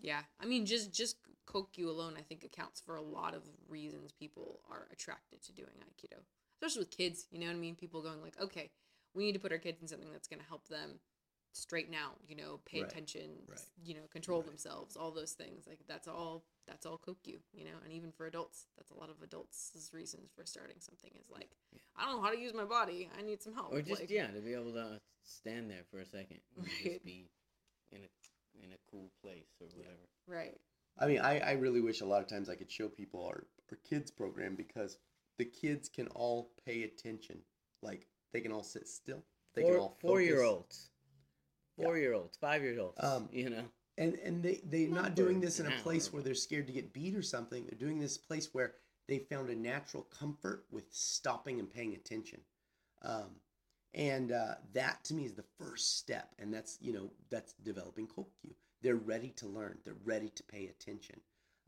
Yeah, 0.00 0.20
I 0.40 0.46
mean, 0.46 0.66
just 0.66 0.92
just 0.92 1.16
Kokyu 1.46 1.88
alone, 1.88 2.14
I 2.18 2.22
think 2.22 2.44
accounts 2.44 2.80
for 2.80 2.96
a 2.96 3.02
lot 3.02 3.34
of 3.34 3.42
reasons 3.68 4.12
people 4.12 4.60
are 4.70 4.86
attracted 4.92 5.42
to 5.44 5.52
doing 5.52 5.74
Aikido, 5.84 6.18
especially 6.60 6.80
with 6.82 6.90
kids. 6.90 7.26
You 7.30 7.40
know 7.40 7.46
what 7.46 7.56
I 7.56 7.58
mean? 7.58 7.74
People 7.74 8.02
going 8.02 8.22
like, 8.22 8.40
okay, 8.40 8.70
we 9.14 9.24
need 9.24 9.32
to 9.32 9.38
put 9.40 9.52
our 9.52 9.58
kids 9.58 9.82
in 9.82 9.88
something 9.88 10.12
that's 10.12 10.28
going 10.28 10.40
to 10.40 10.46
help 10.46 10.68
them 10.68 11.00
straighten 11.52 11.94
out. 11.94 12.16
You 12.28 12.36
know, 12.36 12.60
pay 12.64 12.80
Right, 12.82 12.90
attention. 12.90 13.30
right, 13.48 13.60
You 13.84 13.94
know, 13.94 14.06
control 14.12 14.40
right. 14.40 14.46
themselves. 14.48 14.96
All 14.96 15.10
those 15.10 15.32
things. 15.32 15.66
Like 15.66 15.80
that's 15.88 16.08
all. 16.08 16.44
That's 16.68 16.86
all 16.86 16.98
Kokyu. 16.98 17.38
You 17.52 17.64
know, 17.64 17.78
and 17.84 17.92
even 17.92 18.12
for 18.12 18.26
adults, 18.26 18.66
that's 18.76 18.92
a 18.92 18.94
lot 18.96 19.10
of 19.10 19.20
adults' 19.22 19.90
reasons 19.92 20.30
for 20.36 20.46
starting 20.46 20.76
something 20.78 21.10
is 21.20 21.28
like, 21.30 21.50
Yeah. 21.72 21.80
I 21.96 22.06
don't 22.06 22.16
know 22.16 22.22
how 22.22 22.30
to 22.32 22.38
use 22.40 22.54
my 22.54 22.64
body. 22.64 23.10
I 23.18 23.22
need 23.22 23.42
some 23.42 23.54
help. 23.54 23.72
Or 23.72 23.82
just 23.82 24.00
Like, 24.00 24.10
yeah, 24.10 24.28
to 24.28 24.40
be 24.40 24.54
able 24.54 24.72
to 24.74 25.00
stand 25.24 25.68
there 25.68 25.82
for 25.90 25.98
a 25.98 26.06
second, 26.06 26.40
and 26.56 26.64
Right. 26.64 26.84
just 26.92 27.04
be 27.04 27.28
in 27.90 27.98
a 28.04 28.08
in 28.62 28.72
a 28.72 28.76
cool 28.90 29.10
place 29.22 29.48
or 29.60 29.66
whatever. 29.76 30.08
Right. 30.26 30.58
I 30.98 31.06
mean, 31.06 31.20
I, 31.20 31.38
I 31.40 31.52
really 31.52 31.80
wish 31.80 32.00
a 32.00 32.06
lot 32.06 32.20
of 32.22 32.28
times 32.28 32.48
I 32.48 32.54
could 32.56 32.70
show 32.70 32.88
people 32.88 33.24
our, 33.24 33.44
our 33.70 33.78
kids 33.88 34.10
program 34.10 34.54
because 34.54 34.98
the 35.38 35.44
kids 35.44 35.88
can 35.88 36.08
all 36.08 36.50
pay 36.66 36.82
attention. 36.82 37.38
Like 37.82 38.06
they 38.32 38.40
can 38.40 38.52
all 38.52 38.62
sit 38.62 38.86
still. 38.88 39.22
They 39.54 39.62
can 39.62 39.74
all 39.76 39.88
focus. 39.88 40.00
four 40.02 40.20
year 40.20 40.42
olds, 40.42 40.90
Yeah. 41.76 41.84
four 41.84 41.98
year 41.98 42.12
olds, 42.12 42.36
five 42.36 42.62
year 42.62 42.78
olds. 42.78 43.02
Um, 43.02 43.28
you 43.32 43.50
know, 43.50 43.64
And 43.98 44.14
and 44.16 44.42
they 44.42 44.60
they're 44.64 44.88
not 44.88 45.14
doing 45.14 45.40
this 45.40 45.58
in 45.60 45.66
a 45.66 45.76
place 45.82 46.12
where 46.12 46.22
they're 46.22 46.34
scared 46.34 46.66
to 46.66 46.72
get 46.72 46.92
beat 46.92 47.14
or 47.16 47.22
something. 47.22 47.64
They're 47.64 47.78
doing 47.78 47.98
this 47.98 48.18
place 48.18 48.50
where 48.52 48.74
they 49.08 49.18
found 49.18 49.50
a 49.50 49.56
natural 49.56 50.04
comfort 50.04 50.66
with 50.70 50.84
stopping 50.92 51.58
and 51.58 51.72
paying 51.72 51.94
attention. 51.94 52.40
Um, 53.02 53.30
and 53.94 54.32
uh, 54.32 54.54
that 54.72 55.02
to 55.04 55.14
me 55.14 55.24
is 55.24 55.34
the 55.34 55.44
first 55.58 55.98
step, 55.98 56.28
and 56.38 56.52
that's 56.52 56.78
you 56.80 56.92
know 56.92 57.10
that's 57.30 57.54
developing 57.62 58.06
kokyu. 58.06 58.54
They're 58.82 58.96
ready 58.96 59.30
to 59.36 59.46
learn. 59.46 59.78
They're 59.84 59.94
ready 60.04 60.30
to 60.30 60.42
pay 60.44 60.66
attention. 60.66 61.20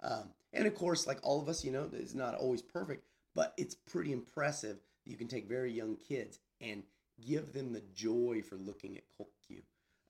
Um, 0.02 0.30
and 0.52 0.66
of 0.66 0.74
course, 0.74 1.06
like 1.06 1.18
all 1.22 1.40
of 1.40 1.48
us, 1.48 1.64
you 1.64 1.70
know, 1.70 1.88
it's 1.92 2.14
not 2.14 2.34
always 2.34 2.62
perfect, 2.62 3.04
but 3.34 3.54
it's 3.56 3.74
pretty 3.74 4.12
impressive 4.12 4.78
you 5.04 5.16
can 5.16 5.28
take 5.28 5.48
very 5.48 5.72
young 5.72 5.96
kids 5.96 6.38
and 6.60 6.82
give 7.24 7.52
them 7.52 7.72
the 7.72 7.82
joy 7.94 8.42
for 8.48 8.56
looking 8.56 8.96
at 8.96 9.04
kokyu. 9.18 9.62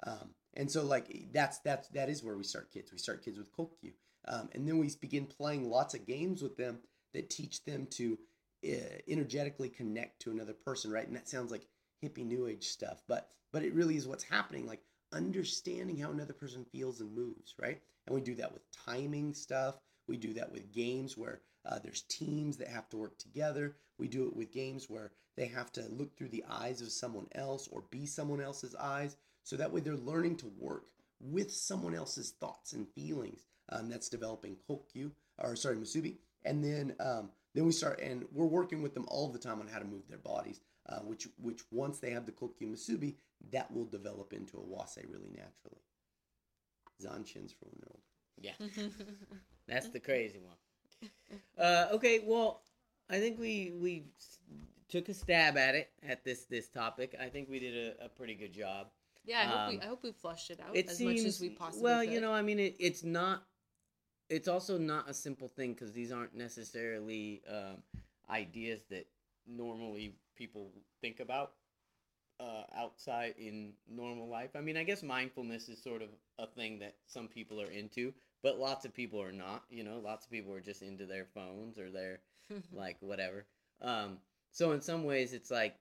Um, 0.05 0.31
and 0.55 0.71
so, 0.71 0.85
like 0.85 1.33
that's 1.33 1.59
that's 1.59 1.89
that 1.89 2.09
is 2.09 2.23
where 2.23 2.37
we 2.37 2.45
start 2.45 2.73
kids. 2.73 2.93
We 2.93 2.99
start 2.99 3.25
kids 3.25 3.39
with 3.39 3.53
kokyu, 3.53 3.93
um, 4.27 4.49
and 4.53 4.67
then 4.69 4.79
we 4.79 4.91
begin 5.01 5.27
playing 5.27 5.71
lots 5.71 5.95
of 5.95 6.07
games 6.07 6.43
with 6.43 6.57
them 6.57 6.81
that 7.15 7.31
teach 7.31 7.65
them 7.65 7.87
to 7.91 8.19
uh, 8.67 8.99
energetically 9.09 9.69
connect 9.69 10.21
to 10.23 10.31
another 10.31 10.53
person, 10.53 10.91
right? 10.91 11.07
And 11.07 11.17
that 11.17 11.29
sounds 11.29 11.51
like 11.51 11.67
hippie 12.03 12.27
new 12.27 12.47
age 12.47 12.69
stuff, 12.69 13.03
but 13.09 13.29
but 13.53 13.63
it 13.63 13.75
really 13.75 13.97
is 13.97 14.09
what's 14.09 14.25
happening. 14.25 14.67
Like 14.67 14.83
understanding 15.13 15.99
how 15.99 16.11
another 16.11 16.33
person 16.33 16.65
feels 16.65 17.01
and 17.01 17.15
moves, 17.15 17.55
right? 17.61 17.81
And 18.07 18.15
we 18.15 18.21
do 18.21 18.35
that 18.37 18.53
with 18.53 18.63
timing 18.73 19.35
stuff. 19.35 19.77
We 20.09 20.17
do 20.17 20.33
that 20.35 20.51
with 20.51 20.73
games 20.73 21.17
where 21.17 21.41
uh, 21.65 21.79
there's 21.79 22.03
teams 22.03 22.57
that 22.57 22.69
have 22.69 22.89
to 22.91 22.97
work 22.97 23.19
together. 23.19 23.77
We 23.99 24.09
do 24.09 24.27
it 24.27 24.35
with 24.35 24.53
games 24.53 24.91
where 24.91 25.13
they 25.37 25.47
have 25.47 25.71
to 25.73 25.83
look 25.91 26.17
through 26.17 26.31
the 26.31 26.45
eyes 26.49 26.81
of 26.81 26.91
someone 26.91 27.27
else 27.35 27.69
or 27.71 27.85
be 27.91 28.07
someone 28.07 28.41
else's 28.41 28.75
eyes. 28.75 29.17
So 29.45 29.57
that 29.57 29.73
way 29.73 29.81
they're 29.81 29.97
learning 29.97 30.37
to 30.39 30.53
work 30.59 30.87
with 31.21 31.53
someone 31.53 31.95
else's 31.95 32.33
thoughts 32.41 32.73
and 32.73 32.89
feelings. 32.89 33.47
Um, 33.69 33.89
that's 33.89 34.09
developing 34.09 34.57
Kokyu, 34.69 35.13
or 35.39 35.57
sorry, 35.57 35.77
Musubi. 35.77 36.17
And 36.45 36.63
then 36.63 36.95
um, 37.01 37.31
then 37.55 37.65
we 37.65 37.73
start, 37.73 38.01
and 38.01 38.25
we're 38.33 38.47
working 38.47 38.83
with 38.83 38.93
them 38.93 39.05
all 39.09 39.29
the 39.29 39.39
time 39.39 39.61
on 39.61 39.69
how 39.69 39.79
to 39.79 39.85
move 39.85 40.09
their 40.09 40.19
bodies. 40.19 40.61
Uh, 40.89 40.99
which 41.01 41.29
which 41.41 41.61
once 41.71 41.99
they 42.01 42.11
have 42.11 42.27
the 42.27 42.33
Kokyu 42.33 42.63
Musubi, 42.73 43.15
that 43.53 43.73
will 43.73 43.85
develop 43.85 44.33
into 44.33 44.57
a 44.57 44.61
Wase 44.61 44.99
really 45.09 45.31
naturally. 45.31 45.81
Zanshin's 47.01 47.53
for 47.53 47.67
when 47.67 47.81
they're 47.81 47.91
older. 47.93 48.03
yeah, 48.41 48.53
that's 49.69 49.89
the 49.91 50.01
crazy 50.01 50.39
one. 50.41 51.11
Uh, 51.59 51.89
okay, 51.93 52.21
well, 52.25 52.63
I 53.11 53.19
think 53.21 53.39
we 53.39 53.73
we 53.81 54.05
took 54.89 55.09
a 55.09 55.15
stab 55.15 55.57
at 55.57 55.75
it 55.75 55.91
at 56.07 56.25
this 56.25 56.45
this 56.47 56.69
topic. 56.69 57.15
I 57.21 57.29
think 57.29 57.49
we 57.49 57.59
did 57.61 57.97
a, 57.99 58.07
a 58.07 58.09
pretty 58.09 58.35
good 58.35 58.53
job. 58.53 58.89
Yeah, 59.25 59.41
I 59.41 59.45
hope 59.45 59.69
we 59.71 59.77
Um, 59.77 59.81
I 59.83 59.87
hope 59.87 60.03
we 60.03 60.13
flushed 60.13 60.51
it 60.51 60.61
out 60.61 60.77
it 60.77 60.89
as 60.89 60.97
seems 60.99 61.21
much 61.23 61.27
as 61.29 61.41
we 61.41 61.51
possibly 61.51 61.83
well 61.83 62.01
could. 62.05 62.13
you 62.13 62.21
know 62.21 62.33
i 62.33 62.43
mean 62.43 62.59
it, 62.59 62.75
it's 62.81 63.05
not 63.05 63.45
it's 64.29 64.49
also 64.49 64.79
not 64.79 65.09
a 65.09 65.15
simple 65.15 65.47
thing 65.49 65.75
because 65.75 65.93
these 65.93 66.11
aren't 66.11 66.35
necessarily 66.35 67.43
um, 67.49 67.83
ideas 68.31 68.83
that 68.91 69.07
normally 69.47 70.17
people 70.37 70.71
think 71.01 71.21
about 71.21 71.53
uh, 72.41 72.65
outside 72.77 73.35
in 73.39 73.73
normal 73.89 74.29
life 74.29 74.51
i 74.57 74.61
mean 74.61 74.77
i 74.77 74.83
guess 74.83 75.03
mindfulness 75.03 75.69
is 75.69 75.81
sort 75.83 76.03
of 76.03 76.09
a 76.39 76.47
thing 76.47 76.79
that 76.79 76.95
some 77.07 77.29
people 77.29 77.61
are 77.61 77.71
into 77.71 78.13
but 78.43 78.59
lots 78.59 78.85
of 78.85 78.93
people 78.93 79.23
are 79.23 79.33
not 79.33 79.63
you 79.71 79.85
know 79.85 80.01
lots 80.03 80.25
of 80.25 80.31
people 80.31 80.53
are 80.53 80.61
just 80.61 80.83
into 80.83 81.07
their 81.07 81.27
phones 81.35 81.79
or 81.79 81.91
their 81.91 82.21
like 82.73 82.97
whatever. 83.01 83.47
Um, 83.81 84.19
so 84.51 84.73
in 84.73 84.81
some 84.81 85.05
ways, 85.05 85.33
it's 85.33 85.51
like, 85.51 85.77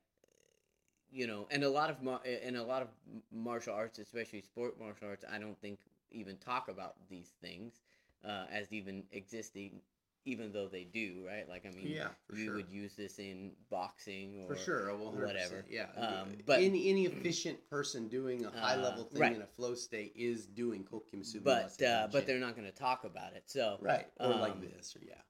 you 1.12 1.28
know, 1.28 1.48
and 1.52 1.64
a 1.64 1.70
lot 1.70 1.90
of 1.90 2.02
mar- 2.02 2.22
and 2.26 2.56
a 2.56 2.64
lot 2.64 2.82
of 2.82 2.88
martial 3.32 3.74
arts, 3.74 4.00
especially 4.00 4.42
sport 4.42 4.80
martial 4.80 5.08
arts, 5.10 5.26
I 5.30 5.40
don't 5.40 5.60
think 5.60 5.80
even 6.12 6.38
talk 6.38 6.70
about 6.70 6.96
these 7.10 7.32
things 7.42 7.82
uh, 8.26 8.46
as 8.52 8.72
even 8.72 9.04
existing, 9.12 9.82
even 10.26 10.52
though 10.52 10.68
they 10.68 10.84
do, 10.84 11.24
right? 11.26 11.48
Like 11.50 11.66
I 11.66 11.70
mean, 11.76 11.88
Yeah, 11.88 12.10
for 12.28 12.36
you 12.36 12.46
sure. 12.46 12.56
would 12.56 12.70
use 12.70 12.96
this 12.96 13.18
in 13.20 13.52
boxing 13.70 14.44
or 14.44 14.56
For 14.56 14.62
sure, 14.62 14.96
well, 14.98 15.12
whatever. 15.12 15.66
Yeah, 15.70 15.88
Um, 15.96 16.30
but 16.30 16.46
but- 16.46 16.60
any 16.62 16.90
any 16.90 17.06
efficient 17.06 17.68
person 17.70 18.08
doing 18.08 18.46
a 18.46 18.52
high 18.52 18.76
level 18.76 19.04
Uh, 19.06 19.10
thing 19.10 19.22
right. 19.22 19.36
in 19.36 19.42
a 19.42 19.48
flow 19.48 19.74
state 19.74 20.14
is 20.16 20.46
doing 20.46 20.84
Kokyu 20.84 21.16
Musubi. 21.16 21.44
but 21.44 21.82
uh, 21.82 22.08
but 22.12 22.26
they're 22.28 22.40
not 22.40 22.56
going 22.56 22.70
to 22.72 22.78
talk 22.78 23.04
about 23.04 23.34
it. 23.34 23.50
So 23.50 23.78
right 23.82 24.08
or 24.20 24.30
like 24.30 24.54
um, 24.54 24.62
this 24.62 24.96
or 24.96 25.02
yeah. 25.04 25.22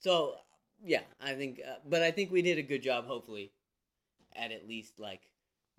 So 0.00 0.36
yeah, 0.84 1.02
I 1.20 1.34
think, 1.34 1.60
uh, 1.66 1.76
but 1.84 2.02
I 2.02 2.12
think 2.12 2.30
we 2.30 2.40
did 2.40 2.56
a 2.58 2.62
good 2.62 2.82
job, 2.82 3.04
hopefully, 3.06 3.52
at 4.36 4.52
at 4.52 4.68
least 4.68 5.00
like 5.00 5.22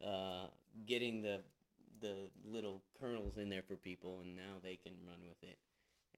uh, 0.03 0.47
getting 0.85 1.21
the 1.21 1.41
the 2.01 2.29
little 2.45 2.81
kernels 2.99 3.37
in 3.37 3.49
there 3.49 3.61
for 3.61 3.75
people, 3.77 4.19
and 4.21 4.35
now 4.35 4.59
they 4.61 4.75
can 4.75 4.93
run 5.07 5.19
with 5.27 5.41
it 5.43 5.57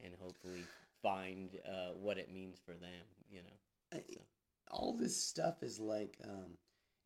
and 0.04 0.14
hopefully 0.20 0.64
find 1.02 1.50
uh, 1.68 1.92
what 1.96 2.18
it 2.18 2.32
means 2.34 2.60
for 2.66 2.74
them. 2.74 3.06
You 3.30 3.40
know, 3.44 3.98
I- 4.00 4.22
all 4.70 4.96
this 4.98 5.18
stuff 5.22 5.64
is 5.64 5.80
like 5.80 6.18
um, 6.24 6.58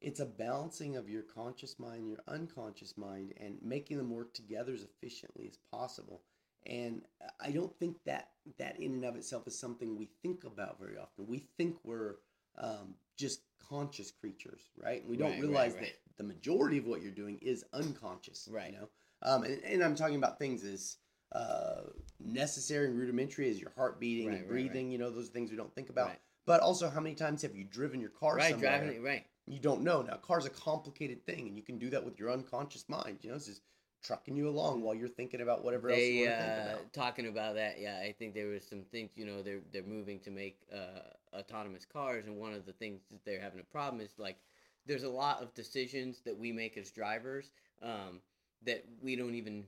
it's 0.01 0.19
a 0.19 0.25
balancing 0.25 0.97
of 0.97 1.09
your 1.09 1.23
conscious 1.23 1.79
mind 1.79 2.07
your 2.07 2.19
unconscious 2.27 2.95
mind 2.97 3.33
and 3.37 3.57
making 3.63 3.97
them 3.97 4.11
work 4.11 4.33
together 4.35 4.73
as 4.73 4.83
efficiently 4.83 5.47
as 5.47 5.57
possible 5.71 6.21
and 6.67 7.01
i 7.39 7.49
don't 7.49 7.75
think 7.79 7.97
that 8.05 8.29
that 8.59 8.79
in 8.79 8.91
and 8.93 9.05
of 9.05 9.15
itself 9.15 9.47
is 9.47 9.57
something 9.57 9.95
we 9.97 10.09
think 10.21 10.43
about 10.43 10.79
very 10.79 10.97
often 10.97 11.25
we 11.25 11.47
think 11.57 11.75
we're 11.83 12.17
um, 12.59 12.93
just 13.17 13.41
conscious 13.67 14.11
creatures 14.11 14.61
right 14.77 15.01
and 15.01 15.09
we 15.09 15.17
don't 15.17 15.29
Right, 15.31 15.35
right, 15.39 15.41
realize 15.41 15.73
right. 15.73 15.81
that 15.81 15.93
the 16.17 16.23
majority 16.23 16.77
of 16.77 16.85
what 16.85 17.01
you're 17.01 17.11
doing 17.11 17.39
is 17.41 17.63
unconscious 17.73 18.47
Right. 18.51 18.73
you 18.73 18.77
know 18.77 18.89
um, 19.23 19.43
and, 19.43 19.59
and 19.63 19.83
i'm 19.83 19.95
talking 19.95 20.17
about 20.17 20.37
things 20.37 20.63
as 20.63 20.97
uh, 21.36 21.81
necessary 22.19 22.88
and 22.88 22.97
rudimentary 22.97 23.49
as 23.49 23.59
your 23.59 23.71
heart 23.75 23.99
beating 23.99 24.27
Right, 24.27 24.38
and 24.38 24.41
right, 24.41 24.53
right. 24.53 24.71
breathing 24.71 24.91
you 24.91 24.97
know 24.97 25.09
those 25.09 25.29
things 25.29 25.51
we 25.51 25.57
don't 25.57 25.73
think 25.75 25.89
about 25.89 26.07
Right. 26.07 26.19
but 26.45 26.61
also 26.61 26.89
how 26.89 26.99
many 26.99 27.15
times 27.15 27.41
have 27.41 27.55
you 27.55 27.63
driven 27.63 27.99
your 27.99 28.09
car 28.09 28.36
right, 28.36 28.51
somewhere 28.51 28.77
driving 28.79 28.95
it 28.95 29.01
right. 29.01 29.25
you 29.45 29.59
don't 29.59 29.81
know 29.81 30.01
now 30.01 30.15
car's 30.15 30.45
a 30.45 30.49
complicated 30.49 31.25
thing 31.25 31.47
and 31.47 31.57
you 31.57 31.63
can 31.63 31.77
do 31.77 31.89
that 31.89 32.03
with 32.03 32.17
your 32.19 32.31
unconscious 32.31 32.88
mind 32.88 33.19
you 33.21 33.29
know 33.29 33.36
it's 33.36 33.47
just 33.47 33.61
trucking 34.05 34.36
you 34.36 34.47
along 34.47 34.81
while 34.81 34.93
you're 34.93 35.09
thinking 35.09 35.41
about 35.41 35.63
whatever 35.63 35.89
else 35.89 35.99
you 35.99 36.19
want 36.21 36.31
to 36.31 36.38
think 36.38 36.57
uh, 36.57 36.69
about 36.69 36.93
talking 36.93 37.27
about 37.27 37.55
that. 37.55 37.79
Yeah, 37.79 37.99
I 38.03 38.13
think 38.17 38.33
there 38.36 38.47
was 38.47 38.63
some 38.63 38.83
things. 38.91 39.09
You 39.15 39.25
know, 39.25 39.41
they're 39.41 39.61
they're 39.71 39.83
moving 39.83 40.19
to 40.19 40.31
make 40.31 40.59
uh, 40.71 41.36
autonomous 41.36 41.86
cars, 41.86 42.25
and 42.27 42.38
one 42.38 42.53
of 42.53 42.65
the 42.65 42.73
things 42.73 43.01
that 43.11 43.25
they're 43.25 43.41
having 43.41 43.59
a 43.59 43.63
problem 43.63 44.01
is 44.01 44.11
like 44.17 44.38
there's 44.86 45.03
a 45.03 45.09
lot 45.09 45.41
of 45.41 45.53
decisions 45.53 46.21
that 46.25 46.38
we 46.38 46.51
make 46.51 46.77
as 46.77 46.91
drivers 46.91 47.49
um, 47.81 48.21
that 48.63 48.86
we 49.01 49.15
don't 49.15 49.33
even 49.33 49.65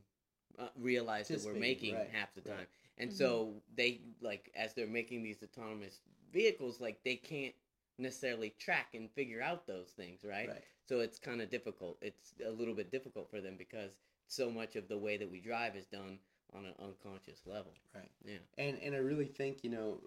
uh, 0.58 0.68
realize 0.78 1.28
that 1.30 1.42
we're 1.44 1.54
making 1.54 1.96
right, 1.96 2.10
half 2.10 2.34
the 2.36 2.42
right. 2.50 2.58
time. 2.58 2.68
And 2.98 3.10
Mhm. 3.10 3.14
so 3.14 3.62
they 3.76 4.02
like 4.22 4.52
as 4.56 4.74
they're 4.74 4.88
making 4.88 5.24
these 5.24 5.44
autonomous 5.44 6.02
vehicles, 6.32 6.80
like 6.82 7.04
they 7.04 7.16
can't 7.16 7.56
necessarily 7.98 8.52
track 8.60 8.94
and 8.94 9.10
figure 9.12 9.42
out 9.42 9.66
those 9.68 9.90
things, 9.92 10.24
right? 10.24 10.50
right 10.50 10.64
So 10.86 11.00
it's 11.00 11.20
kind 11.20 11.42
of 11.42 11.50
difficult. 11.50 11.98
It's 12.02 12.34
a 12.46 12.52
little 12.52 12.74
bit 12.74 12.92
difficult 12.92 13.30
for 13.30 13.42
them 13.42 13.56
because 13.58 13.92
so 14.28 14.50
much 14.52 14.76
of 14.76 14.88
the 14.88 14.98
way 14.98 15.18
that 15.18 15.30
we 15.30 15.40
drive 15.40 15.76
is 15.76 15.86
done 15.86 16.20
on 16.54 16.66
an 16.66 16.74
unconscious 16.80 17.46
level. 17.46 17.74
right 17.94 18.10
Yeah. 18.24 18.38
and 18.58 18.78
and 18.82 18.96
i 18.96 19.00
really 19.00 19.26
think 19.26 19.64
you 19.64 19.70
know 19.70 20.00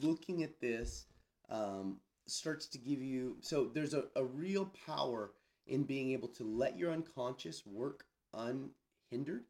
looking 0.00 0.42
at 0.42 0.60
this 0.60 1.06
um, 1.50 1.98
starts 2.26 2.66
to 2.68 2.78
give 2.78 3.02
you 3.02 3.36
so 3.40 3.66
there's 3.66 3.92
a, 3.94 4.04
a 4.16 4.24
real 4.24 4.66
power 4.86 5.32
in 5.66 5.82
being 5.84 6.10
able 6.12 6.28
to 6.28 6.44
let 6.44 6.78
your 6.78 6.90
unconscious 6.92 7.66
work 7.66 8.06
unhindered 8.32 9.44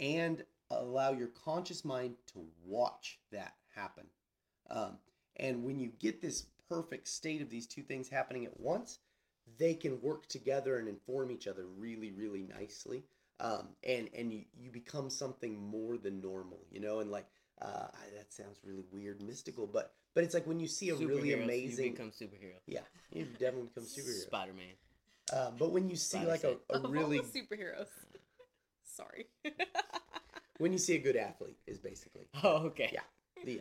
and 0.00 0.44
allow 0.70 1.12
your 1.12 1.28
conscious 1.28 1.84
mind 1.84 2.14
to 2.32 2.44
watch 2.64 3.18
that 3.32 3.54
happen 3.74 4.04
um, 4.70 4.98
and 5.36 5.62
when 5.62 5.78
you 5.78 5.90
get 6.00 6.20
this 6.20 6.46
perfect 6.68 7.06
state 7.08 7.40
of 7.40 7.48
these 7.50 7.66
two 7.66 7.82
things 7.82 8.08
happening 8.08 8.44
at 8.44 8.58
once 8.58 8.98
they 9.58 9.74
can 9.74 10.00
work 10.02 10.26
together 10.26 10.78
and 10.78 10.88
inform 10.88 11.30
each 11.30 11.46
other 11.46 11.66
really 11.78 12.10
really 12.12 12.42
nicely 12.42 13.04
um, 13.38 13.68
and 13.84 14.08
and 14.16 14.32
you, 14.32 14.42
you 14.58 14.70
become 14.70 15.08
something 15.10 15.56
more 15.58 15.98
than 15.98 16.20
normal 16.20 16.58
you 16.70 16.80
know 16.80 17.00
and 17.00 17.10
like 17.10 17.26
uh, 17.62 17.86
that 18.16 18.32
sounds 18.32 18.58
really 18.64 18.84
weird 18.90 19.22
mystical 19.22 19.66
but 19.66 19.92
but 20.14 20.24
it's 20.24 20.34
like 20.34 20.46
when 20.46 20.58
you 20.58 20.66
see 20.66 20.88
a 20.90 20.94
really 20.96 21.32
amazing 21.32 21.86
You 21.86 21.90
become 21.92 22.10
superhero. 22.10 22.56
yeah 22.66 22.80
you 23.12 23.24
definitely 23.38 23.68
become 23.74 23.84
superhero 23.84 24.22
Spider 24.26 24.52
Man. 24.52 24.66
uh, 25.32 25.50
but 25.58 25.70
when 25.70 25.88
you 25.88 25.96
see 25.96 26.18
Spider 26.18 26.30
like 26.30 26.44
a, 26.44 26.56
a 26.74 26.80
really 26.88 27.18
the 27.18 27.24
superheroes. 27.40 27.86
Sorry. 28.84 29.26
when 30.58 30.72
you 30.72 30.78
see 30.78 30.94
a 30.94 30.98
good 30.98 31.16
athlete 31.16 31.58
is 31.66 31.78
basically 31.78 32.26
Oh, 32.42 32.66
okay. 32.66 32.90
Yeah. 32.92 33.00
the 33.44 33.60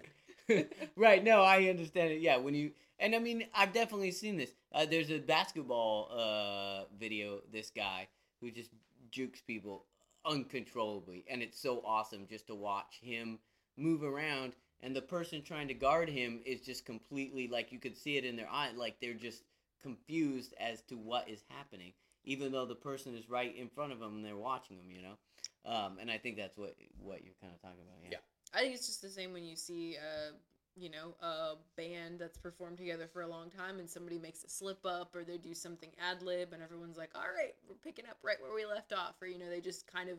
end. 0.50 0.68
right. 0.96 1.24
No, 1.24 1.42
I 1.42 1.66
understand 1.66 2.12
it. 2.12 2.22
Yeah. 2.22 2.38
When 2.38 2.54
you 2.54 2.72
and 3.00 3.14
I 3.16 3.20
mean, 3.20 3.46
I've 3.54 3.74
definitely 3.74 4.12
seen 4.12 4.38
this. 4.38 4.52
Uh, 4.72 4.86
there's 4.86 5.12
a 5.12 5.20
basketball 5.20 6.10
uh, 6.12 6.86
video. 6.98 7.40
This 7.52 7.72
guy 7.76 8.08
who 8.40 8.52
just 8.52 8.72
jukes 9.12 9.42
people 9.42 9.86
uncontrollably, 10.26 11.26
and 11.30 11.42
it's 11.42 11.60
so 11.60 11.82
awesome 11.86 12.26
just 12.30 12.48
to 12.48 12.56
watch 12.56 13.00
him 13.02 13.40
move 13.78 14.04
around. 14.04 14.54
And 14.82 14.96
the 14.96 15.02
person 15.02 15.42
trying 15.42 15.68
to 15.70 15.74
guard 15.74 16.10
him 16.10 16.42
is 16.46 16.62
just 16.62 16.86
completely 16.86 17.48
like 17.48 17.72
you 17.72 17.80
could 17.80 17.98
see 17.98 18.18
it 18.18 18.26
in 18.26 18.36
their 18.36 18.50
eye, 18.50 18.70
like 18.76 19.00
they're 19.00 19.14
just 19.14 19.44
confused 19.82 20.54
as 20.60 20.82
to 20.84 20.96
what 20.96 21.28
is 21.30 21.44
happening, 21.50 21.94
even 22.24 22.52
though 22.52 22.66
the 22.66 22.76
person 22.76 23.16
is 23.16 23.30
right 23.30 23.56
in 23.56 23.70
front 23.70 23.92
of 23.94 24.00
them 24.00 24.16
and 24.16 24.26
they're 24.26 24.38
watching 24.38 24.78
them. 24.78 24.92
You 24.92 25.02
know. 25.02 25.18
Um, 25.66 25.98
and 26.00 26.12
I 26.12 26.18
think 26.18 26.38
that's 26.38 26.58
what 26.58 26.76
what 27.00 27.24
you're 27.24 27.36
kind 27.42 27.54
of 27.54 27.62
talking 27.62 27.82
about. 27.82 27.98
Yeah. 28.04 28.10
Yeah. 28.12 28.18
I 28.54 28.62
think 28.62 28.76
it's 28.76 28.88
just 28.88 29.02
the 29.02 29.10
same 29.10 29.34
when 29.34 29.44
you 29.44 29.56
see, 29.56 29.98
uh, 29.98 30.32
you 30.76 30.90
know, 30.90 31.16
a 31.22 31.56
band 31.76 32.20
that's 32.20 32.38
performed 32.38 32.78
together 32.78 33.08
for 33.12 33.22
a 33.22 33.28
long 33.28 33.50
time 33.50 33.80
and 33.80 33.90
somebody 33.90 34.18
makes 34.18 34.44
a 34.44 34.50
slip 34.50 34.86
up 34.86 35.16
or 35.16 35.24
they 35.24 35.38
do 35.38 35.54
something 35.54 35.90
ad 36.00 36.22
lib 36.22 36.54
and 36.54 36.62
everyone's 36.62 36.98
like, 36.98 37.10
all 37.16 37.22
right, 37.22 37.56
we're 37.68 37.76
picking 37.76 38.06
up 38.06 38.18
right 38.24 38.38
where 38.42 38.54
we 38.54 38.66
left 38.66 38.94
off. 38.94 39.16
Or, 39.22 39.28
you 39.28 39.40
know, 39.40 39.50
they 39.50 39.62
just 39.62 39.92
kind 39.92 40.10
of 40.10 40.18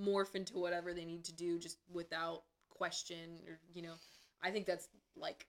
morph 0.00 0.34
into 0.34 0.58
whatever 0.58 0.92
they 0.94 1.04
need 1.04 1.24
to 1.24 1.32
do 1.32 1.58
just 1.58 1.78
without 1.92 2.42
question 2.70 3.40
or, 3.46 3.58
you 3.74 3.82
know, 3.82 3.94
I 4.42 4.50
think 4.50 4.66
that's 4.66 4.88
like, 5.16 5.46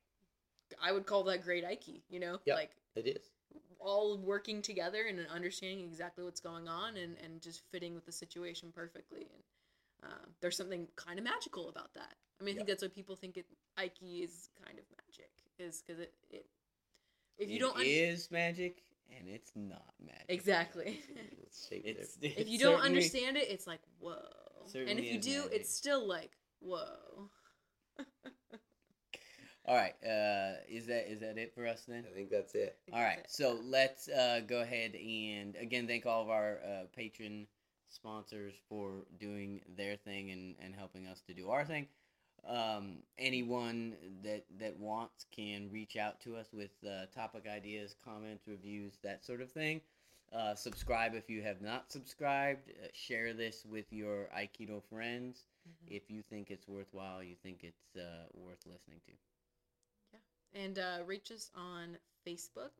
I 0.82 0.92
would 0.92 1.06
call 1.06 1.24
that 1.24 1.44
great 1.44 1.64
Aiki, 1.66 2.02
you 2.10 2.20
know? 2.20 2.40
Yep. 2.46 2.56
Like, 2.56 2.72
it 2.96 3.08
is 3.08 3.30
all 3.80 4.18
working 4.18 4.62
together 4.62 5.06
and 5.08 5.20
understanding 5.34 5.82
exactly 5.86 6.24
what's 6.24 6.40
going 6.42 6.68
on 6.68 6.98
and, 6.98 7.16
and 7.24 7.42
just 7.42 7.62
fitting 7.72 7.94
with 7.96 8.06
the 8.06 8.12
situation 8.12 8.72
perfectly. 8.74 9.28
And 10.02 10.12
um, 10.12 10.30
there's 10.42 10.58
something 10.58 10.88
kind 10.96 11.18
of 11.20 11.26
magical 11.26 11.70
about 11.70 11.94
that. 11.96 12.16
I 12.40 12.44
mean, 12.44 12.54
I 12.56 12.58
think 12.58 12.68
Yeah. 12.68 12.74
that's 12.74 12.84
why 12.84 12.90
people 12.90 13.16
think 13.16 13.38
it 13.38 13.46
Aiki 13.80 14.24
is 14.24 14.50
kind 14.64 14.78
of 14.78 14.86
magic, 15.06 15.30
is 15.60 15.82
because 15.86 16.00
it, 16.02 16.14
it 16.30 16.46
if 17.38 17.50
you 17.50 17.58
It 17.58 17.60
don't 17.60 17.76
un- 17.78 17.84
is 17.86 18.30
magic 18.32 18.84
and 19.18 19.28
it's 19.28 19.52
not 19.56 19.94
magic. 20.04 20.26
exactly 20.30 21.00
with 21.40 21.72
It's, 21.72 22.18
if 22.22 22.48
you 22.48 22.60
don't 22.60 22.82
understand 22.82 23.38
it, 23.38 23.50
it's 23.50 23.66
like 23.68 23.80
whoa, 24.00 24.16
and 24.76 25.00
if 25.00 25.06
you 25.06 25.20
do, 25.20 25.44
magic. 25.44 25.54
it's 25.54 25.74
still 25.76 26.08
like 26.08 26.32
whoa. 26.60 27.30
All 29.68 29.76
right, 29.76 29.96
uh, 30.04 30.62
is 30.70 30.86
that 30.88 31.12
is 31.12 31.20
that 31.20 31.38
it 31.38 31.54
for 31.54 31.68
us 31.68 31.84
then? 31.88 32.06
i 32.10 32.14
think 32.16 32.30
that's 32.30 32.56
it 32.56 32.78
All 32.94 33.02
right, 33.02 33.20
so 33.28 33.60
let's 33.64 34.08
uh, 34.08 34.40
go 34.48 34.62
ahead 34.62 34.96
and 34.96 35.56
again 35.58 35.88
thank 35.88 36.06
all 36.06 36.22
of 36.22 36.30
our 36.30 36.60
uh, 36.66 36.84
patron 36.96 37.48
sponsors 37.90 38.54
for 38.70 39.06
doing 39.20 39.62
their 39.78 39.96
thing 39.98 40.32
and, 40.32 40.56
and 40.64 40.74
helping 40.76 41.08
us 41.08 41.22
to 41.28 41.34
do 41.34 41.50
our 41.50 41.66
thing. 41.66 41.88
Um, 42.48 43.00
anyone 43.18 43.96
that 44.24 44.46
that 44.60 44.78
wants 44.80 45.26
can 45.36 45.70
reach 45.72 45.98
out 45.98 46.22
to 46.22 46.38
us 46.38 46.48
with 46.54 46.72
uh, 46.86 47.08
topic 47.14 47.46
ideas, 47.48 47.96
comments, 48.06 48.48
reviews, 48.48 48.94
that 49.04 49.26
sort 49.26 49.42
of 49.42 49.52
thing. 49.52 49.82
Uh, 50.34 50.56
subscribe 50.56 51.14
if 51.16 51.30
you 51.30 51.42
have 51.42 51.62
not 51.62 51.92
subscribed. 51.92 52.70
Uh, 52.70 52.88
share 52.94 53.34
this 53.34 53.66
with 53.66 53.86
your 53.92 54.30
Aikido 54.38 54.82
friends 54.90 55.46
Mhm. 55.68 55.96
if 55.98 56.10
you 56.10 56.22
think 56.22 56.52
it's 56.52 56.68
worthwhile. 56.68 57.22
You 57.22 57.36
think 57.44 57.64
it's 57.64 57.96
uh, 57.98 58.28
worth 58.34 58.66
listening 58.66 59.00
to. 59.08 59.12
And 60.56 60.80
uh, 60.80 61.04
reach 61.06 61.32
us 61.32 61.52
on 61.56 61.98
Facebook, 62.26 62.72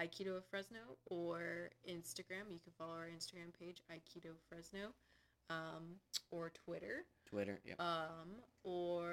Aikido 0.00 0.36
of 0.38 0.44
Fresno, 0.46 0.78
or 1.06 1.70
Instagram. 1.88 2.50
You 2.50 2.58
can 2.62 2.72
follow 2.78 2.94
our 2.94 3.08
Instagram 3.16 3.52
page, 3.58 3.78
Aikido 3.92 4.30
Fresno, 4.48 4.88
um, 5.50 5.96
or 6.30 6.50
Twitter, 6.64 7.04
Twitter. 7.28 7.60
Yep. 7.66 7.80
um, 7.80 8.28
or 8.64 9.08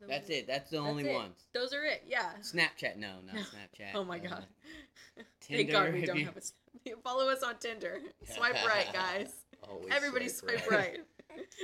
the 0.00 0.06
That's 0.06 0.28
it. 0.30 0.46
That's 0.46 0.70
the 0.70 0.78
That's 0.78 0.88
only 0.88 1.08
it. 1.10 1.14
ones. 1.14 1.44
Those 1.54 1.72
are 1.72 1.84
it. 1.84 2.04
Yeah. 2.06 2.30
Snapchat, 2.40 2.96
no, 2.96 3.08
not 3.26 3.36
Snapchat. 3.52 3.90
Oh 3.94 4.04
my 4.04 4.18
Uh, 4.18 4.28
god. 4.28 4.46
Tinder, 5.40 5.40
Thank 5.50 5.70
God 5.70 5.92
we 5.92 6.06
don't 6.06 6.18
you- 6.18 6.24
have 6.26 6.34
a. 6.36 6.38
s- 6.38 6.52
Follow 7.04 7.28
us 7.28 7.42
on 7.42 7.54
Tinder. 7.60 7.98
Swipe 8.24 8.54
right, 8.66 8.86
guys. 8.92 9.32
Always 9.68 9.92
Everybody 9.92 10.28
swipe 10.28 10.60
swipe 10.64 10.70
right. 10.70 11.00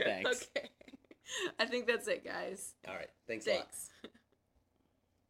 Thanks. 0.04 0.46
okay. 0.56 0.68
I 1.58 1.66
think 1.66 1.86
that's 1.86 2.08
it, 2.08 2.24
guys. 2.24 2.74
all 2.86 2.94
right 2.94 3.10
thanks 3.26 3.46
a 3.46 3.50
lot 3.50 3.58
Thanks. 3.58 3.90